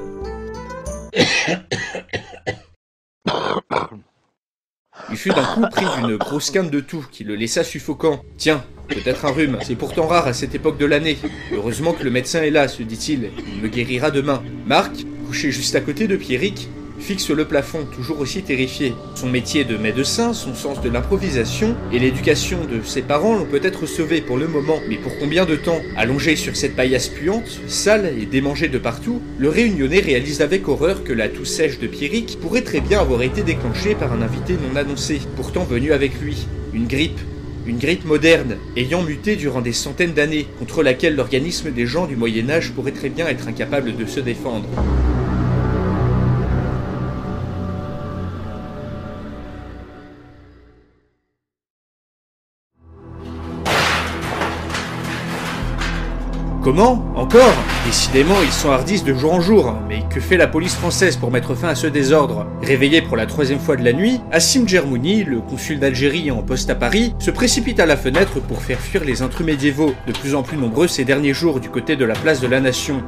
[5.10, 8.22] Il fut d'un coup pris d'une grosse quinte de toux qui le laissa suffocant.
[8.36, 11.16] Tiens, peut-être un rhume, c'est pourtant rare à cette époque de l'année.
[11.54, 14.42] Heureusement que le médecin est là, se dit-il, il me guérira demain.
[14.66, 16.68] Marc, couché juste à côté de Pierrick,
[16.98, 18.94] fixe le plafond, toujours aussi terrifié.
[19.14, 23.86] Son métier de médecin, son sens de l'improvisation et l'éducation de ses parents l'ont peut-être
[23.86, 28.12] sauvé pour le moment, mais pour combien de temps Allongé sur cette paillasse puante, sale
[28.20, 32.38] et démangée de partout, le réunionnais réalise avec horreur que la toux sèche de Pierrick
[32.40, 36.46] pourrait très bien avoir été déclenchée par un invité non annoncé, pourtant venu avec lui.
[36.72, 37.20] Une grippe.
[37.66, 42.16] Une grippe moderne, ayant muté durant des centaines d'années, contre laquelle l'organisme des gens du
[42.16, 44.68] Moyen Âge pourrait très bien être incapable de se défendre.
[56.68, 57.54] Comment Encore
[57.86, 59.74] Décidément, ils sont hardis de jour en jour.
[59.88, 63.24] Mais que fait la police française pour mettre fin à ce désordre Réveillé pour la
[63.24, 67.30] troisième fois de la nuit, Assim Germouni, le consul d'Algérie en poste à Paris, se
[67.30, 70.88] précipite à la fenêtre pour faire fuir les intrus médiévaux, de plus en plus nombreux
[70.88, 73.02] ces derniers jours du côté de la place de la Nation.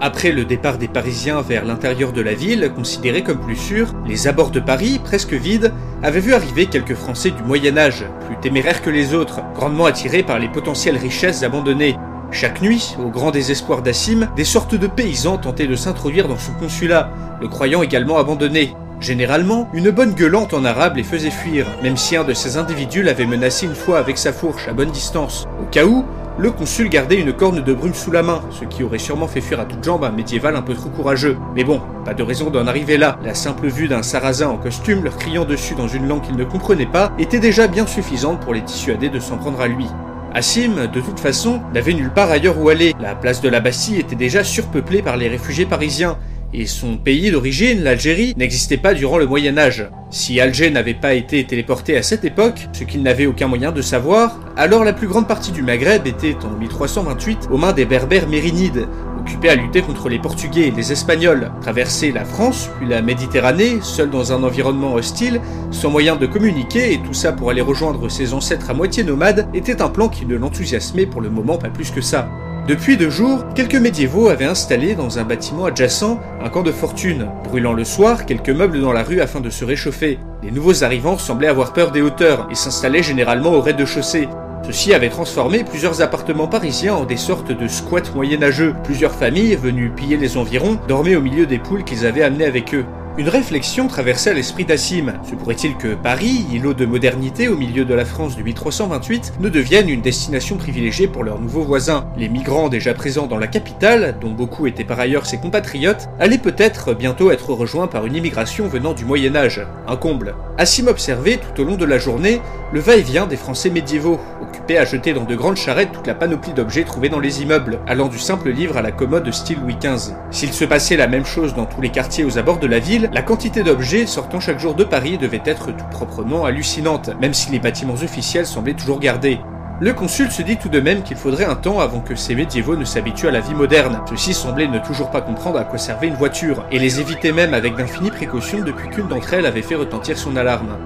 [0.00, 4.28] Après le départ des Parisiens vers l'intérieur de la ville, considéré comme plus sûr, les
[4.28, 5.72] abords de Paris, presque vides,
[6.04, 10.22] avaient vu arriver quelques Français du Moyen Âge, plus téméraires que les autres, grandement attirés
[10.22, 11.96] par les potentielles richesses abandonnées.
[12.32, 16.52] Chaque nuit, au grand désespoir d'Assim, des sortes de paysans tentaient de s'introduire dans son
[16.52, 18.72] consulat, le croyant également abandonné.
[19.00, 23.02] Généralement, une bonne gueulante en arabe les faisait fuir, même si un de ces individus
[23.02, 25.48] l'avait menacé une fois avec sa fourche à bonne distance.
[25.60, 26.04] Au cas où,
[26.38, 29.40] le consul gardait une corne de brume sous la main, ce qui aurait sûrement fait
[29.40, 31.36] fuir à toutes jambes un médiéval un peu trop courageux.
[31.56, 33.18] Mais bon, pas de raison d'en arriver là.
[33.24, 36.44] La simple vue d'un sarrasin en costume leur criant dessus dans une langue qu'ils ne
[36.44, 39.86] comprenaient pas était déjà bien suffisante pour les dissuader de s'en prendre à lui.
[40.32, 42.94] Assim, de toute façon, n'avait nulle part ailleurs où aller.
[43.00, 46.18] La place de la Bastille était déjà surpeuplée par les réfugiés parisiens,
[46.52, 49.88] et son pays d'origine, l'Algérie, n'existait pas durant le Moyen Âge.
[50.10, 53.82] Si Alger n'avait pas été téléporté à cette époque, ce qu'il n'avait aucun moyen de
[53.82, 58.28] savoir, alors la plus grande partie du Maghreb était en 1328 aux mains des Berbères
[58.28, 58.88] mérinides,
[59.20, 61.52] occupés à lutter contre les Portugais et les Espagnols.
[61.60, 65.40] Traverser la France, puis la Méditerranée, seul dans un environnement hostile,
[65.70, 69.46] sans moyen de communiquer, et tout ça pour aller rejoindre ses ancêtres à moitié nomades,
[69.54, 72.28] était un plan qui ne l'enthousiasmait pour le moment pas plus que ça.
[72.66, 77.28] Depuis deux jours, quelques médiévaux avaient installé dans un bâtiment adjacent un camp de fortune,
[77.44, 80.18] brûlant le soir quelques meubles dans la rue afin de se réchauffer.
[80.42, 84.28] Les nouveaux arrivants semblaient avoir peur des hauteurs et s'installaient généralement au rez-de-chaussée.
[84.62, 88.74] Ceci avait transformé plusieurs appartements parisiens en des sortes de squats moyenâgeux.
[88.84, 92.74] Plusieurs familles, venues piller les environs, dormaient au milieu des poules qu'ils avaient amenées avec
[92.74, 92.84] eux.
[93.20, 95.12] Une réflexion traversait l'esprit d'Assim.
[95.28, 99.50] Se pourrait-il que Paris, îlot de modernité au milieu de la France du 1328, ne
[99.50, 102.06] devienne une destination privilégiée pour leurs nouveaux voisins?
[102.16, 106.38] Les migrants déjà présents dans la capitale, dont beaucoup étaient par ailleurs ses compatriotes, allaient
[106.38, 109.66] peut-être bientôt être rejoints par une immigration venant du Moyen Âge.
[109.86, 110.34] Un comble.
[110.56, 112.40] Assim observait tout au long de la journée
[112.72, 116.52] le va-et-vient des Français médiévaux, occupés à jeter dans de grandes charrettes toute la panoplie
[116.52, 120.14] d'objets trouvés dans les immeubles, allant du simple livre à la commode style Louis XV.
[120.30, 123.09] S'il se passait la même chose dans tous les quartiers aux abords de la ville,
[123.12, 127.50] la quantité d'objets sortant chaque jour de Paris devait être tout proprement hallucinante, même si
[127.50, 129.40] les bâtiments officiels semblaient toujours gardés.
[129.80, 132.76] Le consul se dit tout de même qu'il faudrait un temps avant que ces médiévaux
[132.76, 134.00] ne s'habituent à la vie moderne.
[134.08, 137.54] Ceux-ci semblaient ne toujours pas comprendre à quoi servait une voiture, et les évitaient même
[137.54, 140.76] avec d'infinies précautions depuis qu'une d'entre elles avait fait retentir son alarme.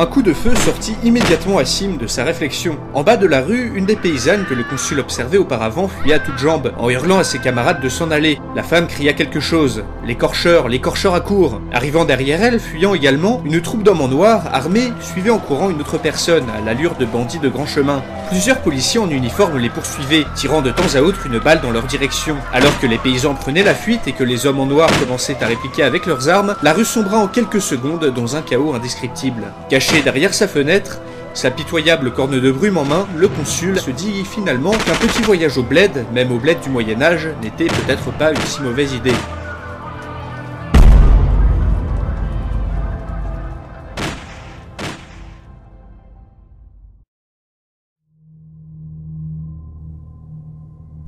[0.00, 2.78] Un coup de feu sortit immédiatement Assim de sa réflexion.
[2.94, 6.18] En bas de la rue, une des paysannes que le consul observait auparavant fuyait à
[6.20, 8.38] toutes jambes, en hurlant à ses camarades de s'en aller.
[8.54, 9.82] La femme cria quelque chose.
[10.04, 11.60] L'écorcheur, l'écorcheur à court.
[11.72, 15.80] Arrivant derrière elle, fuyant également, une troupe d'hommes en noir, armés, suivait en courant une
[15.80, 18.00] autre personne, à l'allure de bandits de grand chemin.
[18.28, 21.86] Plusieurs policiers en uniforme les poursuivaient, tirant de temps à autre une balle dans leur
[21.86, 22.36] direction.
[22.52, 25.46] Alors que les paysans prenaient la fuite et que les hommes en noir commençaient à
[25.46, 29.42] répliquer avec leurs armes, la rue sombra en quelques secondes dans un chaos indescriptible
[29.96, 31.00] derrière sa fenêtre,
[31.34, 35.56] sa pitoyable corne de brume en main, le consul se dit finalement qu'un petit voyage
[35.56, 39.14] au bled, même au bled du Moyen Âge, n'était peut-être pas une si mauvaise idée.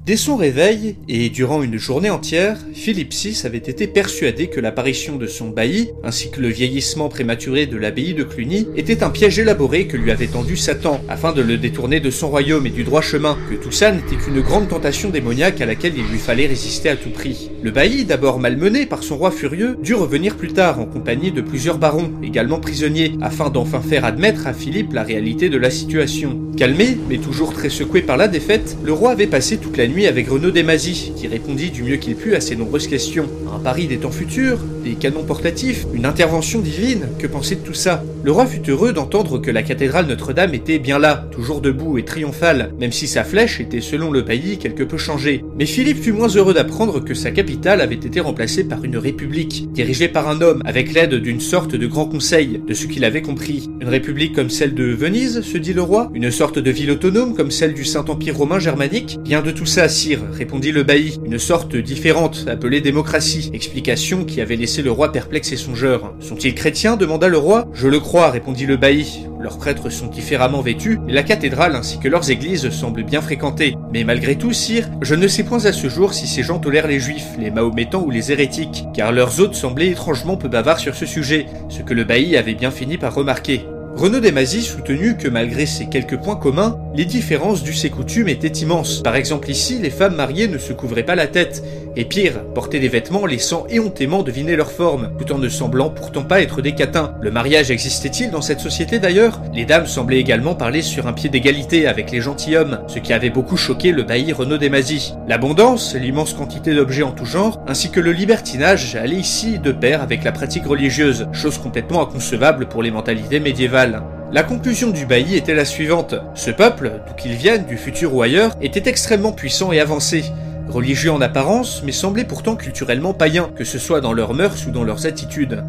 [0.06, 5.16] Dès son réveil, et durant une journée entière, Philippe VI avait été persuadé que l'apparition
[5.16, 9.38] de son bailli, ainsi que le vieillissement prématuré de l'abbaye de Cluny, était un piège
[9.38, 12.82] élaboré que lui avait tendu Satan, afin de le détourner de son royaume et du
[12.82, 16.46] droit chemin, que tout ça n'était qu'une grande tentation démoniaque à laquelle il lui fallait
[16.46, 17.50] résister à tout prix.
[17.62, 21.42] Le bailli, d'abord malmené par son roi furieux, dut revenir plus tard en compagnie de
[21.42, 26.40] plusieurs barons, également prisonniers, afin d'enfin faire admettre à Philippe la réalité de la situation.
[26.56, 29.99] Calmé, mais toujours très secoué par la défaite, le roi avait passé toute la nuit
[30.06, 33.28] avec Renaud Desmazis, qui répondit du mieux qu'il put à ses nombreuses questions.
[33.54, 37.74] Un pari des temps futurs, des canons portatifs, une intervention divine, que pensait de tout
[37.74, 38.02] ça?
[38.22, 42.04] Le roi fut heureux d'entendre que la cathédrale Notre-Dame était bien là, toujours debout et
[42.04, 45.42] triomphale, même si sa flèche était selon le bailli quelque peu changée.
[45.58, 49.72] Mais Philippe fut moins heureux d'apprendre que sa capitale avait été remplacée par une république,
[49.72, 53.22] dirigée par un homme, avec l'aide d'une sorte de grand conseil, de ce qu'il avait
[53.22, 53.70] compris.
[53.80, 57.34] Une république comme celle de Venise, se dit le roi Une sorte de ville autonome
[57.34, 61.76] comme celle du Saint-Empire romain germanique Bien de tout sire, répondit le bailli, une sorte
[61.76, 66.14] différente, appelée démocratie, explication qui avait laissé le roi perplexe et songeur.
[66.20, 67.68] Sont-ils chrétiens demanda le roi.
[67.72, 69.26] Je le crois, répondit le bailli.
[69.40, 73.74] Leurs prêtres sont différemment vêtus, et la cathédrale ainsi que leurs églises semblent bien fréquentées.
[73.92, 76.88] Mais malgré tout, sire, je ne sais point à ce jour si ces gens tolèrent
[76.88, 80.94] les juifs, les mahométans ou les hérétiques, car leurs hôtes semblaient étrangement peu bavards sur
[80.94, 83.64] ce sujet, ce que le bailli avait bien fini par remarquer.
[84.00, 88.48] Renaud Desmazis soutenu que malgré ces quelques points communs, les différences du ses coutumes étaient
[88.48, 89.02] immenses.
[89.02, 91.62] Par exemple ici, les femmes mariées ne se couvraient pas la tête,
[91.96, 96.22] et pire, portaient des vêtements laissant éhontément deviner leur forme, tout en ne semblant pourtant
[96.22, 97.14] pas être des catins.
[97.20, 99.42] Le mariage existait-il dans cette société d'ailleurs?
[99.52, 103.28] Les dames semblaient également parler sur un pied d'égalité avec les gentilshommes, ce qui avait
[103.28, 105.12] beaucoup choqué le bailli Renaud Desmazis.
[105.28, 110.00] L'abondance, l'immense quantité d'objets en tout genre, ainsi que le libertinage allaient ici de pair
[110.00, 113.89] avec la pratique religieuse, chose complètement inconcevable pour les mentalités médiévales.
[114.32, 116.14] La conclusion du bailli était la suivante.
[116.34, 120.24] Ce peuple, d'où qu'il vienne, du futur ou ailleurs, était extrêmement puissant et avancé.
[120.68, 124.70] Religieux en apparence, mais semblait pourtant culturellement païen, que ce soit dans leurs mœurs ou
[124.70, 125.64] dans leurs attitudes.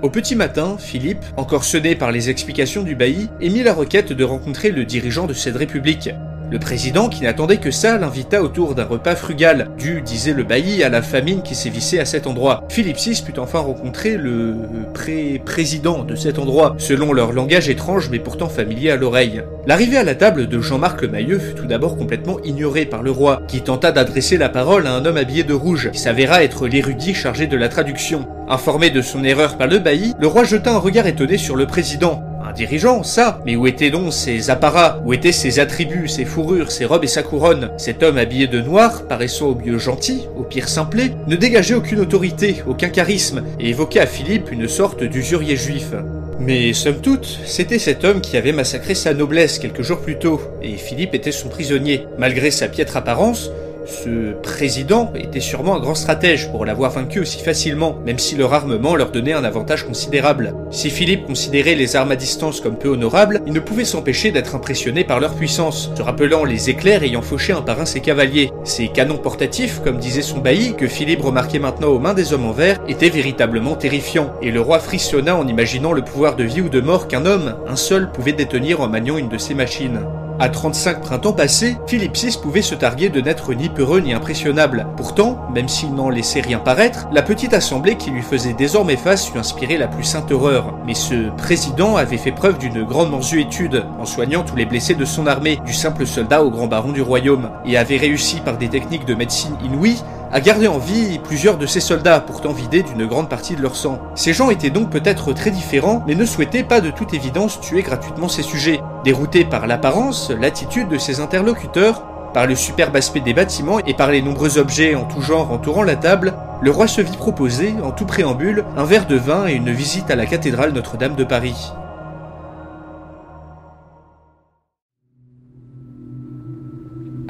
[0.00, 4.24] Au petit matin, Philippe, encore sonné par les explications du bailli, émit la requête de
[4.24, 6.10] rencontrer le dirigeant de cette république.
[6.50, 10.82] Le président, qui n'attendait que ça, l'invita autour d'un repas frugal, dû, disait le bailli,
[10.82, 12.64] à la famine qui sévissait à cet endroit.
[12.70, 14.54] Philippe VI put enfin rencontrer le
[14.94, 19.42] pré-président de cet endroit, selon leur langage étrange mais pourtant familier à l'oreille.
[19.66, 23.10] L'arrivée à la table de Jean-Marc Le Mayeux fut tout d'abord complètement ignorée par le
[23.10, 26.66] roi, qui tenta d'adresser la parole à un homme habillé de rouge, qui s'avéra être
[26.66, 28.26] l'érudit chargé de la traduction.
[28.48, 31.66] Informé de son erreur par le bailli, le roi jeta un regard étonné sur le
[31.66, 32.24] président,
[32.58, 33.40] dirigeant, ça.
[33.46, 35.00] Mais où étaient donc ses apparats?
[35.06, 37.70] Où étaient ses attributs, ses fourrures, ses robes et sa couronne?
[37.78, 42.00] Cet homme habillé de noir, paraissant au mieux gentil, au pire simplet, ne dégageait aucune
[42.00, 45.92] autorité, aucun charisme, et évoquait à Philippe une sorte d'usurier juif.
[46.40, 50.40] Mais somme toute, c'était cet homme qui avait massacré sa noblesse quelques jours plus tôt,
[50.60, 52.06] et Philippe était son prisonnier.
[52.18, 53.50] Malgré sa piètre apparence,
[53.88, 58.52] ce président était sûrement un grand stratège pour l'avoir vaincu aussi facilement, même si leur
[58.52, 60.54] armement leur donnait un avantage considérable.
[60.70, 64.54] Si Philippe considérait les armes à distance comme peu honorables, il ne pouvait s'empêcher d'être
[64.54, 68.50] impressionné par leur puissance, se rappelant les éclairs ayant fauché un par un ses cavaliers.
[68.62, 72.46] Ces canons portatifs, comme disait son bailli, que Philippe remarquait maintenant aux mains des hommes
[72.46, 76.60] en vert, étaient véritablement terrifiants, et le roi frissonna en imaginant le pouvoir de vie
[76.60, 80.00] ou de mort qu'un homme, un seul, pouvait détenir en maniant une de ces machines.
[80.40, 84.86] À 35 printemps passés, Philippe VI pouvait se targuer de n'être ni peureux ni impressionnable.
[84.96, 89.32] Pourtant, même s'il n'en laissait rien paraître, la petite assemblée qui lui faisait désormais face
[89.32, 90.78] lui inspirait la plus sainte horreur.
[90.86, 95.04] Mais ce président avait fait preuve d'une grande mansuétude en soignant tous les blessés de
[95.04, 98.68] son armée, du simple soldat au grand baron du royaume, et avait réussi par des
[98.68, 103.06] techniques de médecine inouïes à garder en vie plusieurs de ses soldats, pourtant vidés d'une
[103.06, 103.98] grande partie de leur sang.
[104.14, 107.82] Ces gens étaient donc peut-être très différents, mais ne souhaitaient pas de toute évidence tuer
[107.82, 108.80] gratuitement ses sujets.
[109.04, 112.02] Dérouté par l'apparence, l'attitude de ses interlocuteurs,
[112.34, 115.82] par le superbe aspect des bâtiments et par les nombreux objets en tout genre entourant
[115.82, 119.54] la table, le roi se vit proposer, en tout préambule, un verre de vin et
[119.54, 121.72] une visite à la cathédrale Notre-Dame de Paris.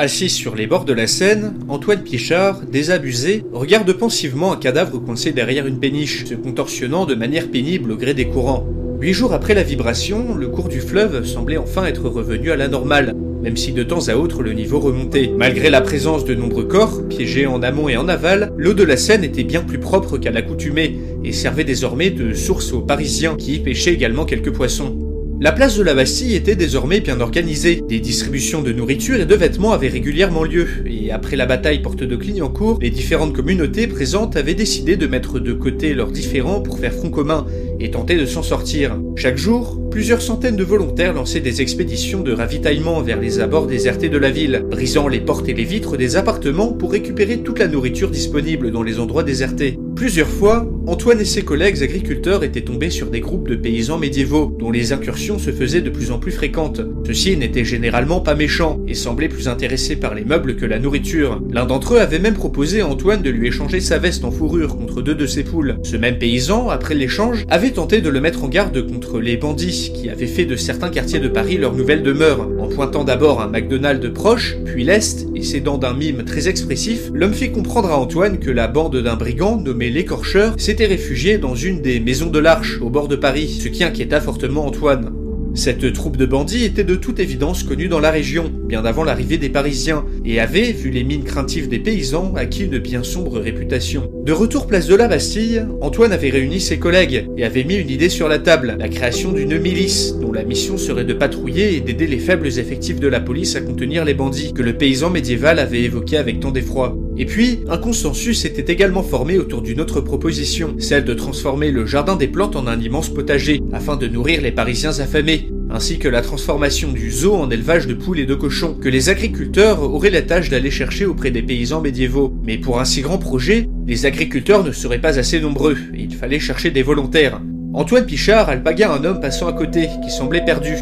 [0.01, 5.33] Assis sur les bords de la Seine, Antoine Pichard, désabusé, regarde pensivement un cadavre coincé
[5.33, 8.65] derrière une péniche, se contorsionnant de manière pénible au gré des courants.
[9.01, 12.69] Huit jours après la vibration, le cours du fleuve semblait enfin être revenu à la
[12.69, 13.13] normale,
[13.43, 15.33] même si de temps à autre le niveau remontait.
[15.37, 18.97] Malgré la présence de nombreux corps, piégés en amont et en aval, l'eau de la
[18.97, 23.57] Seine était bien plus propre qu'à l'accoutumée, et servait désormais de source aux Parisiens, qui
[23.57, 25.08] y pêchaient également quelques poissons.
[25.41, 27.81] La place de la Bastille était désormais bien organisée.
[27.89, 32.03] Des distributions de nourriture et de vêtements avaient régulièrement lieu, et après la bataille porte
[32.03, 36.81] de Clignancourt, les différentes communautés présentes avaient décidé de mettre de côté leurs différends pour
[36.81, 37.47] faire front commun
[37.79, 38.99] et tenter de s'en sortir.
[39.15, 44.09] Chaque jour, plusieurs centaines de volontaires lançaient des expéditions de ravitaillement vers les abords désertés
[44.09, 47.69] de la ville, brisant les portes et les vitres des appartements pour récupérer toute la
[47.69, 49.79] nourriture disponible dans les endroits désertés.
[49.95, 54.57] Plusieurs fois, Antoine et ses collègues agriculteurs étaient tombés sur des groupes de paysans médiévaux,
[54.59, 56.81] dont les incursions se faisaient de plus en plus fréquentes.
[57.07, 61.43] Ceux-ci n'étaient généralement pas méchants, et semblaient plus intéressés par les meubles que la nourriture.
[61.51, 64.77] L'un d'entre eux avait même proposé à Antoine de lui échanger sa veste en fourrure
[64.77, 65.77] contre deux de ses poules.
[65.83, 69.93] Ce même paysan, après l'échange, avait tenté de le mettre en garde contre les bandits,
[69.95, 72.49] qui avaient fait de certains quartiers de Paris leur nouvelle demeure.
[72.59, 77.35] En pointant d'abord un McDonald's proche, puis l'Est, et s'aidant d'un mime très expressif, l'homme
[77.35, 81.83] fit comprendre à Antoine que la bande d'un brigand nommé l'écorcheur s'était réfugié dans une
[81.83, 85.18] des maisons de l'Arche, au bord de Paris, ce qui inquiéta fortement Antoine.
[85.55, 89.39] Cette troupe de bandits était de toute évidence connue dans la région, bien avant l'arrivée
[89.39, 94.11] des Parisiens, et avait, vu les mines craintives des paysans, acquis une bien sombre réputation.
[94.25, 97.91] De retour place de la Bastille, Antoine avait réuni ses collègues et avait mis une
[97.91, 101.81] idée sur la table, la création d'une milice, dont la mission serait de patrouiller et
[101.81, 105.59] d'aider les faibles effectifs de la police à contenir les bandits, que le paysan médiéval
[105.59, 106.97] avait évoqué avec tant d'effroi.
[107.21, 111.85] Et puis, un consensus était également formé autour d'une autre proposition, celle de transformer le
[111.85, 116.07] jardin des plantes en un immense potager, afin de nourrir les Parisiens affamés, ainsi que
[116.07, 120.11] la transformation du zoo en élevage de poules et de cochons, que les agriculteurs auraient
[120.11, 122.33] la tâche d'aller chercher auprès des paysans médiévaux.
[122.47, 126.15] Mais pour un si grand projet, les agriculteurs ne seraient pas assez nombreux, et il
[126.15, 127.43] fallait chercher des volontaires.
[127.75, 130.77] Antoine Pichard alpagua un homme passant à côté, qui semblait perdu.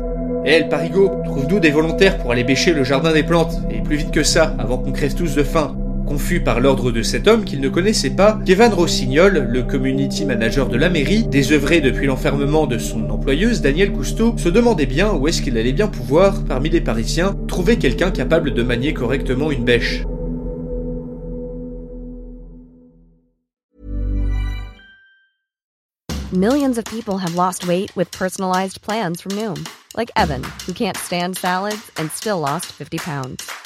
[0.44, 3.96] Hé, hey, Parigo, trouve-nous des volontaires pour aller bêcher le jardin des plantes, et plus
[3.96, 5.74] vite que ça, avant qu'on crève tous de faim.
[6.07, 10.69] Confus par l'ordre de cet homme qu'il ne connaissait pas, Kevin Rossignol, le community manager
[10.69, 15.27] de la mairie, désœuvré depuis l'enfermement de son employeuse Daniel Cousteau, se demandait bien où
[15.27, 19.65] est-ce qu'il allait bien pouvoir, parmi les Parisiens, trouver quelqu'un capable de manier correctement une
[19.65, 20.05] bêche.
[26.33, 29.66] Millions of people have lost weight with personalized plans from Noom,
[29.97, 33.65] like Evan, who can't stand salads and still lost 50 pounds.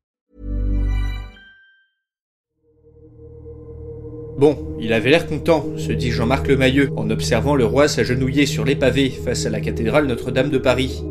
[4.37, 8.65] Bon, il avait l'air content, se dit Jean-Marc Lemayeux, en observant le roi s'agenouiller sur
[8.65, 11.03] les pavés face à la cathédrale Notre-Dame de Paris.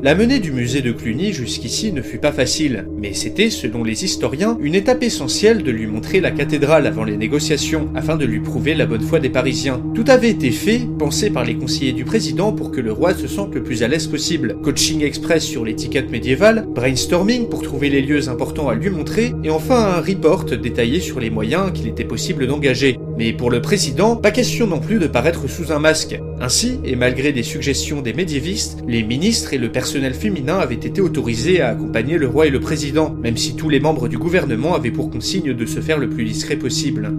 [0.00, 4.04] La menée du musée de Cluny jusqu'ici ne fut pas facile, mais c'était, selon les
[4.04, 8.38] historiens, une étape essentielle de lui montrer la cathédrale avant les négociations, afin de lui
[8.38, 9.82] prouver la bonne foi des Parisiens.
[9.96, 13.26] Tout avait été fait, pensé par les conseillers du président pour que le roi se
[13.26, 14.58] sente le plus à l'aise possible.
[14.62, 19.50] Coaching express sur l'étiquette médiévale, brainstorming pour trouver les lieux importants à lui montrer, et
[19.50, 22.96] enfin un report détaillé sur les moyens qu'il était possible d'engager.
[23.16, 26.20] Mais pour le président, pas question non plus de paraître sous un masque.
[26.40, 31.00] Ainsi, et malgré des suggestions des médiévistes, les ministres et le personnel féminin avaient été
[31.00, 34.74] autorisés à accompagner le roi et le président, même si tous les membres du gouvernement
[34.74, 37.12] avaient pour consigne de se faire le plus discret possible.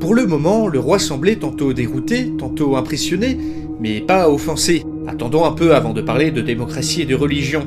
[0.00, 3.38] Pour le moment, le roi semblait tantôt dérouté, tantôt impressionné,
[3.80, 4.84] mais pas offensé.
[5.06, 7.66] Attendons un peu avant de parler de démocratie et de religion.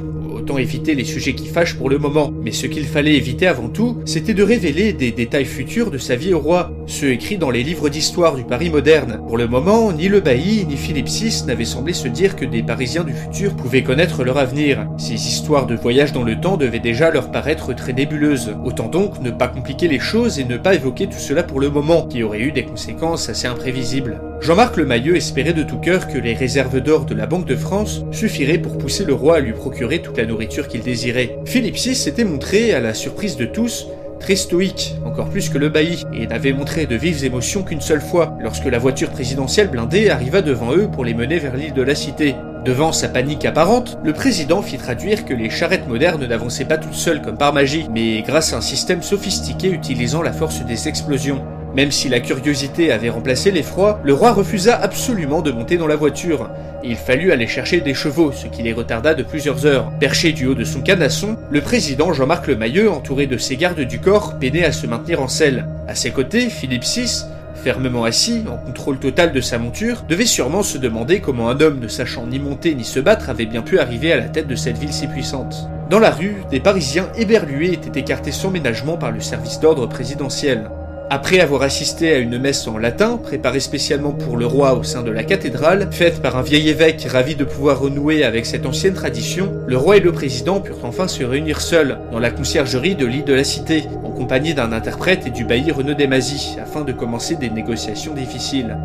[0.57, 3.99] Éviter les sujets qui fâchent pour le moment, mais ce qu'il fallait éviter avant tout,
[4.05, 7.63] c'était de révéler des détails futurs de sa vie au roi, ceux écrits dans les
[7.63, 9.21] livres d'histoire du Paris moderne.
[9.27, 12.63] Pour le moment, ni le bailli ni Philippe VI n'avaient semblé se dire que des
[12.63, 14.85] Parisiens du futur pouvaient connaître leur avenir.
[14.97, 18.53] Ces histoires de voyage dans le temps devaient déjà leur paraître très nébuleuses.
[18.65, 21.69] Autant donc ne pas compliquer les choses et ne pas évoquer tout cela pour le
[21.69, 24.21] moment, qui aurait eu des conséquences assez imprévisibles.
[24.41, 28.03] Jean-Marc Lemayeux espérait de tout cœur que les réserves d'or de la Banque de France
[28.11, 31.37] suffiraient pour pousser le roi à lui procurer toute la nourriture qu'il désirait.
[31.45, 33.87] Philippe VI s'était montré, à la surprise de tous,
[34.19, 38.01] très stoïque, encore plus que le bailli, et n'avait montré de vives émotions qu'une seule
[38.01, 41.81] fois, lorsque la voiture présidentielle blindée arriva devant eux pour les mener vers l'île de
[41.81, 42.35] la Cité.
[42.65, 46.93] Devant sa panique apparente, le président fit traduire que les charrettes modernes n'avançaient pas toutes
[46.93, 51.41] seules comme par magie, mais grâce à un système sophistiqué utilisant la force des explosions.
[51.75, 55.95] Même si la curiosité avait remplacé l'effroi, le roi refusa absolument de monter dans la
[55.95, 56.49] voiture.
[56.83, 59.91] Il fallut aller chercher des chevaux, ce qui les retarda de plusieurs heures.
[59.99, 63.99] Perché du haut de son canasson, le président Jean-Marc Lemayeux, entouré de ses gardes du
[63.99, 65.67] corps, peinait à se maintenir en selle.
[65.87, 70.63] À ses côtés, Philippe VI, fermement assis, en contrôle total de sa monture, devait sûrement
[70.63, 73.79] se demander comment un homme ne sachant ni monter ni se battre avait bien pu
[73.79, 75.69] arriver à la tête de cette ville si puissante.
[75.89, 80.69] Dans la rue, des Parisiens éberlués étaient écartés sans ménagement par le service d'ordre présidentiel.
[81.11, 85.01] Après avoir assisté à une messe en latin, préparée spécialement pour le roi au sein
[85.01, 88.93] de la cathédrale, faite par un vieil évêque ravi de pouvoir renouer avec cette ancienne
[88.93, 93.07] tradition, le roi et le président purent enfin se réunir seuls, dans la conciergerie de
[93.07, 96.91] l'île de la Cité, en compagnie d'un interprète et du bailli Renaud Desmazis, afin de
[96.91, 98.77] commencer des négociations difficiles.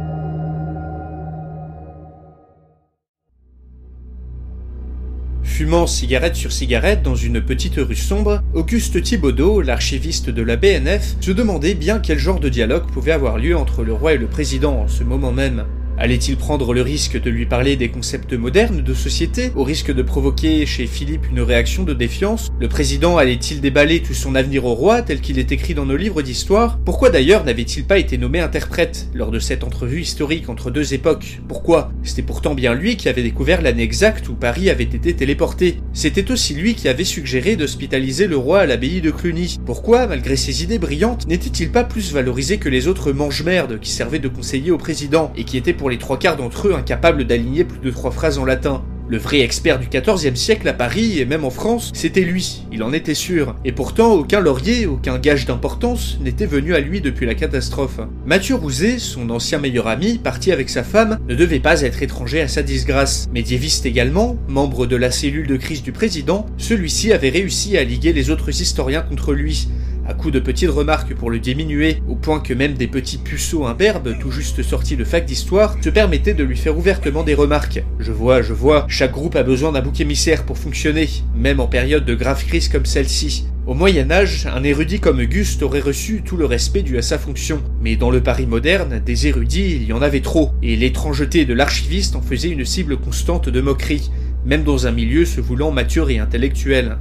[5.54, 11.14] Fumant cigarette sur cigarette dans une petite rue sombre, Auguste Thibaudot, l'archiviste de la BNF,
[11.20, 14.26] se demandait bien quel genre de dialogue pouvait avoir lieu entre le roi et le
[14.26, 15.64] président en ce moment même.
[15.96, 20.02] Allait-il prendre le risque de lui parler des concepts modernes de société, au risque de
[20.02, 22.50] provoquer chez Philippe une réaction de défiance?
[22.58, 25.96] Le président allait-il déballer tout son avenir au roi tel qu'il est écrit dans nos
[25.96, 26.80] livres d'histoire?
[26.84, 31.40] Pourquoi d'ailleurs n'avait-il pas été nommé interprète lors de cette entrevue historique entre deux époques?
[31.46, 31.92] Pourquoi?
[32.02, 35.78] C'était pourtant bien lui qui avait découvert l'année exacte où Paris avait été téléporté.
[35.92, 39.58] C'était aussi lui qui avait suggéré d'hospitaliser le roi à l'abbaye de Cluny.
[39.64, 44.18] Pourquoi, malgré ses idées brillantes, n'était-il pas plus valorisé que les autres mange-merdes qui servaient
[44.18, 47.64] de conseiller au président et qui étaient pour les trois quarts d'entre eux incapables d'aligner
[47.64, 48.82] plus de trois phrases en latin.
[49.06, 52.82] Le vrai expert du XIVe siècle à Paris et même en France, c'était lui, il
[52.82, 53.54] en était sûr.
[53.62, 58.00] Et pourtant, aucun laurier, aucun gage d'importance n'était venu à lui depuis la catastrophe.
[58.24, 62.40] Mathieu Rouzet, son ancien meilleur ami, parti avec sa femme, ne devait pas être étranger
[62.40, 63.28] à sa disgrâce.
[63.30, 68.14] Médiéviste également, membre de la cellule de crise du président, celui-ci avait réussi à liguer
[68.14, 69.68] les autres historiens contre lui
[70.06, 73.66] à coups de petites remarques pour le diminuer, au point que même des petits puceaux
[73.66, 77.82] imberbes, tout juste sortis de fac d'histoire, se permettaient de lui faire ouvertement des remarques.
[77.98, 81.66] Je vois, je vois, chaque groupe a besoin d'un bouc émissaire pour fonctionner, même en
[81.66, 83.46] période de grave crise comme celle-ci.
[83.66, 87.18] Au Moyen Âge, un érudit comme Auguste aurait reçu tout le respect dû à sa
[87.18, 87.62] fonction.
[87.80, 91.54] Mais dans le Paris moderne, des érudits, il y en avait trop, et l'étrangeté de
[91.54, 94.10] l'archiviste en faisait une cible constante de moquerie,
[94.44, 96.98] même dans un milieu se voulant mature et intellectuel.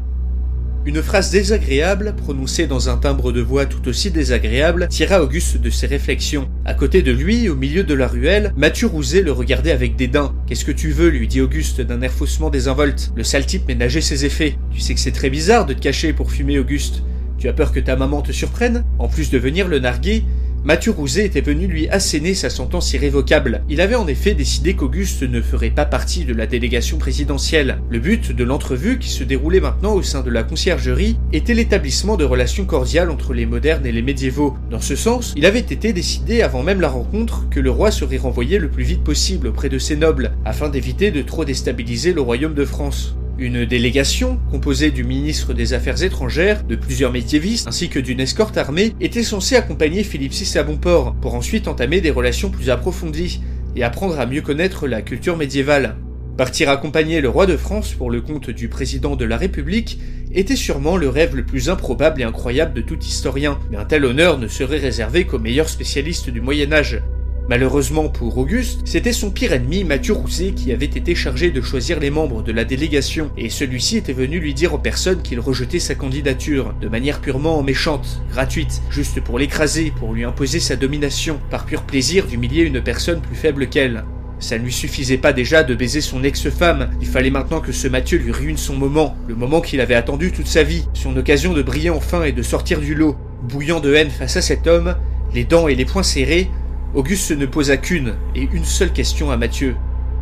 [0.86, 5.70] Une phrase désagréable, prononcée dans un timbre de voix tout aussi désagréable, tira Auguste de
[5.70, 6.50] ses réflexions.
[6.66, 10.36] À côté de lui, au milieu de la ruelle, Mathieu Rouzet le regardait avec dédain.
[10.46, 11.08] Qu'est-ce que tu veux?
[11.08, 13.14] lui dit Auguste d'un air faussement désinvolte.
[13.16, 14.58] Le sale type ménageait ses effets.
[14.72, 17.04] Tu sais que c'est très bizarre de te cacher pour fumer, Auguste.
[17.38, 18.84] Tu as peur que ta maman te surprenne?
[19.00, 20.26] En plus de venir le narguer,
[20.66, 23.64] Mathieu Rouzet était venu lui asséner sa sentence irrévocable.
[23.68, 27.80] Il avait en effet décidé qu'Auguste ne ferait pas partie de la délégation présidentielle.
[27.90, 32.16] Le but de l'entrevue, qui se déroulait maintenant au sein de la conciergerie, était l'établissement
[32.16, 34.56] de relations cordiales entre les modernes et les médiévaux.
[34.72, 38.16] Dans ce sens, il avait été décidé avant même la rencontre que le roi serait
[38.16, 42.22] renvoyé le plus vite possible auprès de ses nobles, afin d'éviter de trop déstabiliser le
[42.22, 43.18] royaume de France.
[43.40, 48.58] Une délégation, composée du ministre des Affaires étrangères, de plusieurs médiévistes ainsi que d'une escorte
[48.58, 52.70] armée, était censée accompagner Philippe VI à bon port, pour ensuite entamer des relations plus
[52.70, 53.42] approfondies
[53.76, 55.96] et apprendre à mieux connaître la culture médiévale.
[56.38, 60.00] Partir accompagner le roi de France pour le compte du président de la République
[60.32, 64.06] était sûrement le rêve le plus improbable et incroyable de tout historien, mais un tel
[64.06, 67.02] honneur ne serait réservé qu'aux meilleurs spécialistes du Moyen Âge.
[67.50, 72.00] Malheureusement pour Auguste, c'était son pire ennemi, Mathieu Rousset, qui avait été chargé de choisir
[72.00, 75.80] les membres de la délégation, et celui-ci était venu lui dire en personne qu'il rejetait
[75.80, 81.38] sa candidature, de manière purement méchante, gratuite, juste pour l'écraser, pour lui imposer sa domination,
[81.50, 84.06] par pur plaisir d'humilier une personne plus faible qu'elle.
[84.40, 87.90] Ça ne lui suffisait pas déjà de baiser son ex-femme, il fallait maintenant que ce
[87.90, 91.52] Mathieu lui ruine son moment, le moment qu'il avait attendu toute sa vie, son occasion
[91.52, 93.18] de briller enfin et de sortir du lot.
[93.50, 94.96] Bouillant de haine face à cet homme,
[95.34, 96.50] les dents et les poings serrés,
[96.96, 99.76] Auguste ne posa qu'une et une seule question à Mathieu.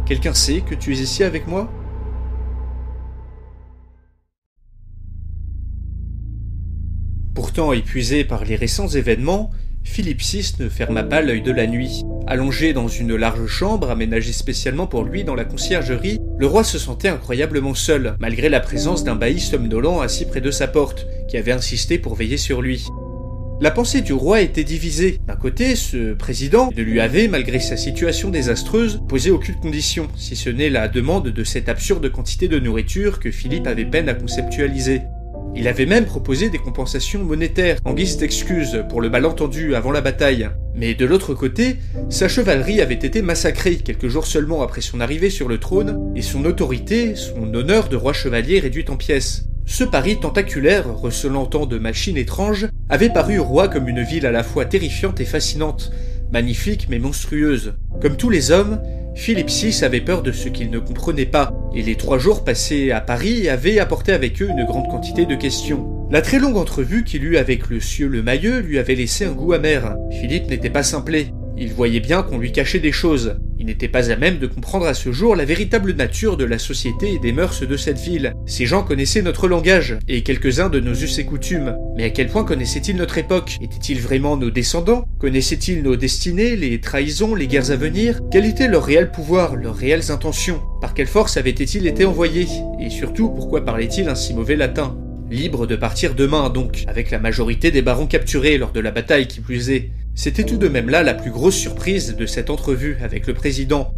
[0.05, 1.69] Quelqu'un sait que tu es ici avec moi?
[7.35, 9.49] Pourtant épuisé par les récents événements,
[9.83, 12.03] Philippe VI ne ferma pas l'œil de la nuit.
[12.25, 16.79] Allongé dans une large chambre aménagée spécialement pour lui dans la conciergerie, le roi se
[16.79, 21.35] sentait incroyablement seul, malgré la présence d'un bailli somnolent assis près de sa porte, qui
[21.35, 22.87] avait insisté pour veiller sur lui.
[23.61, 25.19] La pensée du roi était divisée.
[25.27, 30.35] D'un côté, ce président ne lui avait, malgré sa situation désastreuse, posé aucune condition, si
[30.35, 34.15] ce n'est la demande de cette absurde quantité de nourriture que Philippe avait peine à
[34.15, 35.01] conceptualiser.
[35.55, 40.01] Il avait même proposé des compensations monétaires en guise d'excuse pour le malentendu avant la
[40.01, 40.49] bataille.
[40.73, 41.75] Mais de l'autre côté,
[42.09, 46.23] sa chevalerie avait été massacrée quelques jours seulement après son arrivée sur le trône, et
[46.23, 49.50] son autorité, son honneur de roi chevalier réduit en pièces.
[49.65, 54.25] Ce Paris tentaculaire, recelant tant de machines étranges, avait paru au roi comme une ville
[54.25, 55.91] à la fois terrifiante et fascinante,
[56.31, 57.73] magnifique mais monstrueuse.
[58.01, 58.81] Comme tous les hommes,
[59.15, 62.91] Philippe VI avait peur de ce qu'il ne comprenait pas, et les trois jours passés
[62.91, 66.07] à Paris avaient apporté avec eux une grande quantité de questions.
[66.09, 69.31] La très longue entrevue qu'il eut avec le sieur le Mailleux lui avait laissé un
[69.31, 69.95] goût amer.
[70.11, 71.33] Philippe n'était pas simplé.
[71.63, 73.35] Il voyait bien qu'on lui cachait des choses.
[73.59, 76.57] Il n'était pas à même de comprendre à ce jour la véritable nature de la
[76.57, 78.33] société et des mœurs de cette ville.
[78.47, 81.77] Ces gens connaissaient notre langage, et quelques-uns de nos us et coutumes.
[81.95, 83.59] Mais à quel point connaissaient-ils notre époque?
[83.61, 85.05] Étaient-ils vraiment nos descendants?
[85.19, 88.21] Connaissaient-ils nos destinées, les trahisons, les guerres à venir?
[88.31, 90.63] Quel était leur réel pouvoir, leurs réelles intentions?
[90.81, 92.47] Par quelle force avaient-ils été envoyés?
[92.79, 94.97] Et surtout, pourquoi parlaient-ils un si mauvais latin?
[95.29, 99.27] Libre de partir demain donc, avec la majorité des barons capturés lors de la bataille
[99.27, 99.91] qui plus est.
[100.13, 103.93] C'était tout de même là la plus grosse surprise de cette entrevue avec le président.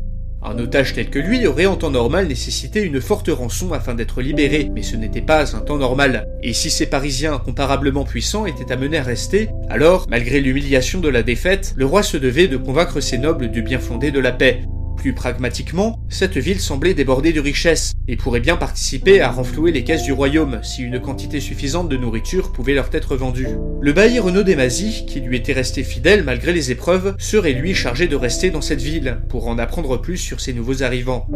[0.45, 4.21] Un otage tel que lui aurait en temps normal nécessité une forte rançon afin d'être
[4.21, 6.27] libéré, mais ce n'était pas un temps normal.
[6.43, 11.23] Et si ces Parisiens comparablement puissants étaient amenés à rester, alors, malgré l'humiliation de la
[11.23, 14.63] défaite, le roi se devait de convaincre ses nobles du bien fondé de la paix.
[14.97, 19.83] Plus pragmatiquement, cette ville semblait déborder de richesses et pourrait bien participer à renflouer les
[19.83, 23.49] caisses du royaume si une quantité suffisante de nourriture pouvait leur être vendue.
[23.81, 28.07] Le bailli Renaud Desmazis, qui lui était resté fidèle malgré les épreuves, serait lui chargé
[28.07, 31.27] de rester dans cette ville pour en apprendre plus sur ces nouveaux arrivants.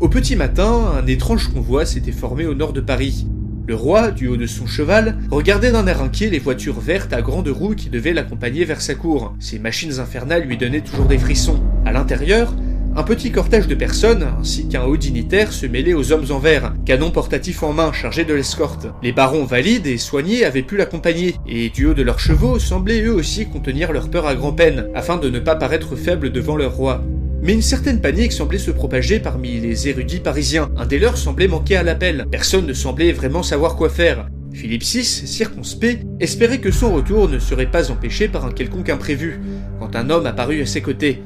[0.00, 3.26] Au petit matin, un étrange convoi s'était formé au nord de Paris.
[3.68, 7.20] Le roi, du haut de son cheval, regardait d'un air inquiet les voitures vertes à
[7.20, 9.34] grandes roues qui devaient l'accompagner vers sa cour.
[9.40, 11.62] Ces machines infernales lui donnaient toujours des frissons.
[11.84, 12.54] À l'intérieur,
[12.96, 16.72] un petit cortège de personnes, ainsi qu'un haut dignitaire, se mêlait aux hommes en vert,
[16.86, 18.86] canon portatif en main chargés de l'escorte.
[19.02, 23.02] Les barons valides et soignés avaient pu l'accompagner, et du haut de leurs chevaux semblaient
[23.02, 26.72] eux aussi contenir leur peur à grand-peine, afin de ne pas paraître faibles devant leur
[26.72, 27.04] roi.
[27.40, 30.70] Mais une certaine panique semblait se propager parmi les érudits parisiens.
[30.76, 32.26] Un des leurs semblait manquer à l'appel.
[32.30, 34.28] Personne ne semblait vraiment savoir quoi faire.
[34.52, 39.40] Philippe VI, circonspect, espérait que son retour ne serait pas empêché par un quelconque imprévu,
[39.78, 41.22] quand un homme apparut à ses côtés.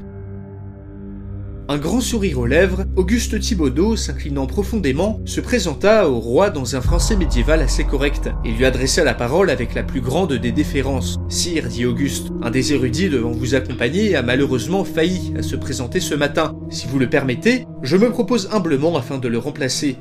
[1.69, 6.81] Un grand sourire aux lèvres, Auguste Thibaudot, s'inclinant profondément, se présenta au roi dans un
[6.81, 11.17] français médiéval assez correct et lui adressa la parole avec la plus grande des déférences.
[11.29, 16.01] Sire, dit Auguste, un des érudits devant vous accompagner a malheureusement failli à se présenter
[16.01, 16.53] ce matin.
[16.69, 19.95] Si vous le permettez, je me propose humblement afin de le remplacer.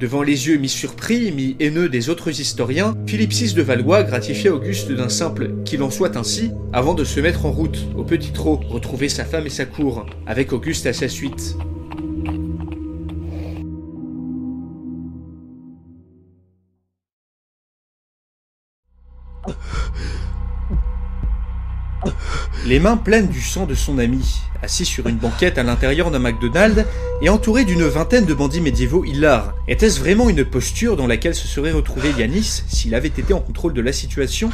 [0.00, 5.10] Devant les yeux mi-surpris, mi-haineux des autres historiens, Philippe VI de Valois gratifia Auguste d'un
[5.10, 9.10] simple «qu'il en soit ainsi» avant de se mettre en route, au petit trot, retrouver
[9.10, 11.54] sa femme et sa cour, avec Auguste à sa suite.
[22.66, 26.18] Les mains pleines du sang de son ami, assis sur une banquette à l'intérieur d'un
[26.18, 26.84] McDonald's
[27.22, 29.54] et entouré d'une vingtaine de bandits médiévaux hilars.
[29.68, 33.74] Était-ce vraiment une posture dans laquelle se serait retrouvé Yanis s'il avait été en contrôle
[33.74, 34.50] de la situation?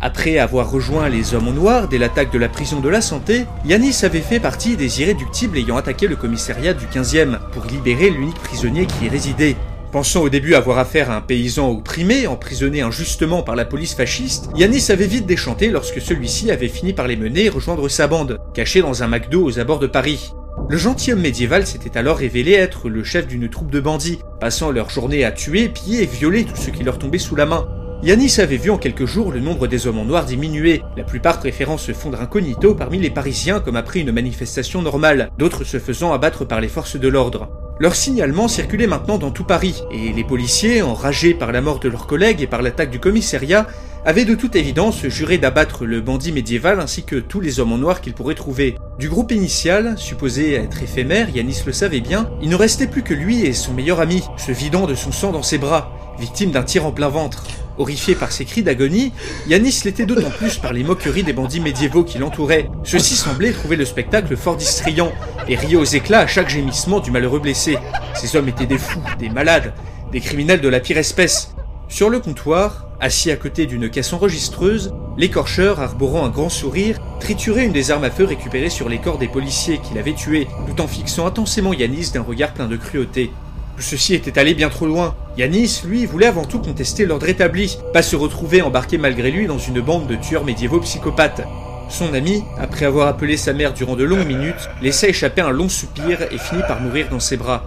[0.00, 3.46] Après avoir rejoint les hommes en noir dès l'attaque de la prison de la santé,
[3.64, 8.40] Yanis avait fait partie des irréductibles ayant attaqué le commissariat du 15e pour libérer l'unique
[8.40, 9.56] prisonnier qui y résidait.
[9.94, 14.50] Pensant au début avoir affaire à un paysan opprimé, emprisonné injustement par la police fasciste,
[14.56, 18.40] Yanis avait vite déchanté lorsque celui-ci avait fini par les mener et rejoindre sa bande,
[18.54, 20.32] cachée dans un McDo aux abords de Paris.
[20.68, 24.90] Le gentilhomme médiéval s'était alors révélé être le chef d'une troupe de bandits, passant leur
[24.90, 27.68] journée à tuer, piller et violer tout ce qui leur tombait sous la main.
[28.02, 31.38] Yanis avait vu en quelques jours le nombre des hommes en noir diminuer, la plupart
[31.38, 36.12] préférant se fondre incognito parmi les Parisiens comme après une manifestation normale, d'autres se faisant
[36.12, 37.48] abattre par les forces de l'ordre.
[37.80, 41.88] Leur signalement circulait maintenant dans tout Paris, et les policiers, enragés par la mort de
[41.88, 43.66] leurs collègues et par l'attaque du commissariat,
[44.04, 47.78] avaient de toute évidence juré d'abattre le bandit médiéval ainsi que tous les hommes en
[47.78, 48.76] noir qu'ils pourraient trouver.
[49.00, 53.14] Du groupe initial, supposé être éphémère, Yanis le savait bien, il ne restait plus que
[53.14, 56.62] lui et son meilleur ami, se vidant de son sang dans ses bras, victime d'un
[56.62, 57.44] tir en plein ventre.
[57.76, 59.12] Horrifié par ses cris d'agonie,
[59.48, 62.70] Yanis l'était d'autant plus par les moqueries des bandits médiévaux qui l'entouraient.
[62.84, 65.12] Ceux-ci semblaient trouver le spectacle fort distrayant
[65.48, 67.76] et riaient aux éclats à chaque gémissement du malheureux blessé.
[68.14, 69.74] Ces hommes étaient des fous, des malades,
[70.12, 71.54] des criminels de la pire espèce.
[71.88, 77.66] Sur le comptoir, assis à côté d'une caisse enregistreuse, l'écorcheur, arborant un grand sourire, triturait
[77.66, 80.80] une des armes à feu récupérées sur les corps des policiers qu'il avait tués, tout
[80.80, 83.32] en fixant intensément Yanis d'un regard plein de cruauté.
[83.78, 85.14] Ceci était allé bien trop loin.
[85.36, 89.58] Yanis, lui, voulait avant tout contester l'ordre établi, pas se retrouver embarqué malgré lui dans
[89.58, 91.42] une bande de tueurs médiévaux psychopathes.
[91.88, 95.68] Son ami, après avoir appelé sa mère durant de longues minutes, laissa échapper un long
[95.68, 97.64] soupir et finit par mourir dans ses bras.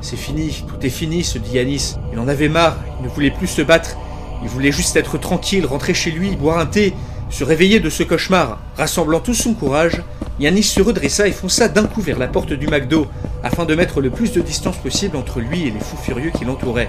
[0.00, 1.94] C'est fini, tout est fini, se dit Yanis.
[2.12, 3.96] Il en avait marre, il ne voulait plus se battre.
[4.42, 6.94] Il voulait juste être tranquille, rentrer chez lui, boire un thé,
[7.34, 8.60] se réveiller de ce cauchemar.
[8.76, 10.00] Rassemblant tout son courage,
[10.38, 13.08] Yanis se redressa et fonça d'un coup vers la porte du McDo,
[13.42, 16.44] afin de mettre le plus de distance possible entre lui et les fous furieux qui
[16.44, 16.88] l'entouraient.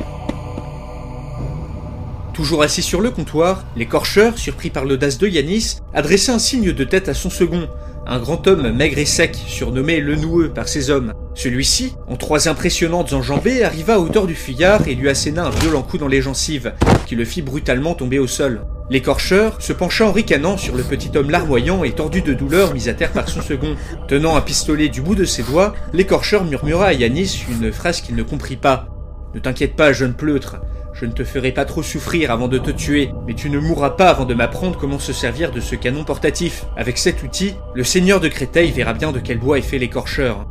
[2.31, 6.83] Toujours assis sur le comptoir, l'écorcheur, surpris par l'audace de Yanis, adressa un signe de
[6.83, 7.67] tête à son second,
[8.05, 11.13] un grand homme maigre et sec, surnommé le noueux par ses hommes.
[11.33, 15.81] Celui-ci, en trois impressionnantes enjambées, arriva à hauteur du fuyard et lui asséna un violent
[15.81, 16.73] coup dans les gencives,
[17.07, 18.61] qui le fit brutalement tomber au sol.
[18.89, 22.87] L'écorcheur se pencha en ricanant sur le petit homme larmoyant et tordu de douleur mis
[22.87, 23.75] à terre par son second.
[24.07, 28.15] Tenant un pistolet du bout de ses doigts, l'écorcheur murmura à Yanis une phrase qu'il
[28.15, 28.87] ne comprit pas.
[29.33, 30.57] Ne t'inquiète pas, jeune pleutre,
[30.93, 33.91] je ne te ferai pas trop souffrir avant de te tuer, mais tu ne mourras
[33.91, 36.65] pas avant de m'apprendre comment se servir de ce canon portatif.
[36.77, 40.45] Avec cet outil, le seigneur de Créteil verra bien de quel bois est fait l'écorcheur.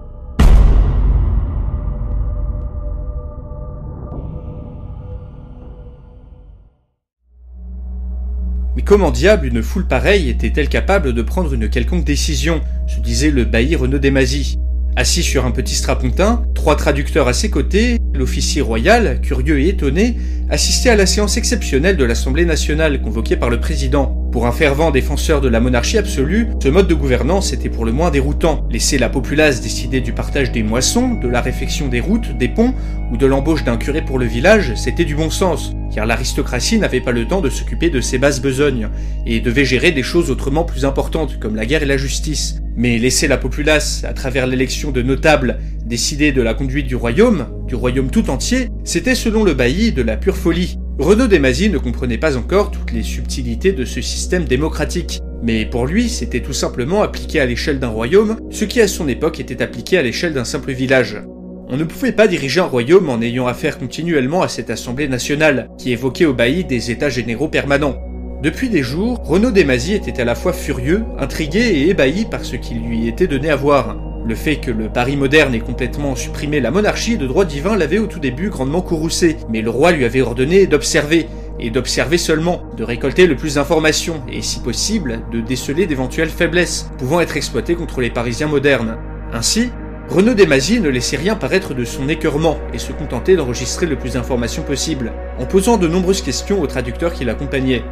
[8.85, 13.45] Comment diable une foule pareille était-elle capable de prendre une quelconque décision se disait le
[13.45, 14.59] bailli Renaud Desmazis.
[14.97, 20.17] Assis sur un petit strapontin, trois traducteurs à ses côtés, l'officier royal, curieux et étonné,
[20.51, 24.21] assistait à la séance exceptionnelle de l'Assemblée nationale convoquée par le président.
[24.31, 27.93] Pour un fervent défenseur de la monarchie absolue, ce mode de gouvernance était pour le
[27.93, 28.67] moins déroutant.
[28.71, 32.75] Laisser la populace décider du partage des moissons, de la réfection des routes, des ponts
[33.13, 37.01] ou de l'embauche d'un curé pour le village, c'était du bon sens, car l'aristocratie n'avait
[37.01, 38.89] pas le temps de s'occuper de ses basses besognes
[39.27, 42.57] et devait gérer des choses autrement plus importantes comme la guerre et la justice.
[42.77, 47.47] Mais laisser la populace, à travers l'élection de notables, décider de la conduite du royaume,
[47.67, 50.79] du royaume tout entier, c'était selon le bailli de la pure folie.
[50.99, 55.87] Renaud Desmazis ne comprenait pas encore toutes les subtilités de ce système démocratique, mais pour
[55.87, 59.63] lui c'était tout simplement appliqué à l'échelle d'un royaume, ce qui à son époque était
[59.63, 61.21] appliqué à l'échelle d'un simple village.
[61.69, 65.69] On ne pouvait pas diriger un royaume en ayant affaire continuellement à cette assemblée nationale,
[65.79, 67.97] qui évoquait au bailli des états généraux permanents.
[68.43, 72.57] Depuis des jours, Renaud Desmazis était à la fois furieux, intrigué et ébahi par ce
[72.57, 73.97] qui lui était donné à voir.
[74.27, 77.99] Le fait que le Paris moderne ait complètement supprimé la monarchie de droit divin l'avait
[77.99, 81.29] au tout début grandement courroucé, mais le roi lui avait ordonné d'observer,
[81.61, 86.91] et d'observer seulement, de récolter le plus d'informations, et si possible, de déceler d'éventuelles faiblesses,
[86.97, 88.97] pouvant être exploitées contre les Parisiens modernes.
[89.33, 89.71] Ainsi,
[90.09, 94.15] Renaud Desmaziers ne laissait rien paraître de son écœurement et se contentait d'enregistrer le plus
[94.15, 97.85] d'informations possible, en posant de nombreuses questions au traducteur qui l'accompagnait.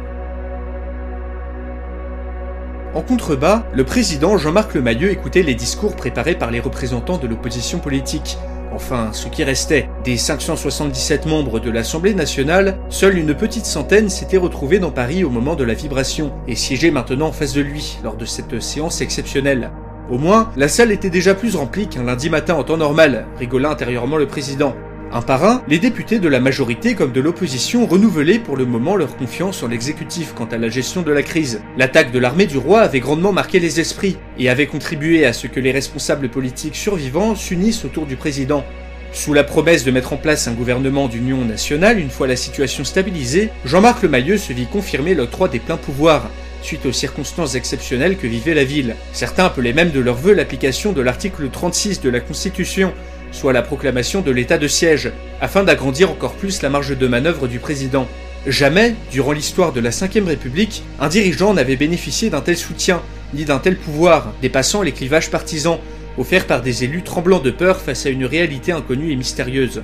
[2.95, 7.79] En contrebas, le président Jean-Marc Lemayeux écoutait les discours préparés par les représentants de l'opposition
[7.79, 8.37] politique.
[8.71, 9.89] Enfin, ce qui restait.
[10.03, 15.31] Des 577 membres de l'Assemblée nationale, seule une petite centaine s'était retrouvée dans Paris au
[15.31, 19.01] moment de la vibration, et siégeait maintenant en face de lui, lors de cette séance
[19.01, 19.71] exceptionnelle.
[20.11, 23.71] Au moins, la salle était déjà plus remplie qu'un lundi matin en temps normal, rigola
[23.71, 24.75] intérieurement le président.
[25.15, 28.95] Un par un, les députés de la majorité comme de l'opposition renouvelaient pour le moment
[28.95, 31.61] leur confiance en l'exécutif quant à la gestion de la crise.
[31.77, 35.45] L'attaque de l'armée du roi avait grandement marqué les esprits et avait contribué à ce
[35.45, 38.65] que les responsables politiques survivants s'unissent autour du président.
[39.11, 42.83] Sous la promesse de mettre en place un gouvernement d'union nationale une fois la situation
[42.83, 46.31] stabilisée, Jean-Marc Lemayeux se vit confirmer l'octroi des pleins pouvoirs,
[46.63, 48.95] suite aux circonstances exceptionnelles que vivait la ville.
[49.11, 52.93] Certains appelaient même de leur vœu l'application de l'article 36 de la Constitution,
[53.33, 55.11] soit la proclamation de l'état de siège,
[55.41, 58.07] afin d'agrandir encore plus la marge de manœuvre du président.
[58.47, 63.01] Jamais, durant l'histoire de la Ve République, un dirigeant n'avait bénéficié d'un tel soutien,
[63.33, 65.79] ni d'un tel pouvoir, dépassant les clivages partisans,
[66.17, 69.81] offerts par des élus tremblants de peur face à une réalité inconnue et mystérieuse.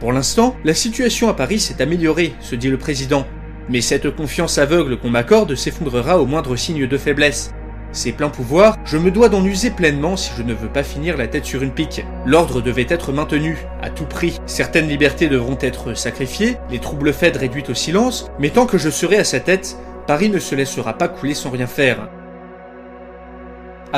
[0.00, 3.26] Pour l'instant, la situation à Paris s'est améliorée, se dit le président,
[3.68, 7.52] mais cette confiance aveugle qu'on m'accorde s'effondrera au moindre signe de faiblesse.
[7.96, 11.16] Ces pleins pouvoirs, je me dois d'en user pleinement si je ne veux pas finir
[11.16, 12.04] la tête sur une pique.
[12.26, 14.38] L'ordre devait être maintenu, à tout prix.
[14.44, 18.90] Certaines libertés devront être sacrifiées, les troubles faits réduits au silence, mais tant que je
[18.90, 22.10] serai à sa tête, Paris ne se laissera pas couler sans rien faire.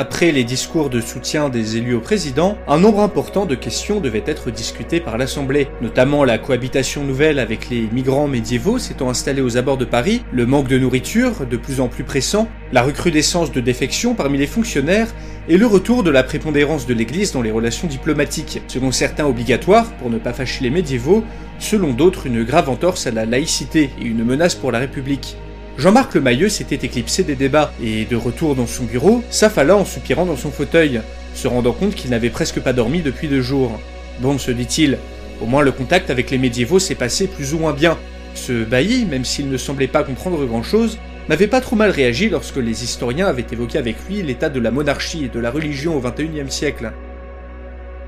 [0.01, 4.23] Après les discours de soutien des élus au président, un nombre important de questions devaient
[4.25, 9.57] être discutées par l'Assemblée, notamment la cohabitation nouvelle avec les migrants médiévaux s'étant installés aux
[9.57, 13.59] abords de Paris, le manque de nourriture de plus en plus pressant, la recrudescence de
[13.59, 15.13] défections parmi les fonctionnaires
[15.49, 19.91] et le retour de la prépondérance de l'Église dans les relations diplomatiques, selon certains obligatoires
[19.97, 21.25] pour ne pas fâcher les médiévaux,
[21.59, 25.35] selon d'autres une grave entorse à la laïcité et une menace pour la République.
[25.77, 30.25] Jean-Marc Lemayeux s'était éclipsé des débats, et de retour dans son bureau, s'affala en soupirant
[30.25, 31.01] dans son fauteuil,
[31.33, 33.79] se rendant compte qu'il n'avait presque pas dormi depuis deux jours.
[34.19, 34.97] Bon, se dit-il,
[35.41, 37.97] au moins le contact avec les médiévaux s'est passé plus ou moins bien.
[38.35, 40.97] Ce bailli, même s'il ne semblait pas comprendre grand-chose,
[41.29, 44.71] n'avait pas trop mal réagi lorsque les historiens avaient évoqué avec lui l'état de la
[44.71, 46.91] monarchie et de la religion au XXIe siècle.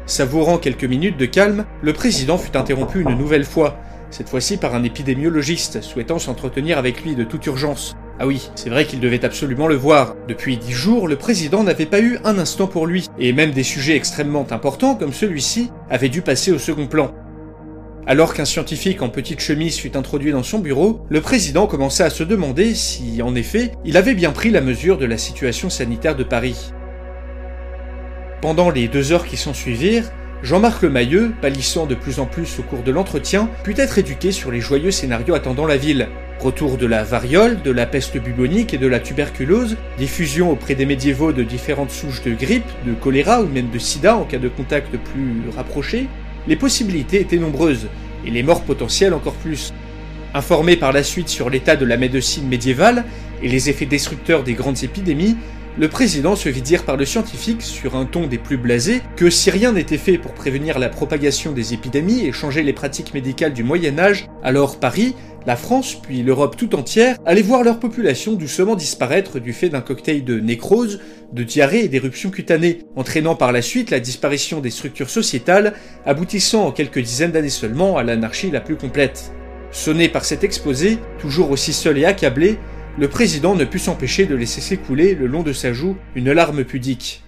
[0.06, 3.80] Savourant quelques minutes de calme, le président fut interrompu une nouvelle fois,
[4.12, 7.96] cette fois-ci par un épidémiologiste souhaitant s'entretenir avec lui de toute urgence.
[8.20, 10.16] Ah oui, c'est vrai qu'il devait absolument le voir.
[10.28, 13.64] Depuis dix jours, le président n'avait pas eu un instant pour lui, et même des
[13.64, 17.16] sujets extrêmement importants comme celui-ci avaient dû passer au second plan.
[18.06, 22.10] Alors qu'un scientifique en petite chemise fut introduit dans son bureau, le président commença à
[22.10, 26.16] se demander si, en effet, il avait bien pris la mesure de la situation sanitaire
[26.16, 26.72] de Paris.
[28.42, 30.12] Pendant les deux heures qui s'ensuivirent,
[30.44, 34.52] Jean-Marc Lemayeux, pâlissant de plus en plus au cours de l'entretien, put être éduqué sur
[34.52, 36.08] les joyeux scénarios attendant la ville.
[36.40, 40.88] Retour de la variole, de la peste bubonique et de la tuberculose, diffusion auprès des
[40.88, 44.50] médiévaux de différentes souches de grippe, de choléra ou même de sida en cas de
[44.50, 46.08] contact plus rapproché,
[46.48, 47.88] les possibilités étaient nombreuses,
[48.26, 49.72] et les morts potentielles encore plus.
[50.34, 53.06] Informé par la suite sur l'état de la médecine médiévale
[53.44, 55.38] et les effets destructeurs des grandes épidémies,
[55.78, 59.30] le président se vit dire par le scientifique, sur un ton des plus blasés, que
[59.30, 63.54] si rien n'était fait pour prévenir la propagation des épidémies et changer les pratiques médicales
[63.54, 65.16] du Moyen Âge, alors Paris,
[65.46, 69.82] la France puis l'Europe tout entière allaient voir leur population doucement disparaître du fait d'un
[69.82, 71.00] cocktail de nécrose,
[71.32, 75.74] de diarrhée et d'éruptions cutanées, entraînant par la suite la disparition des structures sociétales,
[76.06, 79.32] aboutissant en quelques dizaines d'années seulement à l'anarchie la plus complète.
[79.72, 82.60] Sonné par cet exposé, toujours aussi seul et accablé,
[82.98, 86.64] le président ne put s'empêcher de laisser s'écouler le long de sa joue une larme
[86.64, 87.24] pudique.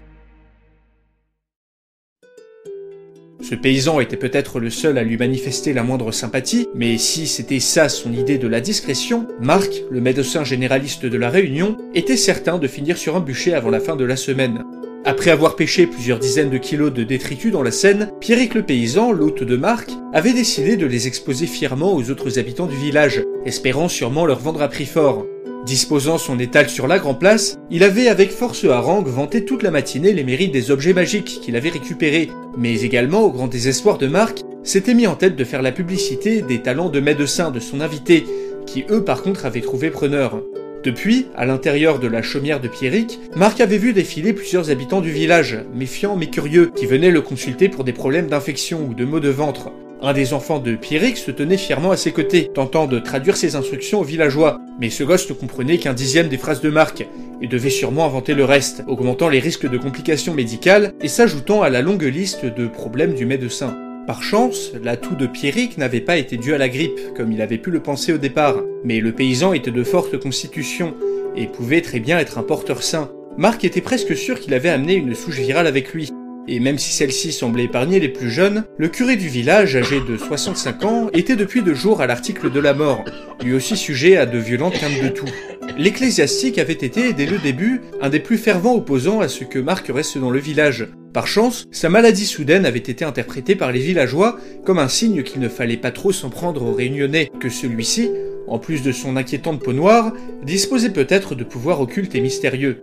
[3.41, 7.59] Ce paysan était peut-être le seul à lui manifester la moindre sympathie, mais si c'était
[7.59, 12.57] ça son idée de la discrétion, Marc, le médecin généraliste de la Réunion, était certain
[12.57, 14.63] de finir sur un bûcher avant la fin de la semaine.
[15.03, 19.11] Après avoir pêché plusieurs dizaines de kilos de détritus dans la Seine, Pierrick le paysan,
[19.11, 23.89] l'hôte de Marc, avait décidé de les exposer fièrement aux autres habitants du village, espérant
[23.89, 25.25] sûrement leur vendre à prix fort.
[25.65, 29.71] Disposant son étal sur la Grand Place, il avait avec force harangue vanté toute la
[29.71, 34.07] matinée les mérites des objets magiques qu'il avait récupérés, mais également, au grand désespoir de
[34.07, 37.79] Marc, s'était mis en tête de faire la publicité des talents de médecin de son
[37.79, 38.25] invité,
[38.65, 40.41] qui eux par contre avaient trouvé preneur.
[40.83, 45.11] Depuis, à l'intérieur de la chaumière de Pierrick, Marc avait vu défiler plusieurs habitants du
[45.11, 49.21] village, méfiants mais curieux, qui venaient le consulter pour des problèmes d'infection ou de maux
[49.21, 49.71] de ventre.
[50.05, 53.55] Un des enfants de Pierrick se tenait fièrement à ses côtés, tentant de traduire ses
[53.55, 54.59] instructions aux villageois.
[54.77, 57.07] Mais ce gosse ne comprenait qu'un dixième des phrases de Marc,
[57.41, 61.69] et devait sûrement inventer le reste, augmentant les risques de complications médicales et s'ajoutant à
[61.69, 63.77] la longue liste de problèmes du médecin.
[64.05, 67.57] Par chance, l'atout de Pierrick n'avait pas été dû à la grippe, comme il avait
[67.57, 70.95] pu le penser au départ, mais le paysan était de forte constitution,
[71.37, 73.09] et pouvait très bien être un porteur sain.
[73.37, 76.11] Marc était presque sûr qu'il avait amené une souche virale avec lui,
[76.47, 80.17] et même si celle-ci semblait épargner les plus jeunes, le curé du village, âgé de
[80.17, 83.03] 65 ans, était depuis deux jours à l'article de la mort,
[83.43, 85.29] lui aussi sujet à de violentes quintes de tout.
[85.77, 89.87] L'ecclésiastique avait été, dès le début, un des plus fervents opposants à ce que Marc
[89.87, 90.87] reste dans le village.
[91.13, 95.41] Par chance, sa maladie soudaine avait été interprétée par les villageois comme un signe qu'il
[95.41, 98.09] ne fallait pas trop s'en prendre aux réunionnais, que celui-ci,
[98.47, 100.13] en plus de son inquiétante peau noire,
[100.43, 102.81] disposait peut-être de pouvoirs occultes et mystérieux.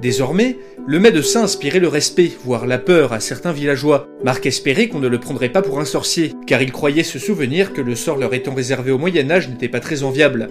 [0.00, 4.06] Désormais, le médecin inspirait le respect, voire la peur à certains villageois.
[4.24, 7.72] Marc espérait qu'on ne le prendrait pas pour un sorcier, car il croyait se souvenir
[7.72, 10.50] que le sort leur étant réservé au Moyen Âge n'était pas très enviable.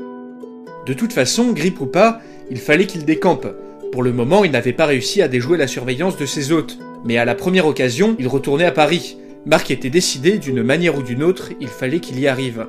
[0.88, 3.48] De toute façon, grippe ou pas, il fallait qu'il décampe.
[3.92, 7.18] Pour le moment, il n'avait pas réussi à déjouer la surveillance de ses hôtes, mais
[7.18, 9.18] à la première occasion, il retournait à Paris.
[9.46, 12.66] Marc était décidé, d'une manière ou d'une autre, il fallait qu'il y arrive.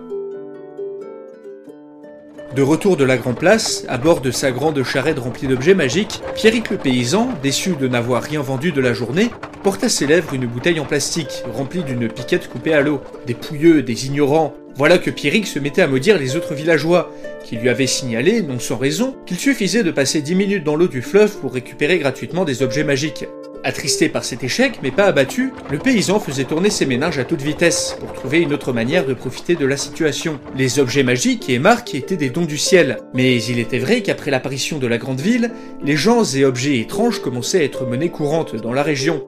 [2.54, 6.22] De retour de la Grand Place, à bord de sa grande charrette remplie d'objets magiques,
[6.34, 9.30] Pierrick le paysan, déçu de n'avoir rien vendu de la journée,
[9.62, 13.02] porte à ses lèvres une bouteille en plastique, remplie d'une piquette coupée à l'eau.
[13.26, 14.54] Des pouilleux, des ignorants.
[14.74, 17.10] Voilà que Pierrick se mettait à maudire les autres villageois,
[17.44, 20.88] qui lui avaient signalé, non sans raison, qu'il suffisait de passer 10 minutes dans l'eau
[20.88, 23.26] du fleuve pour récupérer gratuitement des objets magiques.
[23.66, 27.42] Attristé par cet échec, mais pas abattu, le paysan faisait tourner ses ménages à toute
[27.42, 30.38] vitesse pour trouver une autre manière de profiter de la situation.
[30.56, 34.30] Les objets magiques et marques étaient des dons du ciel, mais il était vrai qu'après
[34.30, 35.50] l'apparition de la grande ville,
[35.82, 39.26] les gens et objets étranges commençaient à être menés courantes dans la région,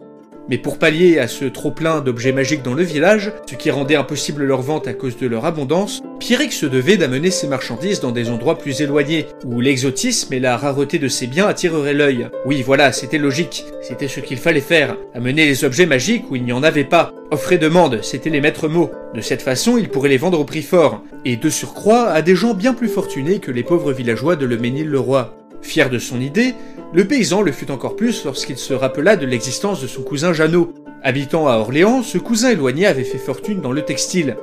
[0.48, 4.44] mais pour pallier à ce trop-plein d'objets magiques dans le village, ce qui rendait impossible
[4.44, 8.30] leur vente à cause de leur abondance, Pierrick se devait d'amener ses marchandises dans des
[8.30, 12.28] endroits plus éloignés, où l'exotisme et la rareté de ses biens attireraient l'œil.
[12.46, 16.44] Oui, voilà, c'était logique, c'était ce qu'il fallait faire, amener les objets magiques où il
[16.44, 17.12] n'y en avait pas.
[17.30, 18.90] Offre et demande, c'était les maîtres mots.
[19.14, 22.34] De cette façon, il pourrait les vendre au prix fort, et de surcroît à des
[22.34, 25.34] gens bien plus fortunés que les pauvres villageois de Le Ménil-le-Roi.
[25.60, 26.54] Fier de son idée,
[26.92, 30.72] le paysan le fut encore plus lorsqu'il se rappela de l'existence de son cousin Jeannot.
[31.02, 34.36] Habitant à Orléans, ce cousin éloigné avait fait fortune dans le textile.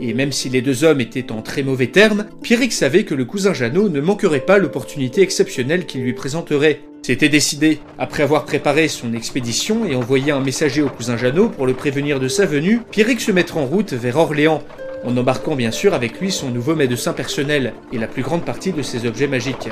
[0.00, 3.24] Et même si les deux hommes étaient en très mauvais termes, Pierrick savait que le
[3.24, 6.82] cousin Jeannot ne manquerait pas l'opportunité exceptionnelle qu'il lui présenterait.
[7.02, 7.80] C'était décidé.
[7.98, 12.20] Après avoir préparé son expédition et envoyé un messager au cousin Jeannot pour le prévenir
[12.20, 14.62] de sa venue, Pierrick se mettra en route vers Orléans,
[15.04, 18.72] en embarquant bien sûr avec lui son nouveau médecin personnel et la plus grande partie
[18.72, 19.68] de ses objets magiques.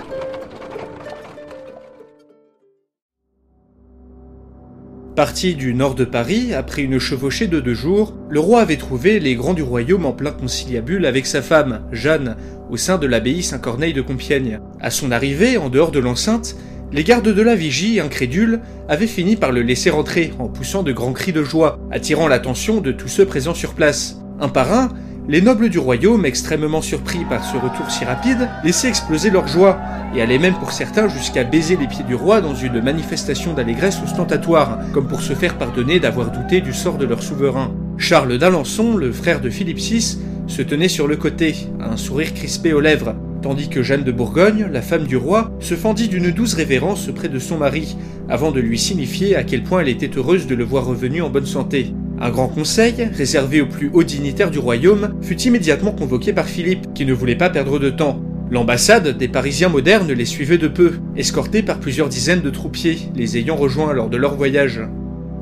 [5.16, 9.18] Parti du nord de Paris, après une chevauchée de deux jours, le roi avait trouvé
[9.18, 12.36] les grands du royaume en plein conciliabule avec sa femme, Jeanne,
[12.68, 14.60] au sein de l'abbaye Saint-Corneille de Compiègne.
[14.78, 16.54] À son arrivée, en dehors de l'enceinte,
[16.92, 18.60] les gardes de la vigie, incrédules,
[18.90, 22.82] avaient fini par le laisser rentrer en poussant de grands cris de joie, attirant l'attention
[22.82, 24.20] de tous ceux présents sur place.
[24.38, 24.90] Un par un,
[25.28, 29.78] les nobles du royaume, extrêmement surpris par ce retour si rapide, laissaient exploser leur joie,
[30.14, 33.98] et allaient même pour certains jusqu'à baiser les pieds du roi dans une manifestation d'allégresse
[34.02, 37.74] ostentatoire, comme pour se faire pardonner d'avoir douté du sort de leur souverain.
[37.98, 42.72] Charles d'Alençon, le frère de Philippe VI, se tenait sur le côté, un sourire crispé
[42.72, 46.54] aux lèvres, tandis que Jeanne de Bourgogne, la femme du roi, se fendit d'une douce
[46.54, 47.96] révérence auprès de son mari,
[48.28, 51.30] avant de lui signifier à quel point elle était heureuse de le voir revenu en
[51.30, 51.92] bonne santé.
[52.18, 56.94] Un grand conseil, réservé aux plus hauts dignitaires du royaume, fut immédiatement convoqué par Philippe,
[56.94, 58.22] qui ne voulait pas perdre de temps.
[58.50, 63.36] L'ambassade des Parisiens modernes les suivait de peu, escortés par plusieurs dizaines de troupiers, les
[63.36, 64.80] ayant rejoints lors de leur voyage.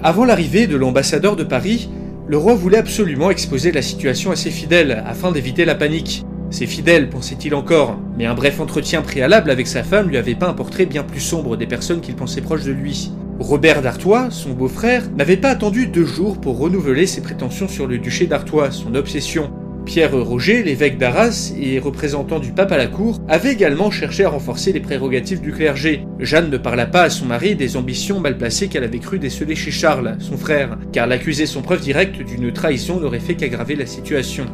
[0.02, 1.88] Avant l'arrivée de l'ambassadeur de Paris,
[2.26, 6.24] le roi voulait absolument exposer la situation à ses fidèles, afin d'éviter la panique.
[6.50, 10.48] Ses fidèles, pensait-il encore, mais un bref entretien préalable avec sa femme lui avait pas
[10.48, 13.12] un portrait bien plus sombre des personnes qu'il pensait proches de lui.
[13.40, 17.98] Robert d'Artois, son beau-frère, n'avait pas attendu deux jours pour renouveler ses prétentions sur le
[17.98, 19.52] duché d'Artois, son obsession.
[19.84, 24.30] Pierre Roger, l'évêque d'Arras et représentant du pape à la cour, avait également cherché à
[24.30, 26.06] renforcer les prérogatives du clergé.
[26.20, 29.56] Jeanne ne parla pas à son mari des ambitions mal placées qu'elle avait cru déceler
[29.56, 33.86] chez Charles, son frère, car l'accuser sans preuve directe d'une trahison n'aurait fait qu'aggraver la
[33.86, 34.46] situation.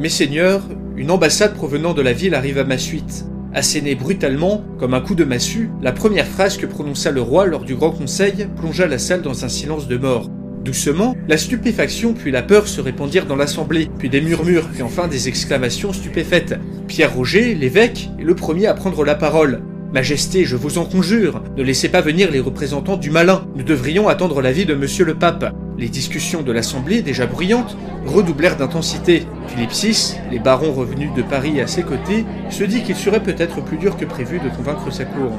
[0.00, 0.62] Messeigneurs,
[0.96, 3.24] une ambassade provenant de la ville arrive à ma suite.
[3.54, 7.64] Assénée brutalement, comme un coup de massue, la première phrase que prononça le roi lors
[7.64, 10.28] du grand conseil plongea la salle dans un silence de mort.
[10.64, 15.08] Doucement, la stupéfaction puis la peur se répandirent dans l'assemblée, puis des murmures et enfin
[15.08, 16.56] des exclamations stupéfaites.
[16.88, 19.62] Pierre Roger, l'évêque, est le premier à prendre la parole.
[19.92, 23.46] Majesté, je vous en conjure, ne laissez pas venir les représentants du malin.
[23.56, 25.54] Nous devrions attendre l'avis de monsieur le pape.
[25.78, 27.74] Les discussions de l'Assemblée, déjà bruyantes,
[28.04, 29.26] redoublèrent d'intensité.
[29.46, 33.64] Philippe VI, les barons revenus de Paris à ses côtés, se dit qu'il serait peut-être
[33.64, 35.32] plus dur que prévu de convaincre sa cour.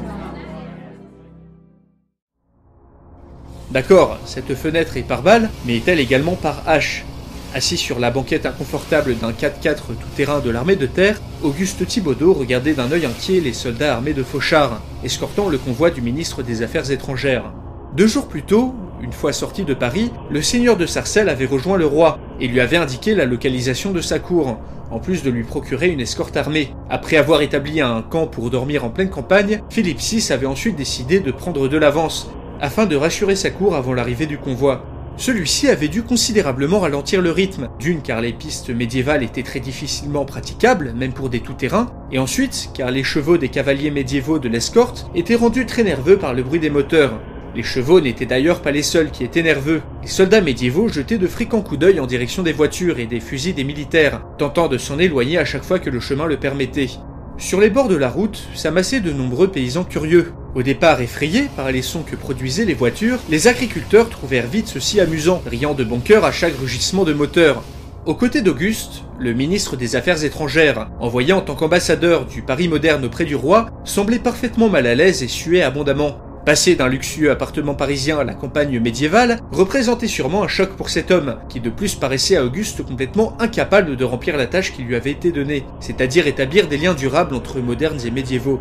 [3.70, 7.04] D'accord, cette fenêtre est par balle, mais est-elle également par hache
[7.52, 12.74] Assis sur la banquette inconfortable d'un 4x4 tout-terrain de l'armée de terre, Auguste Thibaudot regardait
[12.74, 16.92] d'un œil inquiet les soldats armés de fauchards, escortant le convoi du ministre des Affaires
[16.92, 17.52] étrangères.
[17.96, 21.76] Deux jours plus tôt, une fois sorti de Paris, le seigneur de Sarcelles avait rejoint
[21.76, 24.58] le roi et lui avait indiqué la localisation de sa cour,
[24.92, 26.72] en plus de lui procurer une escorte armée.
[26.88, 31.18] Après avoir établi un camp pour dormir en pleine campagne, Philippe VI avait ensuite décidé
[31.18, 34.84] de prendre de l'avance, afin de rassurer sa cour avant l'arrivée du convoi.
[35.16, 40.24] Celui-ci avait dû considérablement ralentir le rythme, d'une car les pistes médiévales étaient très difficilement
[40.24, 45.10] praticables, même pour des tout-terrains, et ensuite car les chevaux des cavaliers médiévaux de l'escorte
[45.14, 47.20] étaient rendus très nerveux par le bruit des moteurs.
[47.54, 49.82] Les chevaux n'étaient d'ailleurs pas les seuls qui étaient nerveux.
[50.02, 53.54] Les soldats médiévaux jetaient de fréquents coups d'œil en direction des voitures et des fusils
[53.54, 56.90] des militaires, tentant de s'en éloigner à chaque fois que le chemin le permettait.
[57.38, 60.32] Sur les bords de la route s'amassaient de nombreux paysans curieux.
[60.56, 64.98] Au départ effrayés par les sons que produisaient les voitures, les agriculteurs trouvèrent vite ceci
[64.98, 67.62] amusant, riant de bon cœur à chaque rugissement de moteur.
[68.04, 73.04] Aux côtés d'Auguste, le ministre des Affaires étrangères, envoyé en tant qu'ambassadeur du Paris moderne
[73.04, 76.16] auprès du roi, semblait parfaitement mal à l'aise et suait abondamment.
[76.44, 81.12] Passer d'un luxueux appartement parisien à la campagne médiévale représentait sûrement un choc pour cet
[81.12, 84.96] homme, qui de plus paraissait à Auguste complètement incapable de remplir la tâche qui lui
[84.96, 88.58] avait été donnée, c'est-à-dire établir des liens durables entre modernes et médiévaux.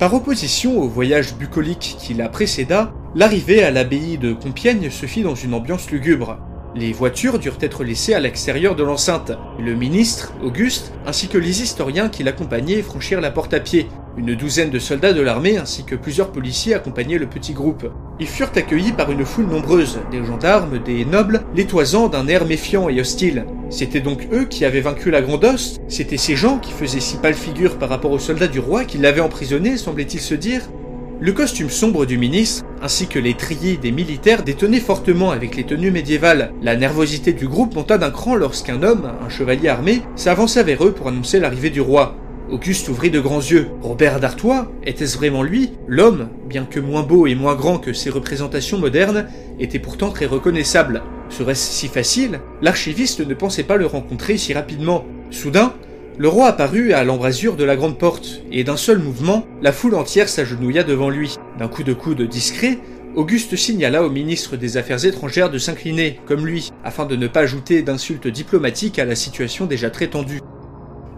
[0.00, 5.22] Par opposition au voyage bucolique qui la précéda, l'arrivée à l'abbaye de Compiègne se fit
[5.22, 6.38] dans une ambiance lugubre.
[6.76, 9.32] Les voitures durent être laissées à l'extérieur de l'enceinte.
[9.58, 14.36] Le ministre, Auguste, ainsi que les historiens qui l'accompagnaient franchirent la porte à pied, une
[14.36, 17.90] douzaine de soldats de l'armée ainsi que plusieurs policiers accompagnaient le petit groupe.
[18.20, 22.44] Ils furent accueillis par une foule nombreuse, des gendarmes, des nobles, les toisant d'un air
[22.44, 23.46] méfiant et hostile.
[23.68, 27.16] C'était donc eux qui avaient vaincu la Grande Oste C'étaient ces gens qui faisaient si
[27.16, 30.62] pâle figure par rapport aux soldats du roi qui l'avaient emprisonné, semblait-il se dire
[31.22, 35.64] le costume sombre du ministre, ainsi que les triers des militaires détenaient fortement avec les
[35.64, 36.54] tenues médiévales.
[36.62, 40.92] La nervosité du groupe monta d'un cran lorsqu'un homme, un chevalier armé, s'avança vers eux
[40.92, 42.16] pour annoncer l'arrivée du roi.
[42.50, 43.68] Auguste ouvrit de grands yeux.
[43.82, 45.72] Robert d'Artois Était-ce vraiment lui?
[45.86, 49.26] L'homme, bien que moins beau et moins grand que ses représentations modernes,
[49.60, 51.02] était pourtant très reconnaissable.
[51.28, 52.40] Serait-ce si facile?
[52.62, 55.04] L'archiviste ne pensait pas le rencontrer si rapidement.
[55.30, 55.74] Soudain,
[56.18, 59.94] le roi apparut à l'embrasure de la grande porte, et d'un seul mouvement, la foule
[59.94, 61.36] entière s'agenouilla devant lui.
[61.58, 62.78] D'un coup de coude discret,
[63.16, 67.40] Auguste signala au ministre des Affaires étrangères de s'incliner, comme lui, afin de ne pas
[67.40, 70.40] ajouter d'insultes diplomatiques à la situation déjà très tendue.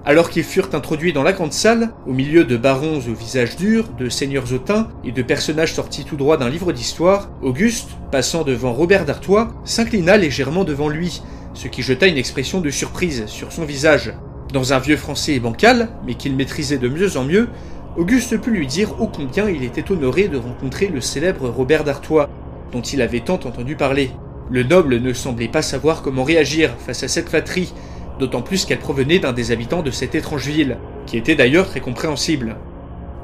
[0.04, 3.88] Alors qu'ils furent introduits dans la grande salle, au milieu de barons au visage dur,
[3.98, 8.72] de seigneurs hautains et de personnages sortis tout droit d'un livre d'histoire, Auguste, passant devant
[8.72, 11.22] Robert d'Artois, s'inclina légèrement devant lui,
[11.54, 14.14] ce qui jeta une expression de surprise sur son visage.
[14.52, 17.48] Dans un vieux français bancal, mais qu'il maîtrisait de mieux en mieux,
[17.96, 22.28] Auguste put lui dire ô combien il était honoré de rencontrer le célèbre Robert d'Artois,
[22.70, 24.10] dont il avait tant entendu parler.
[24.50, 27.72] Le noble ne semblait pas savoir comment réagir face à cette flatterie,
[28.18, 30.76] d'autant plus qu'elle provenait d'un des habitants de cette étrange ville,
[31.06, 32.56] qui était d'ailleurs très compréhensible.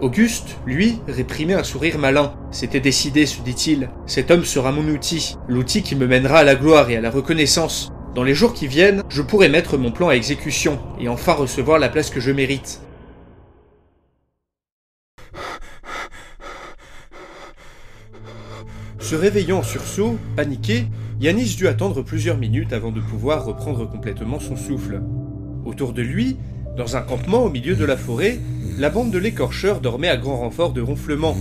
[0.01, 2.33] Auguste, lui, réprimait un sourire malin.
[2.53, 3.91] C'était décidé, se dit-il.
[4.07, 7.11] Cet homme sera mon outil, l'outil qui me mènera à la gloire et à la
[7.11, 7.93] reconnaissance.
[8.19, 11.79] Dans les jours qui viennent, je pourrai mettre mon plan à exécution, et enfin recevoir
[11.79, 12.81] la place que je mérite.
[18.99, 20.87] Se réveillant en sursaut, paniqué,
[21.21, 25.01] Yanis dut attendre plusieurs minutes avant de pouvoir reprendre complètement son souffle.
[25.65, 26.39] Autour de lui,
[26.77, 28.41] dans un campement au milieu de la forêt,
[28.79, 31.37] la bande de l'écorcheur dormait à grand renfort de ronflements.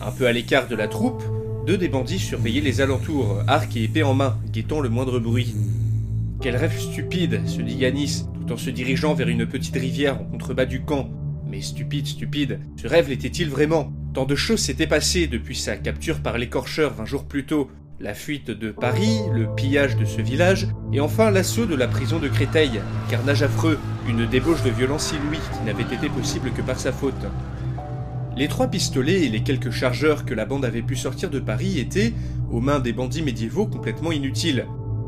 [0.00, 1.24] Un peu à l'écart de la troupe,
[1.66, 5.56] deux des bandits surveillaient les alentours, arc et épée en main, guettant le moindre bruit.
[6.40, 10.24] Quel rêve stupide, se dit Yanis, tout en se dirigeant vers une petite rivière en
[10.24, 11.10] contrebas du camp.
[11.46, 13.92] Mais stupide, stupide, ce rêve l'était-il vraiment?
[14.14, 18.14] Tant de choses s'étaient passées depuis sa capture par l'écorcheur vingt jours plus tôt, la
[18.14, 22.28] fuite de Paris, le pillage de ce village, et enfin l'assaut de la prison de
[22.28, 22.80] Créteil,
[23.10, 27.26] carnage affreux, une débauche de violence inouïe qui n'avait été possible que par sa faute.
[28.34, 31.78] Les trois pistolets et les quelques chargeurs que la bande avait pu sortir de Paris
[31.78, 32.14] étaient,
[32.50, 34.64] aux mains des bandits médiévaux, complètement inutiles.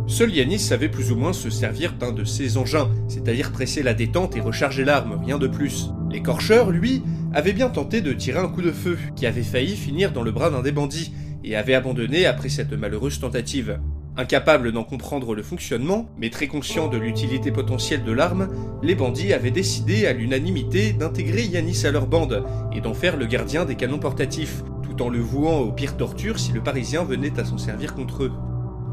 [0.07, 3.95] Seul Yanis savait plus ou moins se servir d'un de ces engins, c'est-à-dire presser la
[3.95, 5.91] détente et recharger l'arme, rien de plus.
[6.11, 7.03] L'écorcheur, lui,
[7.33, 10.33] avait bien tenté de tirer un coup de feu, qui avait failli finir dans le
[10.33, 11.13] bras d'un des bandits,
[11.45, 13.79] et avait abandonné après cette malheureuse tentative.
[14.17, 18.49] Incapables d'en comprendre le fonctionnement, mais très conscients de l'utilité potentielle de l'arme,
[18.83, 23.27] les bandits avaient décidé à l'unanimité d'intégrer Yanis à leur bande et d'en faire le
[23.27, 27.41] gardien des canons portatifs, tout en le vouant aux pires tortures si le Parisien venait
[27.41, 28.33] à s'en servir contre eux.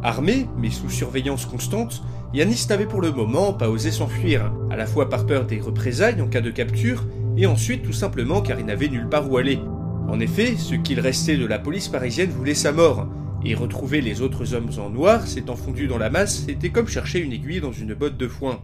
[0.02, 2.04] Armé, mais sous surveillance constante,
[2.34, 6.22] Yanis n'avait pour le moment pas osé s'enfuir, à la fois par peur des représailles
[6.22, 7.06] en cas de capture,
[7.38, 9.60] et ensuite tout simplement car il n'avait nulle part où aller.
[10.08, 13.08] En effet, ce qu'il restait de la police parisienne voulait sa mort,
[13.44, 17.20] et retrouver les autres hommes en noir, s'étant fondus dans la masse, c'était comme chercher
[17.20, 18.60] une aiguille dans une botte de foin.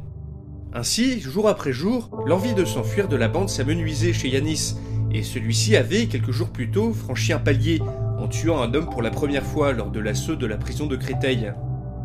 [0.74, 4.76] Ainsi, jour après jour, l'envie de s'enfuir de la bande s'amenuisait chez Yanis,
[5.12, 7.82] et celui-ci avait, quelques jours plus tôt, franchi un palier,
[8.18, 10.96] en tuant un homme pour la première fois lors de l'assaut de la prison de
[10.96, 11.54] Créteil.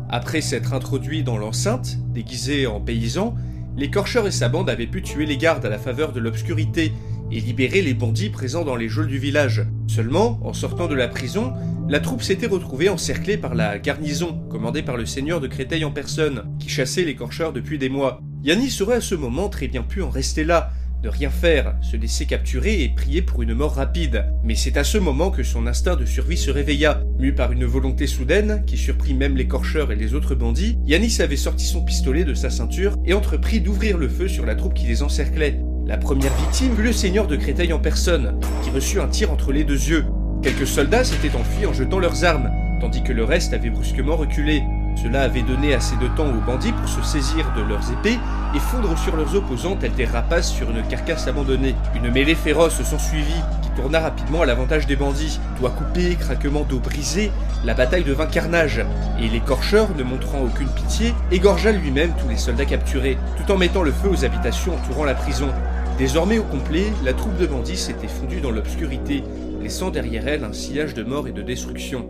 [0.09, 3.35] Après s'être introduit dans l'enceinte, déguisé en paysan,
[3.77, 6.91] l'écorcheur et sa bande avaient pu tuer les gardes à la faveur de l'obscurité
[7.31, 9.65] et libérer les bandits présents dans les geôles du village.
[9.87, 11.53] Seulement, en sortant de la prison,
[11.87, 15.91] la troupe s'était retrouvée encerclée par la garnison, commandée par le seigneur de Créteil en
[15.91, 18.21] personne, qui chassait l'écorcheur depuis des mois.
[18.43, 20.71] Yannis aurait à ce moment très bien pu en rester là,
[21.01, 24.25] de rien faire, se laisser capturer et prier pour une mort rapide.
[24.43, 27.01] Mais c'est à ce moment que son instinct de survie se réveilla.
[27.17, 31.35] Mu par une volonté soudaine, qui surprit même l'écorcheur et les autres bandits, Yanis avait
[31.35, 34.85] sorti son pistolet de sa ceinture et entrepris d'ouvrir le feu sur la troupe qui
[34.85, 35.59] les encerclait.
[35.87, 39.51] La première victime fut le seigneur de Créteil en personne, qui reçut un tir entre
[39.51, 40.05] les deux yeux.
[40.43, 44.63] Quelques soldats s'étaient enfuis en jetant leurs armes, tandis que le reste avait brusquement reculé.
[44.95, 48.19] Cela avait donné assez de temps aux bandits pour se saisir de leurs épées
[48.53, 51.75] et fondre sur leurs opposants tels des rapaces sur une carcasse abandonnée.
[51.95, 55.39] Une mêlée féroce s'ensuivit, qui tourna rapidement à l'avantage des bandits.
[55.57, 57.31] Toits coupés, craquements d'eau brisés,
[57.63, 58.85] la bataille devint carnage,
[59.19, 63.83] et l'écorcheur, ne montrant aucune pitié, égorgea lui-même tous les soldats capturés, tout en mettant
[63.83, 65.49] le feu aux habitations entourant la prison.
[65.97, 69.23] Désormais au complet, la troupe de bandits s'était fondue dans l'obscurité,
[69.61, 72.09] laissant derrière elle un sillage de mort et de destruction.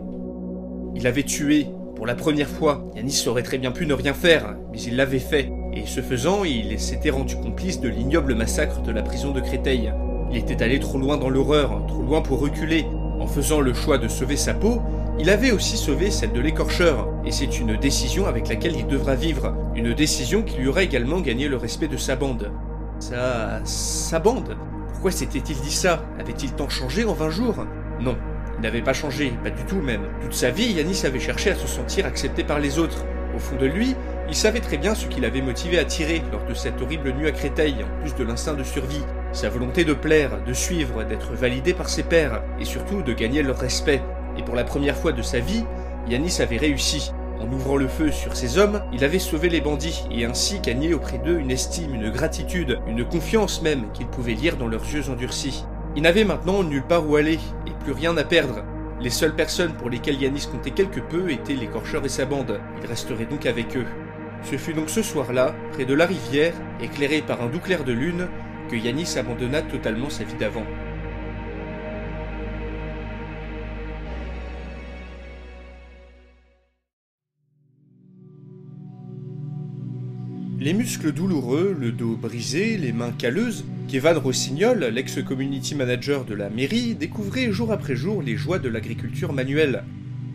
[0.94, 1.68] Il avait tué,
[2.02, 2.82] pour la première fois.
[2.96, 5.52] Yanis aurait très bien pu ne rien faire, mais il l'avait fait.
[5.72, 9.92] Et ce faisant, il s'était rendu complice de l'ignoble massacre de la prison de Créteil.
[10.28, 12.86] Il était allé trop loin dans l'horreur, trop loin pour reculer.
[13.20, 14.82] En faisant le choix de sauver sa peau,
[15.20, 19.14] il avait aussi sauvé celle de l'écorcheur, et c'est une décision avec laquelle il devra
[19.14, 22.50] vivre, une décision qui lui aura également gagné le respect de sa bande.
[22.98, 23.60] Sa...
[23.62, 24.56] sa bande?
[24.88, 26.04] Pourquoi s'était-il dit ça?
[26.18, 27.64] Avait-il tant changé en 20 jours?
[28.00, 28.16] Non,
[28.62, 30.08] n'avait pas changé, pas du tout même.
[30.22, 33.04] Toute sa vie, Yanis avait cherché à se sentir accepté par les autres.
[33.34, 33.96] Au fond de lui,
[34.28, 37.26] il savait très bien ce qui l'avait motivé à tirer lors de cette horrible nuit
[37.26, 39.02] à Créteil, en plus de l'instinct de survie.
[39.32, 43.42] Sa volonté de plaire, de suivre, d'être validé par ses pairs, et surtout de gagner
[43.42, 44.00] leur respect.
[44.38, 45.64] Et pour la première fois de sa vie,
[46.08, 47.12] Yanis avait réussi.
[47.40, 50.94] En ouvrant le feu sur ces hommes, il avait sauvé les bandits et ainsi gagné
[50.94, 55.10] auprès d'eux une estime, une gratitude, une confiance même qu'ils pouvaient lire dans leurs yeux
[55.10, 55.64] endurcis.
[55.94, 58.64] Il n'avait maintenant nulle part où aller et plus rien à perdre.
[59.00, 62.60] Les seules personnes pour lesquelles Yanis comptait quelque peu étaient l'écorcheur et sa bande.
[62.80, 63.84] Il resterait donc avec eux.
[64.44, 67.92] Ce fut donc ce soir-là, près de la rivière, éclairé par un doux clair de
[67.92, 68.28] lune,
[68.70, 70.64] que Yanis abandonna totalement sa vie d'avant.
[80.62, 86.50] Les muscles douloureux, le dos brisé, les mains calleuses, Kevin Rossignol, l'ex-community manager de la
[86.50, 89.82] mairie, découvrait jour après jour les joies de l'agriculture manuelle.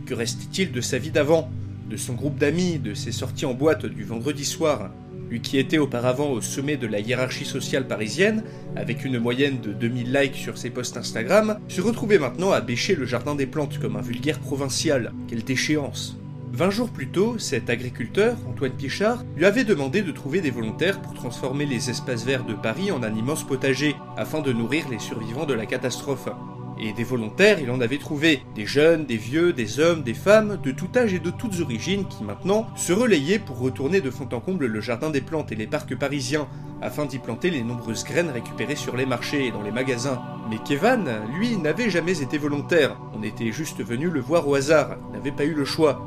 [0.05, 1.49] Que restait-il de sa vie d'avant,
[1.89, 4.91] de son groupe d'amis, de ses sorties en boîte du vendredi soir?
[5.29, 8.43] Lui qui était auparavant au sommet de la hiérarchie sociale parisienne,
[8.75, 12.95] avec une moyenne de 2000 likes sur ses posts Instagram, se retrouvait maintenant à bêcher
[12.95, 15.13] le jardin des plantes comme un vulgaire provincial.
[15.29, 16.17] Quelle déchéance
[16.53, 21.01] Vingt jours plus tôt, cet agriculteur, Antoine Pichard, lui avait demandé de trouver des volontaires
[21.01, 24.97] pour transformer les espaces verts de Paris en un immense potager, afin de nourrir les
[24.97, 26.29] survivants de la catastrophe.
[26.79, 30.57] Et des volontaires, il en avait trouvé, des jeunes, des vieux, des hommes, des femmes,
[30.63, 34.29] de tout âge et de toutes origines qui maintenant se relayaient pour retourner de fond
[34.31, 36.47] en comble le jardin des plantes et les parcs parisiens,
[36.81, 40.21] afin d'y planter les nombreuses graines récupérées sur les marchés et dans les magasins.
[40.49, 44.97] Mais Kevin, lui, n'avait jamais été volontaire, on était juste venu le voir au hasard,
[45.11, 46.01] n'avait pas eu le choix.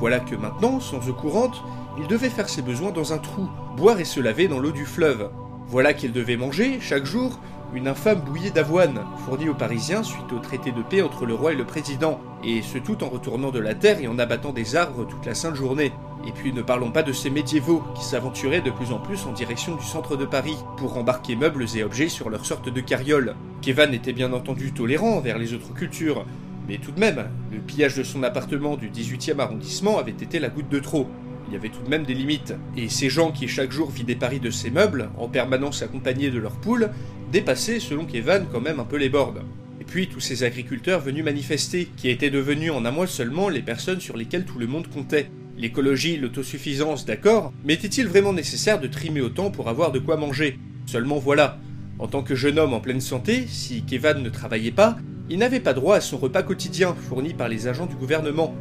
[0.00, 1.62] Voilà que maintenant, sans eau courante,
[1.98, 4.84] il devait faire ses besoins dans un trou, boire et se laver dans l'eau du
[4.84, 5.30] fleuve.
[5.68, 7.38] Voilà qu'il devait manger, chaque jour,
[7.74, 11.52] une infâme bouillie d'avoine, fournie aux Parisiens suite au traité de paix entre le roi
[11.52, 14.76] et le président, et ce tout en retournant de la terre et en abattant des
[14.76, 15.92] arbres toute la sainte journée.
[16.26, 19.32] Et puis ne parlons pas de ces médiévaux qui s'aventuraient de plus en plus en
[19.32, 23.34] direction du centre de Paris pour embarquer meubles et objets sur leur sorte de carriole.
[23.60, 26.24] Kevin était bien entendu tolérant envers les autres cultures,
[26.68, 30.48] mais tout de même, le pillage de son appartement du 18e arrondissement avait été la
[30.48, 31.08] goutte de trop.
[31.46, 32.54] Il y avait tout de même des limites.
[32.76, 36.38] Et ces gens qui chaque jour vidaient Paris de ses meubles, en permanence accompagnés de
[36.38, 36.90] leurs poules,
[37.32, 39.42] dépassaient, selon Kevin, quand même un peu les bornes.
[39.80, 43.60] Et puis tous ces agriculteurs venus manifester, qui étaient devenus en un mois seulement les
[43.60, 45.30] personnes sur lesquelles tout le monde comptait.
[45.58, 50.58] L'écologie, l'autosuffisance, d'accord, mais était-il vraiment nécessaire de trimer autant pour avoir de quoi manger?
[50.86, 51.58] Seulement voilà,
[51.98, 54.96] en tant que jeune homme en pleine santé, si Kevan ne travaillait pas,
[55.30, 58.54] il n'avait pas droit à son repas quotidien fourni par les agents du gouvernement.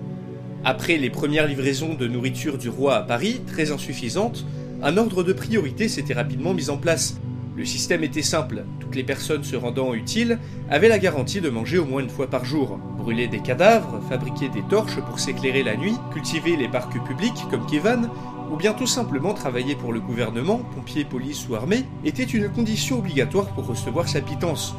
[0.64, 4.45] Après les premières livraisons de nourriture du roi à Paris, très insuffisantes,
[4.81, 7.19] un ordre de priorité s'était rapidement mis en place.
[7.57, 11.77] Le système était simple, toutes les personnes se rendant utiles avaient la garantie de manger
[11.77, 12.80] au moins une fois par jour.
[12.98, 17.65] Brûler des cadavres, fabriquer des torches pour s'éclairer la nuit, cultiver les parcs publics comme
[17.65, 18.10] Kevan,
[18.52, 22.99] ou bien tout simplement travailler pour le gouvernement, pompiers, police ou armée, était une condition
[22.99, 24.76] obligatoire pour recevoir sa pitance.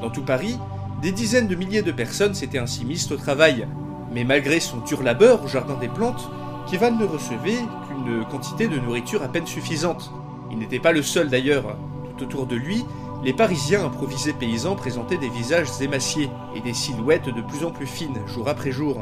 [0.00, 0.58] Dans tout Paris,
[1.02, 3.66] des dizaines de milliers de personnes s'étaient ainsi mises au travail.
[4.14, 6.30] Mais malgré son dur labeur au jardin des plantes,
[6.70, 7.58] Kevan ne recevait
[7.88, 10.12] qu'une quantité de nourriture à peine suffisante.
[10.52, 11.76] Il n'était pas le seul d'ailleurs.
[12.16, 12.84] Tout autour de lui,
[13.24, 17.86] les Parisiens improvisés paysans présentaient des visages émaciés et des silhouettes de plus en plus
[17.86, 19.00] fines jour après jour.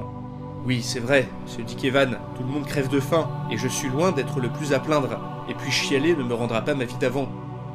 [0.64, 3.89] Oui, c'est vrai, se dit Kevan, tout le monde crève de faim, et je suis
[3.89, 5.18] loin d'être le plus à plaindre,
[5.48, 7.28] et puis chialer ne me rendra pas ma vie d'avant.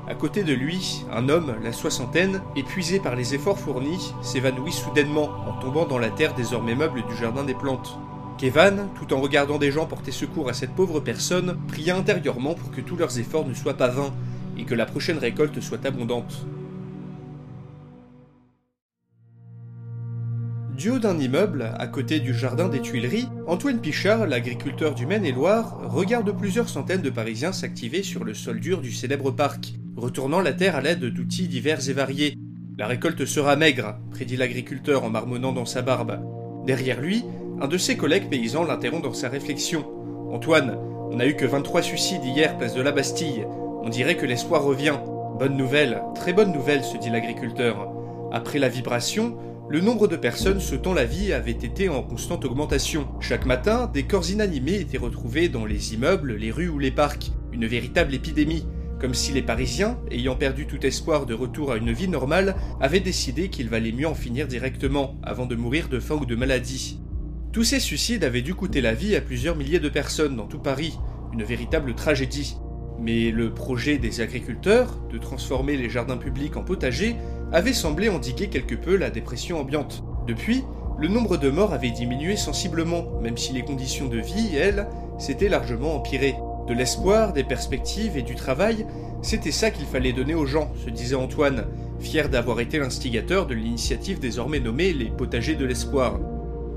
[0.07, 5.31] À côté de lui, un homme, la soixantaine, épuisé par les efforts fournis, s'évanouit soudainement
[5.47, 7.97] en tombant dans la terre désormais meuble du jardin des plantes.
[8.37, 12.69] Kevan, tout en regardant des gens porter secours à cette pauvre personne, pria intérieurement pour
[12.69, 14.13] que tous leurs efforts ne soient pas vains
[14.59, 16.45] et que la prochaine récolte soit abondante.
[20.75, 25.79] Du haut d'un immeuble, à côté du jardin des Tuileries, Antoine Pichard, l'agriculteur du Maine-et-Loire,
[25.89, 30.51] regarde plusieurs centaines de Parisiens s'activer sur le sol dur du célèbre parc, retournant la
[30.51, 32.35] terre à l'aide d'outils divers et variés.
[32.77, 36.19] La récolte sera maigre, prédit l'agriculteur en marmonnant dans sa barbe.
[36.65, 37.23] Derrière lui,
[37.61, 39.85] un de ses collègues paysans l'interrompt dans sa réflexion.
[40.29, 40.77] Antoine,
[41.09, 43.47] on n'a eu que 23 suicides hier, place de la Bastille.
[43.81, 44.97] On dirait que l'espoir revient.
[45.39, 47.93] Bonne nouvelle, très bonne nouvelle, se dit l'agriculteur.
[48.33, 49.37] Après la vibration,
[49.67, 53.07] le nombre de personnes sautant la vie avait été en constante augmentation.
[53.19, 57.31] Chaque matin, des corps inanimés étaient retrouvés dans les immeubles, les rues ou les parcs.
[57.51, 58.67] Une véritable épidémie.
[58.99, 62.99] Comme si les Parisiens, ayant perdu tout espoir de retour à une vie normale, avaient
[62.99, 66.99] décidé qu'il valait mieux en finir directement, avant de mourir de faim ou de maladie.
[67.51, 70.59] Tous ces suicides avaient dû coûter la vie à plusieurs milliers de personnes dans tout
[70.59, 70.99] Paris,
[71.33, 72.55] une véritable tragédie.
[72.99, 77.15] Mais le projet des agriculteurs, de transformer les jardins publics en potagers,
[77.51, 80.03] avait semblé endiguer quelque peu la dépression ambiante.
[80.27, 80.63] Depuis,
[80.97, 85.49] le nombre de morts avait diminué sensiblement, même si les conditions de vie, elles, s'étaient
[85.49, 86.35] largement empirées.
[86.67, 88.85] De l'espoir, des perspectives et du travail,
[89.21, 91.65] c'était ça qu'il fallait donner aux gens, se disait Antoine,
[91.99, 96.19] fier d'avoir été l'instigateur de l'initiative désormais nommée les potagers de l'espoir.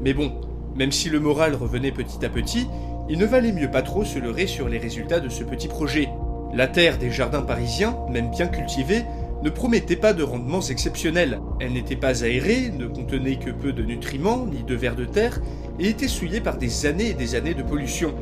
[0.03, 0.33] Mais bon,
[0.77, 2.67] même si le moral revenait petit à petit,
[3.09, 6.09] il ne valait mieux pas trop se leurrer sur les résultats de ce petit projet.
[6.53, 9.05] La terre des jardins parisiens, même bien cultivée,
[9.43, 11.41] ne promettait pas de rendements exceptionnels.
[11.61, 15.41] Elle n'était pas aérée, ne contenait que peu de nutriments, ni de vers de terre,
[15.79, 18.15] et était souillée par des années et des années de pollution.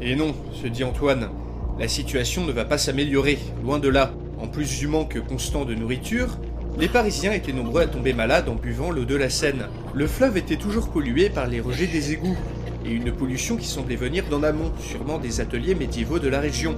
[0.00, 1.30] Et non, se dit Antoine,
[1.78, 4.12] la situation ne va pas s'améliorer, loin de là.
[4.38, 6.38] En plus du manque constant de nourriture,
[6.78, 9.68] les Parisiens étaient nombreux à tomber malades en buvant l'eau de la Seine.
[9.94, 12.36] Le fleuve était toujours pollué par les rejets des égouts,
[12.84, 16.76] et une pollution qui semblait venir d'en amont, sûrement des ateliers médiévaux de la région.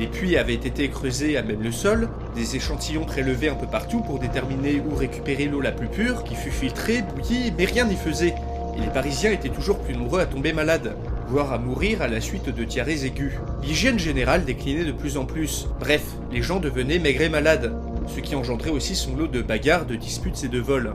[0.00, 4.00] Des puits avaient été creusés à même le sol, des échantillons prélevés un peu partout
[4.00, 7.96] pour déterminer où récupérer l'eau la plus pure, qui fut filtrée, bouillie, mais rien n'y
[7.96, 8.34] faisait.
[8.78, 10.96] Et les Parisiens étaient toujours plus nombreux à tomber malades,
[11.28, 13.34] voire à mourir à la suite de diarrhées aiguës.
[13.62, 15.68] L'hygiène générale déclinait de plus en plus.
[15.78, 17.70] Bref, les gens devenaient maigres et malades,
[18.06, 20.94] ce qui engendrait aussi son lot de bagarres, de disputes et de vols.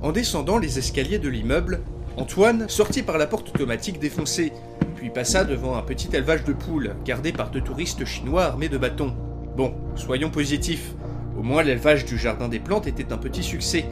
[0.00, 1.80] En descendant les escaliers de l'immeuble,
[2.16, 4.52] Antoine sortit par la porte automatique défoncée,
[5.02, 8.78] puis passa devant un petit élevage de poules, gardé par deux touristes chinois armés de
[8.78, 9.12] bâtons.
[9.56, 10.94] Bon, soyons positifs.
[11.36, 13.84] Au moins l'élevage du jardin des plantes était un petit succès.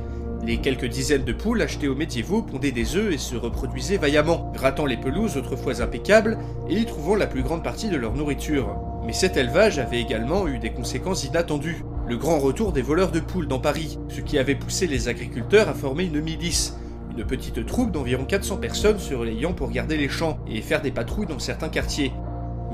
[0.47, 4.53] Les quelques dizaines de poules achetées au médiévaux pondaient des œufs et se reproduisaient vaillamment,
[4.55, 6.39] grattant les pelouses autrefois impeccables
[6.69, 8.77] et y trouvant la plus grande partie de leur nourriture.
[9.05, 11.83] Mais cet élevage avait également eu des conséquences inattendues.
[12.07, 15.69] Le grand retour des voleurs de poules dans Paris, ce qui avait poussé les agriculteurs
[15.69, 16.77] à former une milice,
[17.17, 20.91] une petite troupe d'environ 400 personnes se relayant pour garder les champs et faire des
[20.91, 22.13] patrouilles dans certains quartiers.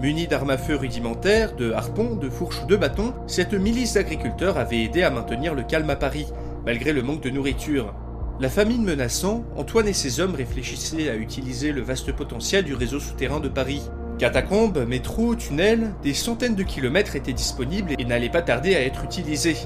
[0.00, 4.58] Munis d'armes à feu rudimentaires, de harpons, de fourches ou de bâtons, cette milice d'agriculteurs
[4.58, 6.26] avait aidé à maintenir le calme à Paris,
[6.66, 7.94] malgré le manque de nourriture.
[8.38, 13.00] La famine menaçant, Antoine et ses hommes réfléchissaient à utiliser le vaste potentiel du réseau
[13.00, 13.80] souterrain de Paris.
[14.18, 19.04] Catacombes, métro, tunnels, des centaines de kilomètres étaient disponibles et n'allaient pas tarder à être
[19.04, 19.56] utilisés.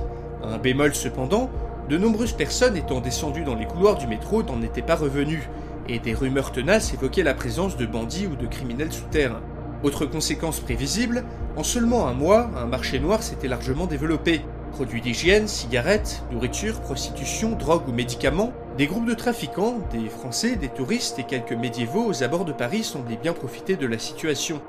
[0.44, 1.51] Un bémol cependant,
[1.90, 5.50] de nombreuses personnes étant descendues dans les couloirs du métro n'en étaient pas revenues,
[5.88, 9.40] et des rumeurs tenaces évoquaient la présence de bandits ou de criminels sous terre.
[9.82, 11.24] Autre conséquence prévisible,
[11.56, 14.42] en seulement un mois, un marché noir s'était largement développé.
[14.70, 20.68] Produits d'hygiène, cigarettes, nourriture, prostitution, drogue ou médicaments, Des groupes de trafiquants, des Français, des
[20.68, 24.62] touristes et quelques médiévaux aux abords de Paris semblaient bien profiter de la situation.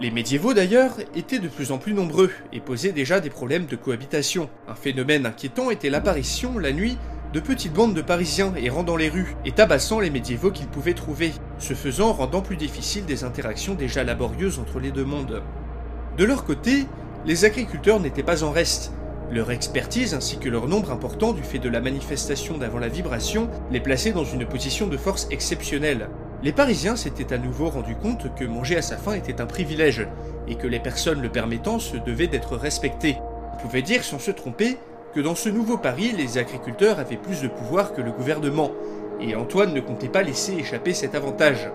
[0.00, 3.76] Les médiévaux d'ailleurs étaient de plus en plus nombreux et posaient déjà des problèmes de
[3.76, 4.48] cohabitation.
[4.66, 6.96] Un phénomène inquiétant était l'apparition, la nuit,
[7.34, 10.94] de petites bandes de Parisiens errant dans les rues et tabassant les médiévaux qu'ils pouvaient
[10.94, 15.42] trouver, ce faisant rendant plus difficile des interactions déjà laborieuses entre les deux mondes.
[16.16, 16.86] De leur côté,
[17.26, 18.92] les agriculteurs n'étaient pas en reste.
[19.30, 23.50] Leur expertise ainsi que leur nombre important du fait de la manifestation d'avant la vibration
[23.70, 26.08] les plaçait dans une position de force exceptionnelle.
[26.42, 30.08] Les Parisiens s'étaient à nouveau rendus compte que manger à sa faim était un privilège
[30.48, 33.18] et que les personnes le permettant se devaient d'être respectées.
[33.52, 34.78] On pouvait dire sans se tromper
[35.14, 38.70] que dans ce nouveau Paris, les agriculteurs avaient plus de pouvoir que le gouvernement,
[39.20, 41.70] et Antoine ne comptait pas laisser échapper cet avantage.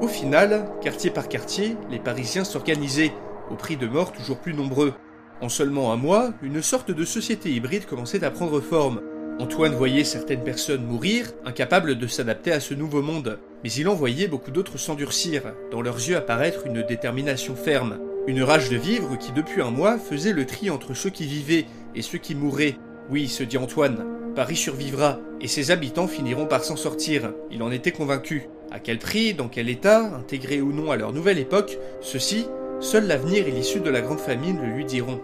[0.00, 3.12] Au final, quartier par quartier, les Parisiens s'organisaient,
[3.50, 4.94] au prix de morts toujours plus nombreux.
[5.42, 9.02] En seulement un mois, une sorte de société hybride commençait à prendre forme.
[9.38, 13.94] Antoine voyait certaines personnes mourir, incapables de s'adapter à ce nouveau monde, mais il en
[13.94, 19.18] voyait beaucoup d'autres s'endurcir, dans leurs yeux apparaître une détermination ferme, une rage de vivre
[19.18, 22.76] qui depuis un mois faisait le tri entre ceux qui vivaient et ceux qui mourraient.
[23.10, 27.70] Oui, se dit Antoine, Paris survivra, et ses habitants finiront par s'en sortir, il en
[27.70, 28.48] était convaincu.
[28.70, 32.46] À quel prix, dans quel état, intégrés ou non à leur nouvelle époque, ceci,
[32.80, 35.20] seul l'avenir et l'issue de la grande famine le lui diront.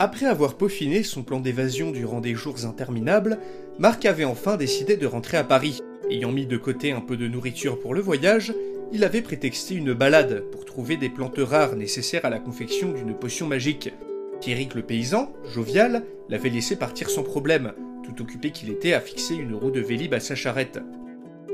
[0.00, 3.38] Après avoir peaufiné son plan d'évasion durant des jours interminables,
[3.78, 5.80] Marc avait enfin décidé de rentrer à Paris.
[6.10, 8.52] Ayant mis de côté un peu de nourriture pour le voyage,
[8.92, 13.14] il avait prétexté une balade pour trouver des plantes rares nécessaires à la confection d'une
[13.14, 13.92] potion magique.
[14.40, 17.72] Pierrick le paysan, jovial, l'avait laissé partir sans problème,
[18.02, 20.80] tout occupé qu'il était à fixer une roue de Vélib à sa charrette.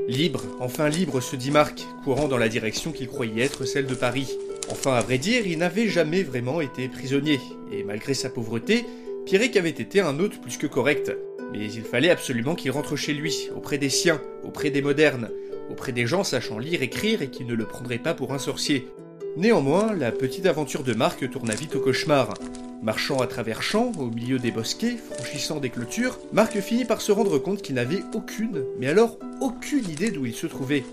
[0.07, 3.95] Libre, enfin libre, se dit Marc, courant dans la direction qu'il croyait être celle de
[3.95, 4.35] Paris.
[4.71, 7.39] Enfin, à vrai dire, il n'avait jamais vraiment été prisonnier,
[7.71, 8.85] et malgré sa pauvreté,
[9.25, 11.11] Pierrick avait été un hôte plus que correct.
[11.51, 15.29] Mais il fallait absolument qu'il rentre chez lui, auprès des siens, auprès des modernes,
[15.69, 18.87] auprès des gens sachant lire, écrire et qui ne le prendraient pas pour un sorcier.
[19.35, 22.33] Néanmoins, la petite aventure de Marc tourna vite au cauchemar.
[22.81, 27.11] Marchant à travers champs, au milieu des bosquets, franchissant des clôtures, Marc finit par se
[27.11, 30.83] rendre compte qu'il n'avait aucune, mais alors aucune idée d'où il se trouvait.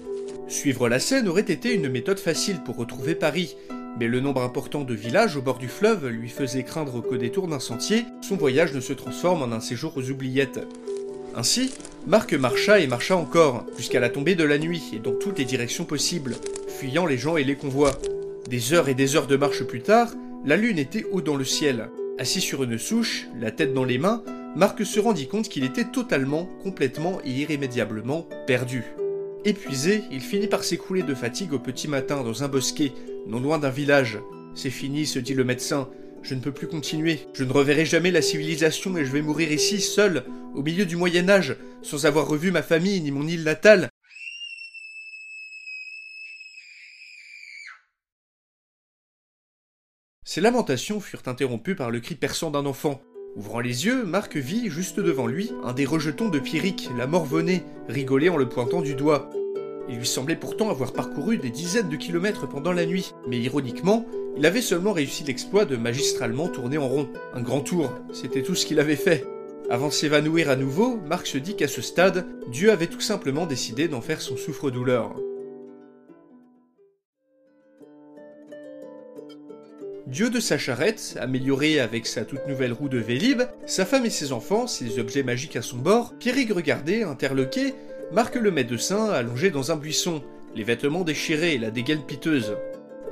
[0.49, 3.55] Suivre la Seine aurait été une méthode facile pour retrouver Paris,
[3.99, 7.49] mais le nombre important de villages au bord du fleuve lui faisait craindre qu'au détour
[7.49, 10.61] d'un sentier, son voyage ne se transforme en un séjour aux oubliettes.
[11.35, 11.75] Ainsi,
[12.07, 15.45] Marc marcha et marcha encore, jusqu'à la tombée de la nuit et dans toutes les
[15.45, 17.99] directions possibles, fuyant les gens et les convois.
[18.49, 20.15] Des heures et des heures de marche plus tard,
[20.47, 21.91] la lune était haut dans le ciel.
[22.19, 24.23] Assis sur une souche, la tête dans les mains,
[24.57, 28.85] Marc se rendit compte qu'il était totalement, complètement et irrémédiablement perdu.
[29.44, 32.93] Épuisé, il finit par s'écrouler de fatigue au petit matin dans un bosquet,
[33.27, 34.19] non loin d'un village.
[34.55, 35.89] C'est fini, se dit le médecin.
[36.23, 37.20] Je ne peux plus continuer.
[37.35, 40.24] Je ne reverrai jamais la civilisation et je vais mourir ici, seul,
[40.55, 43.89] au milieu du Moyen Âge, sans avoir revu ma famille ni mon île natale.
[50.24, 53.01] Ses lamentations furent interrompues par le cri perçant d'un enfant.
[53.39, 57.62] Ouvrant les yeux, Marc vit, juste devant lui, un des rejetons de Pierrick, la morvonnée,
[57.89, 59.31] rigoler en le pointant du doigt.
[59.89, 64.05] Il lui semblait pourtant avoir parcouru des dizaines de kilomètres pendant la nuit, mais ironiquement,
[64.36, 67.09] il avait seulement réussi l'exploit de magistralement tourner en rond.
[67.32, 69.24] Un grand tour, c'était tout ce qu'il avait fait.
[69.70, 73.47] Avant de s'évanouir à nouveau, Marc se dit qu'à ce stade, Dieu avait tout simplement
[73.47, 75.15] décidé d'en faire son souffre-douleur.
[80.09, 84.10] Dieu de sa charrette, amélioré avec sa toute nouvelle roue de Vélib, sa femme et
[84.10, 87.74] ses enfants, ses objets magiques à son bord, Pierrick regardait, interloqué,
[88.10, 90.22] Marc le médecin allongé dans un buisson,
[90.56, 92.56] les vêtements déchirés et la dégaine piteuse.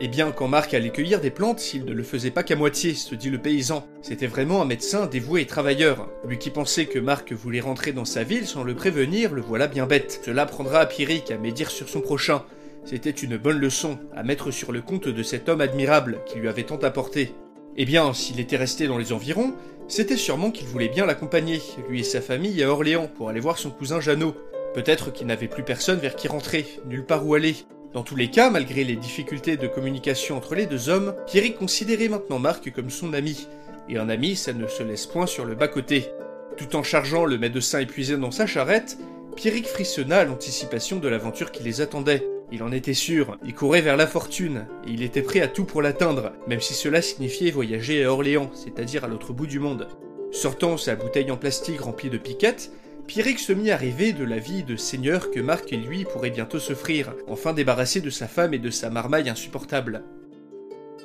[0.00, 2.94] Eh bien, quand Marc allait cueillir des plantes, il ne le faisait pas qu'à moitié,
[2.94, 3.86] se dit le paysan.
[4.00, 6.08] C'était vraiment un médecin dévoué et travailleur.
[6.26, 9.66] Lui qui pensait que Marc voulait rentrer dans sa ville sans le prévenir, le voilà
[9.66, 10.20] bien bête.
[10.24, 12.42] Cela prendra à Pierrick à médire sur son prochain.
[12.86, 16.48] C'était une bonne leçon à mettre sur le compte de cet homme admirable qui lui
[16.48, 17.34] avait tant apporté.
[17.76, 19.54] Eh bien, s'il était resté dans les environs,
[19.88, 23.58] c'était sûrement qu'il voulait bien l'accompagner, lui et sa famille, à Orléans pour aller voir
[23.58, 24.36] son cousin Jeannot.
[24.72, 27.56] Peut-être qu'il n'avait plus personne vers qui rentrer, nulle part où aller.
[27.92, 32.08] Dans tous les cas, malgré les difficultés de communication entre les deux hommes, Pierrick considérait
[32.08, 33.48] maintenant Marc comme son ami.
[33.88, 36.06] Et un ami, ça ne se laisse point sur le bas-côté.
[36.56, 38.96] Tout en chargeant le médecin épuisé dans sa charrette,
[39.34, 42.24] Pierrick frissonna à l'anticipation de l'aventure qui les attendait.
[42.52, 45.64] Il en était sûr, il courait vers la fortune, et il était prêt à tout
[45.64, 49.88] pour l'atteindre, même si cela signifiait voyager à Orléans, c'est-à-dire à, l'autre bout du monde.
[50.30, 52.70] Sortant sa bouteille en plastique remplie de piquettes,
[53.06, 56.30] Pierrick se mit à rêver de la vie de seigneur que Marc et lui pourraient
[56.30, 60.02] bientôt s'offrir, enfin débarrassé de sa femme et de sa marmaille insupportable.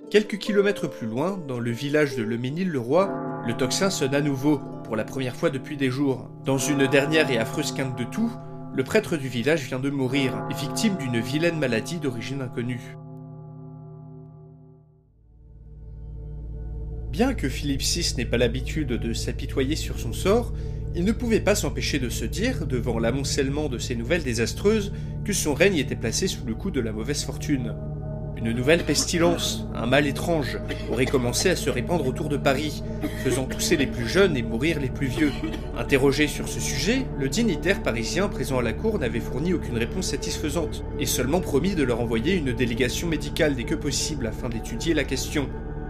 [0.10, 3.14] Quelques kilomètres plus loin, dans le village de Leménil-le-Roi,
[3.48, 6.30] Le tocsin sonne à nouveau, pour la première fois depuis des jours.
[6.46, 8.32] Dans une dernière et affreuse quinte de tout,
[8.74, 12.96] le prêtre du village vient de mourir, victime d'une vilaine maladie d'origine inconnue.
[17.12, 20.54] Bien que Philippe VI n'ait pas l'habitude de s'apitoyer sur son sort,
[20.96, 24.94] il ne pouvait pas s'empêcher de se dire, devant l'amoncellement de ces nouvelles désastreuses,
[25.26, 27.76] que son règne était placé sous le coup de la mauvaise fortune.
[28.44, 30.58] Une nouvelle pestilence, un mal étrange,
[30.92, 32.82] aurait commencé à se répandre autour de Paris,
[33.24, 35.32] faisant tousser les plus jeunes et mourir les plus vieux.
[35.78, 40.08] Interrogé sur ce sujet, le dignitaire parisien présent à la cour n'avait fourni aucune réponse
[40.08, 44.96] satisfaisante, et seulement promis de leur envoyer une délégation médicale dès que possible afin d'étudier
[44.96, 45.48] la question.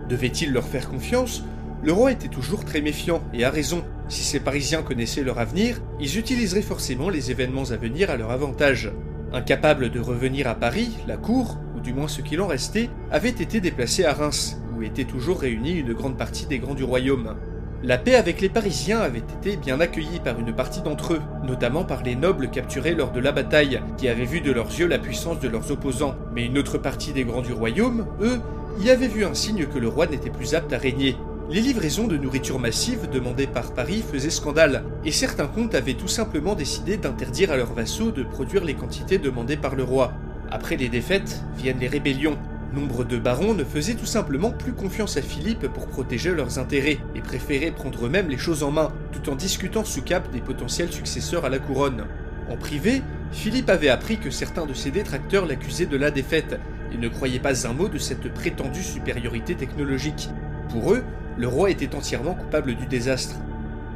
[0.10, 1.46] Devait-il leur faire confiance?
[1.84, 3.82] Le roi était toujours très méfiant, et a raison.
[4.10, 8.32] Si ces Parisiens connaissaient leur avenir, ils utiliseraient forcément les événements à venir à leur
[8.32, 8.92] avantage.
[9.32, 13.60] Incapable de revenir à Paris, la cour, du moins ce qu'il en restait, avait été
[13.60, 17.36] déplacé à Reims, où était toujours réunie une grande partie des grands du royaume.
[17.84, 21.84] La paix avec les Parisiens avait été bien accueillie par une partie d'entre eux, notamment
[21.84, 25.00] par les nobles capturés lors de la bataille, qui avaient vu de leurs yeux la
[25.00, 26.16] puissance de leurs opposants.
[26.36, 28.40] Mais une autre partie des grands du royaume, eux,
[28.80, 31.16] y avaient vu un signe que le roi n'était plus apte à régner.
[31.50, 36.08] Les livraisons de nourriture massive demandées par Paris faisaient scandale, et certains comtes avaient tout
[36.08, 40.14] simplement décidé d'interdire à leurs vassaux de produire les quantités demandées par le roi.
[40.52, 42.38] Après les défaites, viennent les rébellions.
[42.74, 47.00] Nombre de barons ne faisaient tout simplement plus confiance à Philippe pour protéger leurs intérêts
[47.16, 50.92] et préféraient prendre eux-mêmes les choses en main, tout en discutant sous cap des potentiels
[50.92, 52.06] successeurs à la couronne.
[52.50, 53.02] En privé,
[53.32, 56.60] Philippe avait appris que certains de ses détracteurs l'accusaient de la défaite
[56.94, 60.30] et ne croyaient pas un mot de cette prétendue supériorité technologique.
[60.70, 61.04] Pour eux,
[61.38, 63.38] le roi était entièrement coupable du désastre.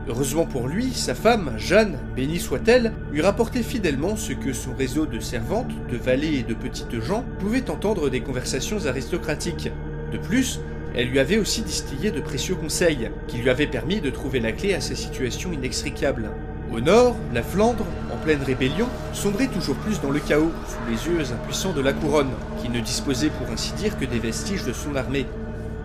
[0.07, 5.07] Heureusement pour lui, sa femme, Jeanne, bénie soit-elle, lui rapportait fidèlement ce que son réseau
[5.07, 9.71] de servantes, de valets et de petites gens pouvait entendre des conversations aristocratiques.
[10.11, 10.59] De plus,
[10.93, 14.51] elle lui avait aussi distillé de précieux conseils, qui lui avaient permis de trouver la
[14.51, 16.29] clé à sa situation inextricable.
[16.71, 21.07] Au nord, la Flandre, en pleine rébellion, sombrait toujours plus dans le chaos, sous les
[21.07, 24.73] yeux impuissants de la couronne, qui ne disposait pour ainsi dire que des vestiges de
[24.73, 25.25] son armée.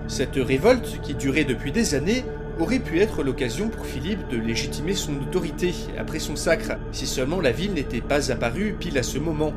[0.09, 2.24] Cette révolte, qui durait depuis des années,
[2.61, 7.41] aurait pu être l'occasion pour Philippe de légitimer son autorité après son sacre, si seulement
[7.41, 9.53] la ville n'était pas apparue pile à ce moment.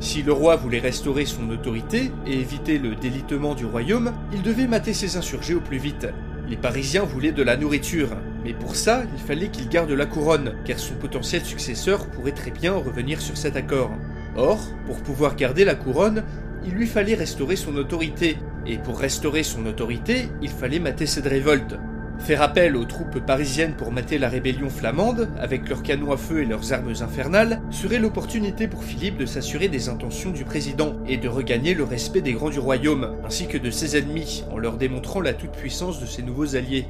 [0.00, 4.66] Si le roi voulait restaurer son autorité et éviter le délitement du royaume, il devait
[4.66, 6.08] mater ses insurgés au plus vite.
[6.48, 8.10] Les Parisiens voulaient de la nourriture,
[8.44, 12.50] mais pour ça, il fallait qu'il garde la couronne, car son potentiel successeur pourrait très
[12.50, 13.92] bien revenir sur cet accord.
[14.36, 16.24] Or, pour pouvoir garder la couronne,
[16.64, 21.26] il lui fallait restaurer son autorité, et pour restaurer son autorité, il fallait mater cette
[21.26, 21.76] révolte.
[22.24, 26.42] Faire appel aux troupes parisiennes pour mater la rébellion flamande, avec leurs canons à feu
[26.42, 31.16] et leurs armes infernales, serait l'opportunité pour Philippe de s'assurer des intentions du président et
[31.16, 34.76] de regagner le respect des grands du royaume, ainsi que de ses ennemis, en leur
[34.76, 36.86] démontrant la toute-puissance de ses nouveaux alliés.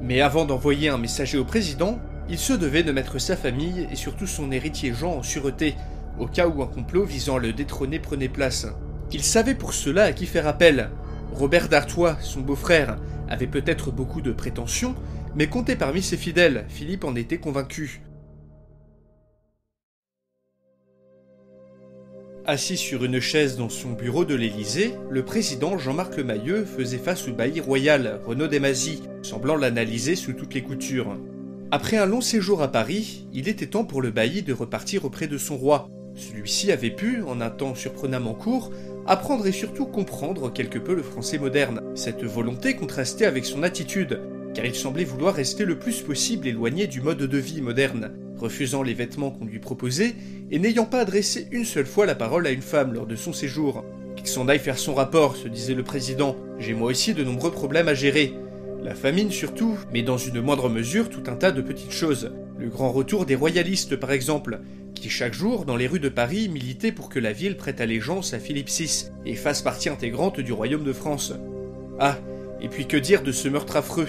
[0.00, 1.98] Mais avant d'envoyer un messager au président,
[2.30, 5.74] il se devait de mettre sa famille et surtout son héritier Jean en sûreté,
[6.18, 8.66] au cas où un complot visant à le détrôner prenait place.
[9.12, 10.88] Il savait pour cela à qui faire appel.
[11.34, 12.96] Robert d'Artois, son beau-frère,
[13.28, 14.94] avait peut-être beaucoup de prétentions,
[15.34, 18.02] mais comptait parmi ses fidèles, Philippe en était convaincu.
[22.46, 27.28] Assis sur une chaise dans son bureau de l'Élysée, le président Jean-Marc Lemayeux faisait face
[27.28, 31.18] au bailli royal, Renaud Desmazis, semblant l'analyser sous toutes les coutures.
[31.70, 35.26] Après un long séjour à Paris, il était temps pour le bailli de repartir auprès
[35.26, 35.90] de son roi.
[36.14, 38.72] Celui-ci avait pu, en un temps surprenamment court,
[39.08, 41.80] apprendre et surtout comprendre quelque peu le français moderne.
[41.94, 44.20] Cette volonté contrastait avec son attitude,
[44.54, 48.82] car il semblait vouloir rester le plus possible éloigné du mode de vie moderne, refusant
[48.82, 50.14] les vêtements qu'on lui proposait
[50.50, 53.32] et n'ayant pas adressé une seule fois la parole à une femme lors de son
[53.32, 53.82] séjour.
[54.14, 56.36] Qu'il s'en aille faire son rapport, se disait le président.
[56.58, 58.34] J'ai moi aussi de nombreux problèmes à gérer.
[58.82, 62.30] La famine surtout, mais dans une moindre mesure tout un tas de petites choses.
[62.58, 64.60] Le grand retour des royalistes par exemple,
[64.94, 68.34] qui chaque jour, dans les rues de Paris, militait pour que la ville prête allégeance
[68.34, 71.32] à Philippe VI et fasse partie intégrante du royaume de France.
[72.00, 72.18] Ah,
[72.60, 74.08] et puis que dire de ce meurtre affreux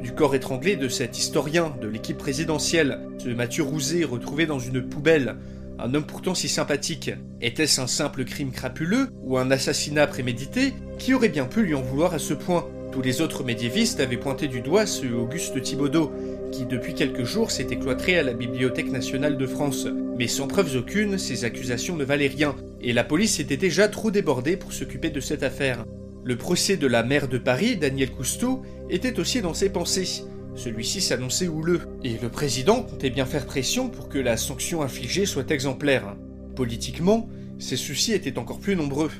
[0.00, 4.80] du corps étranglé de cet historien de l'équipe présidentielle, ce Mathieu Rouzet retrouvé dans une
[4.80, 5.36] poubelle,
[5.80, 7.10] un homme pourtant si sympathique.
[7.40, 11.82] Était-ce un simple crime crapuleux ou un assassinat prémédité Qui aurait bien pu lui en
[11.82, 12.68] vouloir à ce point?
[12.92, 16.12] Tous les autres médiévistes avaient pointé du doigt ce Auguste Thibaudot,
[16.50, 19.86] qui depuis quelques jours s'était cloîtré à la Bibliothèque nationale de France.
[20.18, 24.10] Mais sans preuves aucune, ces accusations ne valaient rien, et la police était déjà trop
[24.10, 25.84] débordée pour s'occuper de cette affaire.
[26.24, 30.24] Le procès de la maire de Paris, Daniel Cousteau, était aussi dans ses pensées.
[30.54, 35.26] Celui-ci s'annonçait houleux, et le président comptait bien faire pression pour que la sanction infligée
[35.26, 36.16] soit exemplaire.
[36.56, 39.10] Politiquement, ses soucis étaient encore plus nombreux.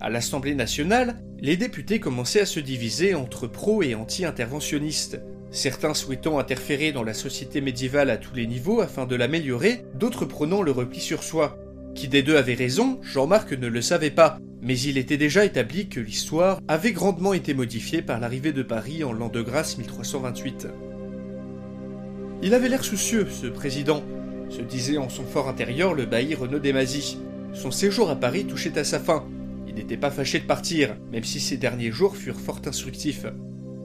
[0.00, 5.20] À l'Assemblée nationale, les députés commençaient à se diviser entre pro et anti-interventionnistes.
[5.50, 10.24] Certains souhaitant interférer dans la société médiévale à tous les niveaux afin de l'améliorer, d'autres
[10.24, 11.58] prenant le repli sur soi.
[11.94, 15.88] Qui des deux avait raison, Jean-Marc ne le savait pas, mais il était déjà établi
[15.88, 20.68] que l'histoire avait grandement été modifiée par l'arrivée de Paris en l'an de grâce 1328.
[22.42, 24.02] Il avait l'air soucieux, ce président,
[24.50, 27.18] se disait en son fort intérieur le bailli Renaud Desmazis.
[27.54, 29.26] Son séjour à Paris touchait à sa fin.
[29.66, 33.26] Il n'était pas fâché de partir, même si ces derniers jours furent fort instructifs.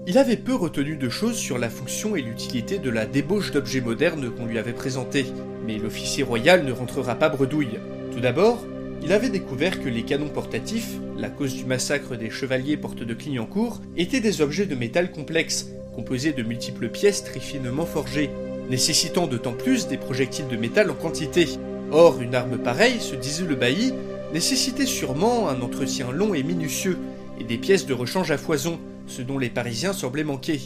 [0.07, 3.81] Il avait peu retenu de choses sur la fonction et l'utilité de la débauche d'objets
[3.81, 5.27] modernes qu'on lui avait présentée,
[5.67, 7.77] mais l'officier royal ne rentrera pas bredouille.
[8.11, 8.65] Tout d'abord,
[9.03, 13.13] il avait découvert que les canons portatifs, la cause du massacre des chevaliers porte de
[13.13, 18.31] Clignancourt, étaient des objets de métal complexes, composés de multiples pièces très finement forgées,
[18.71, 21.47] nécessitant d'autant plus des projectiles de métal en quantité.
[21.91, 23.93] Or, une arme pareille, se disait le bailli,
[24.33, 26.97] nécessitait sûrement un entretien long et minutieux,
[27.39, 28.79] et des pièces de rechange à foison,
[29.11, 30.61] ce dont les Parisiens semblaient manquer.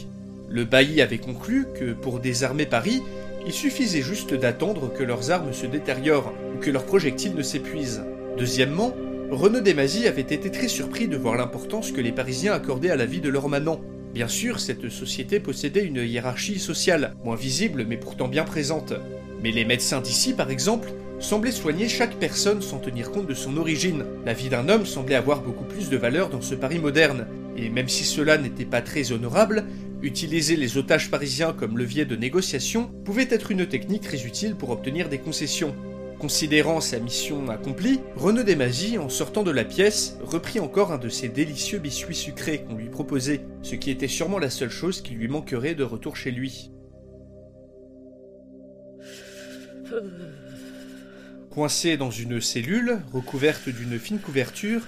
[0.48, 3.02] Le bailli avait conclu que pour désarmer Paris,
[3.44, 8.02] il suffisait juste d'attendre que leurs armes se détériorent ou que leurs projectiles ne s'épuisent.
[8.38, 8.94] Deuxièmement,
[9.30, 13.06] Renaud Desmazis avait été très surpris de voir l'importance que les Parisiens accordaient à la
[13.06, 13.80] vie de leurs manants.
[14.14, 18.94] Bien sûr, cette société possédait une hiérarchie sociale, moins visible mais pourtant bien présente.
[19.42, 23.56] Mais les médecins d'ici, par exemple, semblaient soigner chaque personne sans tenir compte de son
[23.56, 24.04] origine.
[24.24, 27.26] La vie d'un homme semblait avoir beaucoup plus de valeur dans ce Paris moderne.
[27.56, 29.64] Et même si cela n'était pas très honorable,
[30.02, 34.70] utiliser les otages parisiens comme levier de négociation pouvait être une technique très utile pour
[34.70, 35.74] obtenir des concessions.
[36.18, 41.10] Considérant sa mission accomplie, Renaud Desmazis, en sortant de la pièce, reprit encore un de
[41.10, 45.12] ces délicieux biscuits sucrés qu'on lui proposait, ce qui était sûrement la seule chose qui
[45.12, 46.70] lui manquerait de retour chez lui.
[51.50, 54.82] Coincé dans une cellule, recouverte d'une fine couverture,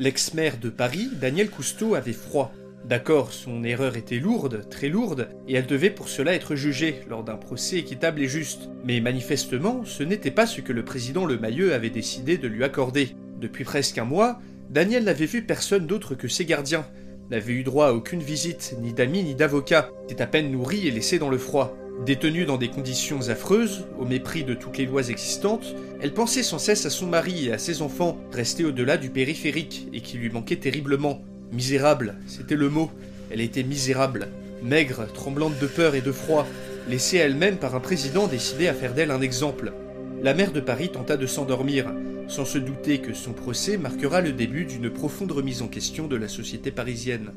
[0.00, 2.52] l'ex-maire de Paris, Daniel Cousteau, avait froid.
[2.88, 7.24] D'accord, son erreur était lourde, très lourde, et elle devait pour cela être jugée lors
[7.24, 8.68] d'un procès équitable et juste.
[8.84, 12.62] Mais manifestement, ce n'était pas ce que le président Le Mayeux avait décidé de lui
[12.64, 13.16] accorder.
[13.40, 14.40] Depuis presque un mois,
[14.70, 16.86] Daniel n'avait vu personne d'autre que ses gardiens,
[17.30, 20.90] n'avait eu droit à aucune visite, ni d'amis ni d'avocats, était à peine nourri et
[20.90, 21.76] laissé dans le froid.
[22.02, 26.58] Détenue dans des conditions affreuses, au mépris de toutes les lois existantes, elle pensait sans
[26.58, 30.28] cesse à son mari et à ses enfants, restés au-delà du périphérique et qui lui
[30.28, 31.22] manquaient terriblement.
[31.52, 32.90] Misérable, c'était le mot.
[33.30, 34.28] Elle était misérable,
[34.62, 36.46] maigre, tremblante de peur et de froid,
[36.90, 39.72] laissée elle-même par un président décidé à faire d'elle un exemple.
[40.20, 41.94] La mère de Paris tenta de s'endormir,
[42.28, 46.16] sans se douter que son procès marquera le début d'une profonde remise en question de
[46.16, 47.32] la société parisienne.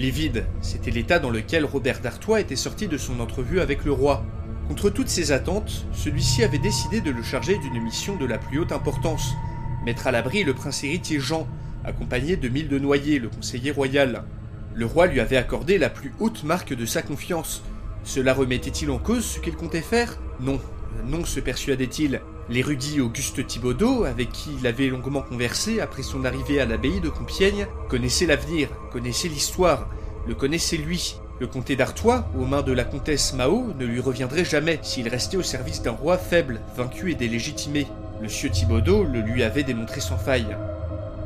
[0.00, 4.24] Livide, c'était l'état dans lequel Robert d'Artois était sorti de son entrevue avec le roi.
[4.66, 8.58] Contre toutes ses attentes, celui-ci avait décidé de le charger d'une mission de la plus
[8.58, 9.34] haute importance,
[9.84, 11.46] mettre à l'abri le prince héritier Jean,
[11.84, 14.24] accompagné de Mille de Noyer, le conseiller royal.
[14.74, 17.62] Le roi lui avait accordé la plus haute marque de sa confiance.
[18.02, 20.18] Cela remettait-il en cause ce qu'il comptait faire?
[20.40, 20.60] Non,
[21.04, 22.22] non, se persuadait-il.
[22.50, 27.08] L'érudit Auguste Thibaudot, avec qui il avait longuement conversé après son arrivée à l'abbaye de
[27.08, 29.88] Compiègne, connaissait l'avenir, connaissait l'histoire,
[30.26, 34.44] le connaissait lui, le comté d'Artois, aux mains de la comtesse Mao, ne lui reviendrait
[34.44, 37.86] jamais s'il restait au service d'un roi faible, vaincu et délégitimé.
[38.20, 40.56] Le sieur Thibaudot le lui avait démontré sans faille.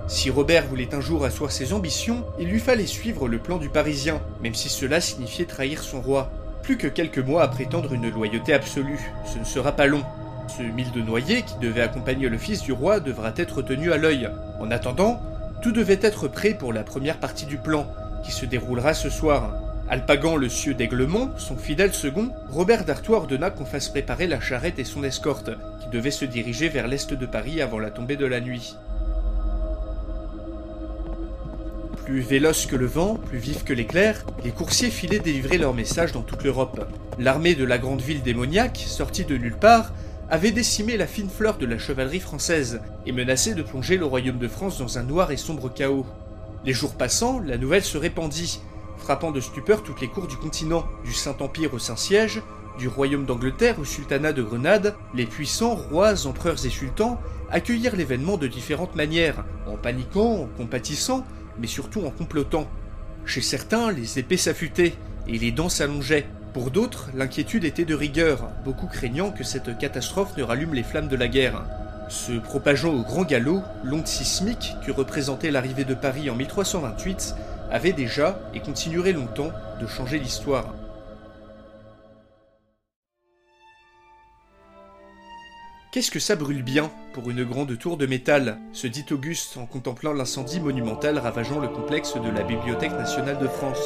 [0.06, 3.70] Si Robert voulait un jour asseoir ses ambitions, il lui fallait suivre le plan du
[3.70, 6.30] Parisien, même si cela signifiait trahir son roi.
[6.62, 10.04] Plus que quelques mois à prétendre une loyauté absolue, ce ne sera pas long.
[10.48, 13.96] Ce mille de noyer qui devait accompagner le fils du roi devra être tenu à
[13.96, 14.28] l'œil.
[14.60, 15.20] En attendant,
[15.62, 17.86] tout devait être prêt pour la première partie du plan,
[18.24, 19.54] qui se déroulera ce soir.
[19.88, 24.78] Alpagan le sieur d'Aiglemont, son fidèle second, Robert d'Artois ordonna qu'on fasse préparer la charrette
[24.78, 25.50] et son escorte,
[25.80, 28.76] qui devait se diriger vers l'est de Paris avant la tombée de la nuit.
[32.04, 36.12] Plus véloces que le vent, plus vifs que l'éclair, les coursiers filaient délivrer leur message
[36.12, 36.86] dans toute l'Europe.
[37.18, 39.92] L'armée de la grande ville démoniaque, sortie de nulle part,
[40.30, 44.38] avait décimé la fine fleur de la chevalerie française et menacé de plonger le royaume
[44.38, 46.06] de France dans un noir et sombre chaos.
[46.64, 48.60] Les jours passant, la nouvelle se répandit,
[48.96, 52.42] frappant de stupeur toutes les cours du continent, du Saint-Empire au Saint-Siège,
[52.78, 57.20] du royaume d'Angleterre au sultanat de Grenade, les puissants rois, empereurs et sultans
[57.50, 61.24] accueillirent l'événement de différentes manières, en paniquant, en compatissant,
[61.58, 62.66] mais surtout en complotant.
[63.26, 64.94] Chez certains, les épées s'affûtaient
[65.28, 66.26] et les dents s'allongeaient.
[66.54, 71.08] Pour d'autres, l'inquiétude était de rigueur, beaucoup craignant que cette catastrophe ne rallume les flammes
[71.08, 71.64] de la guerre.
[72.08, 77.34] Se propageant au grand galop, l'onde sismique que représentait l'arrivée de Paris en 1328
[77.72, 79.50] avait déjà, et continuerait longtemps,
[79.80, 80.72] de changer l'histoire.
[85.94, 89.64] Qu'est-ce que ça brûle bien pour une grande tour de métal se dit Auguste en
[89.64, 93.78] contemplant l'incendie monumental ravageant le complexe de la Bibliothèque nationale de France.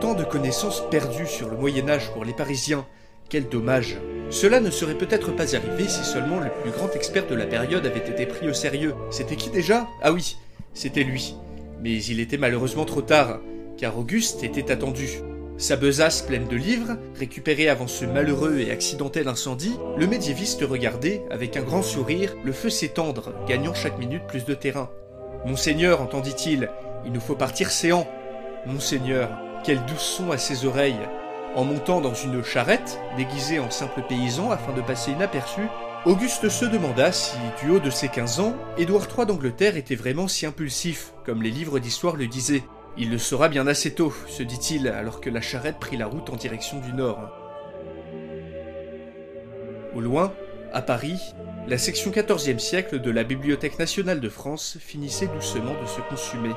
[0.00, 2.86] Tant de connaissances perdues sur le Moyen Âge pour les Parisiens,
[3.28, 3.98] quel dommage.
[4.30, 7.84] Cela ne serait peut-être pas arrivé si seulement le plus grand expert de la période
[7.84, 8.94] avait été pris au sérieux.
[9.10, 9.86] C'était qui déjà?
[10.00, 10.38] Ah oui,
[10.72, 11.34] c'était lui.
[11.82, 13.40] Mais il était malheureusement trop tard,
[13.76, 15.20] car Auguste était attendu.
[15.58, 21.22] Sa besace pleine de livres, récupérée avant ce malheureux et accidentel incendie, le médiéviste regardait,
[21.30, 24.90] avec un grand sourire, le feu s'étendre, gagnant chaque minute plus de terrain.
[25.44, 26.70] Monseigneur, entendit-il,
[27.04, 28.08] il nous faut partir séant.
[28.66, 29.30] Monseigneur,
[29.64, 31.08] quel doux son à ses oreilles.
[31.54, 35.62] En montant dans une charrette, déguisé en simple paysan afin de passer inaperçu,
[36.04, 40.26] Auguste se demanda si, du haut de ses 15 ans, Édouard III d'Angleterre était vraiment
[40.26, 42.64] si impulsif, comme les livres d'histoire le disaient.
[42.98, 46.28] Il le saura bien assez tôt, se dit-il, alors que la charrette prit la route
[46.28, 47.30] en direction du nord.
[49.94, 50.32] Au loin,
[50.72, 51.20] à Paris,
[51.66, 56.54] la section 14e siècle de la Bibliothèque nationale de France finissait doucement de se consumer.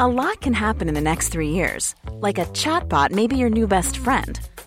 [0.00, 1.94] A lot can happen in the next three years.
[2.20, 4.38] Like a chatbot your new best friend.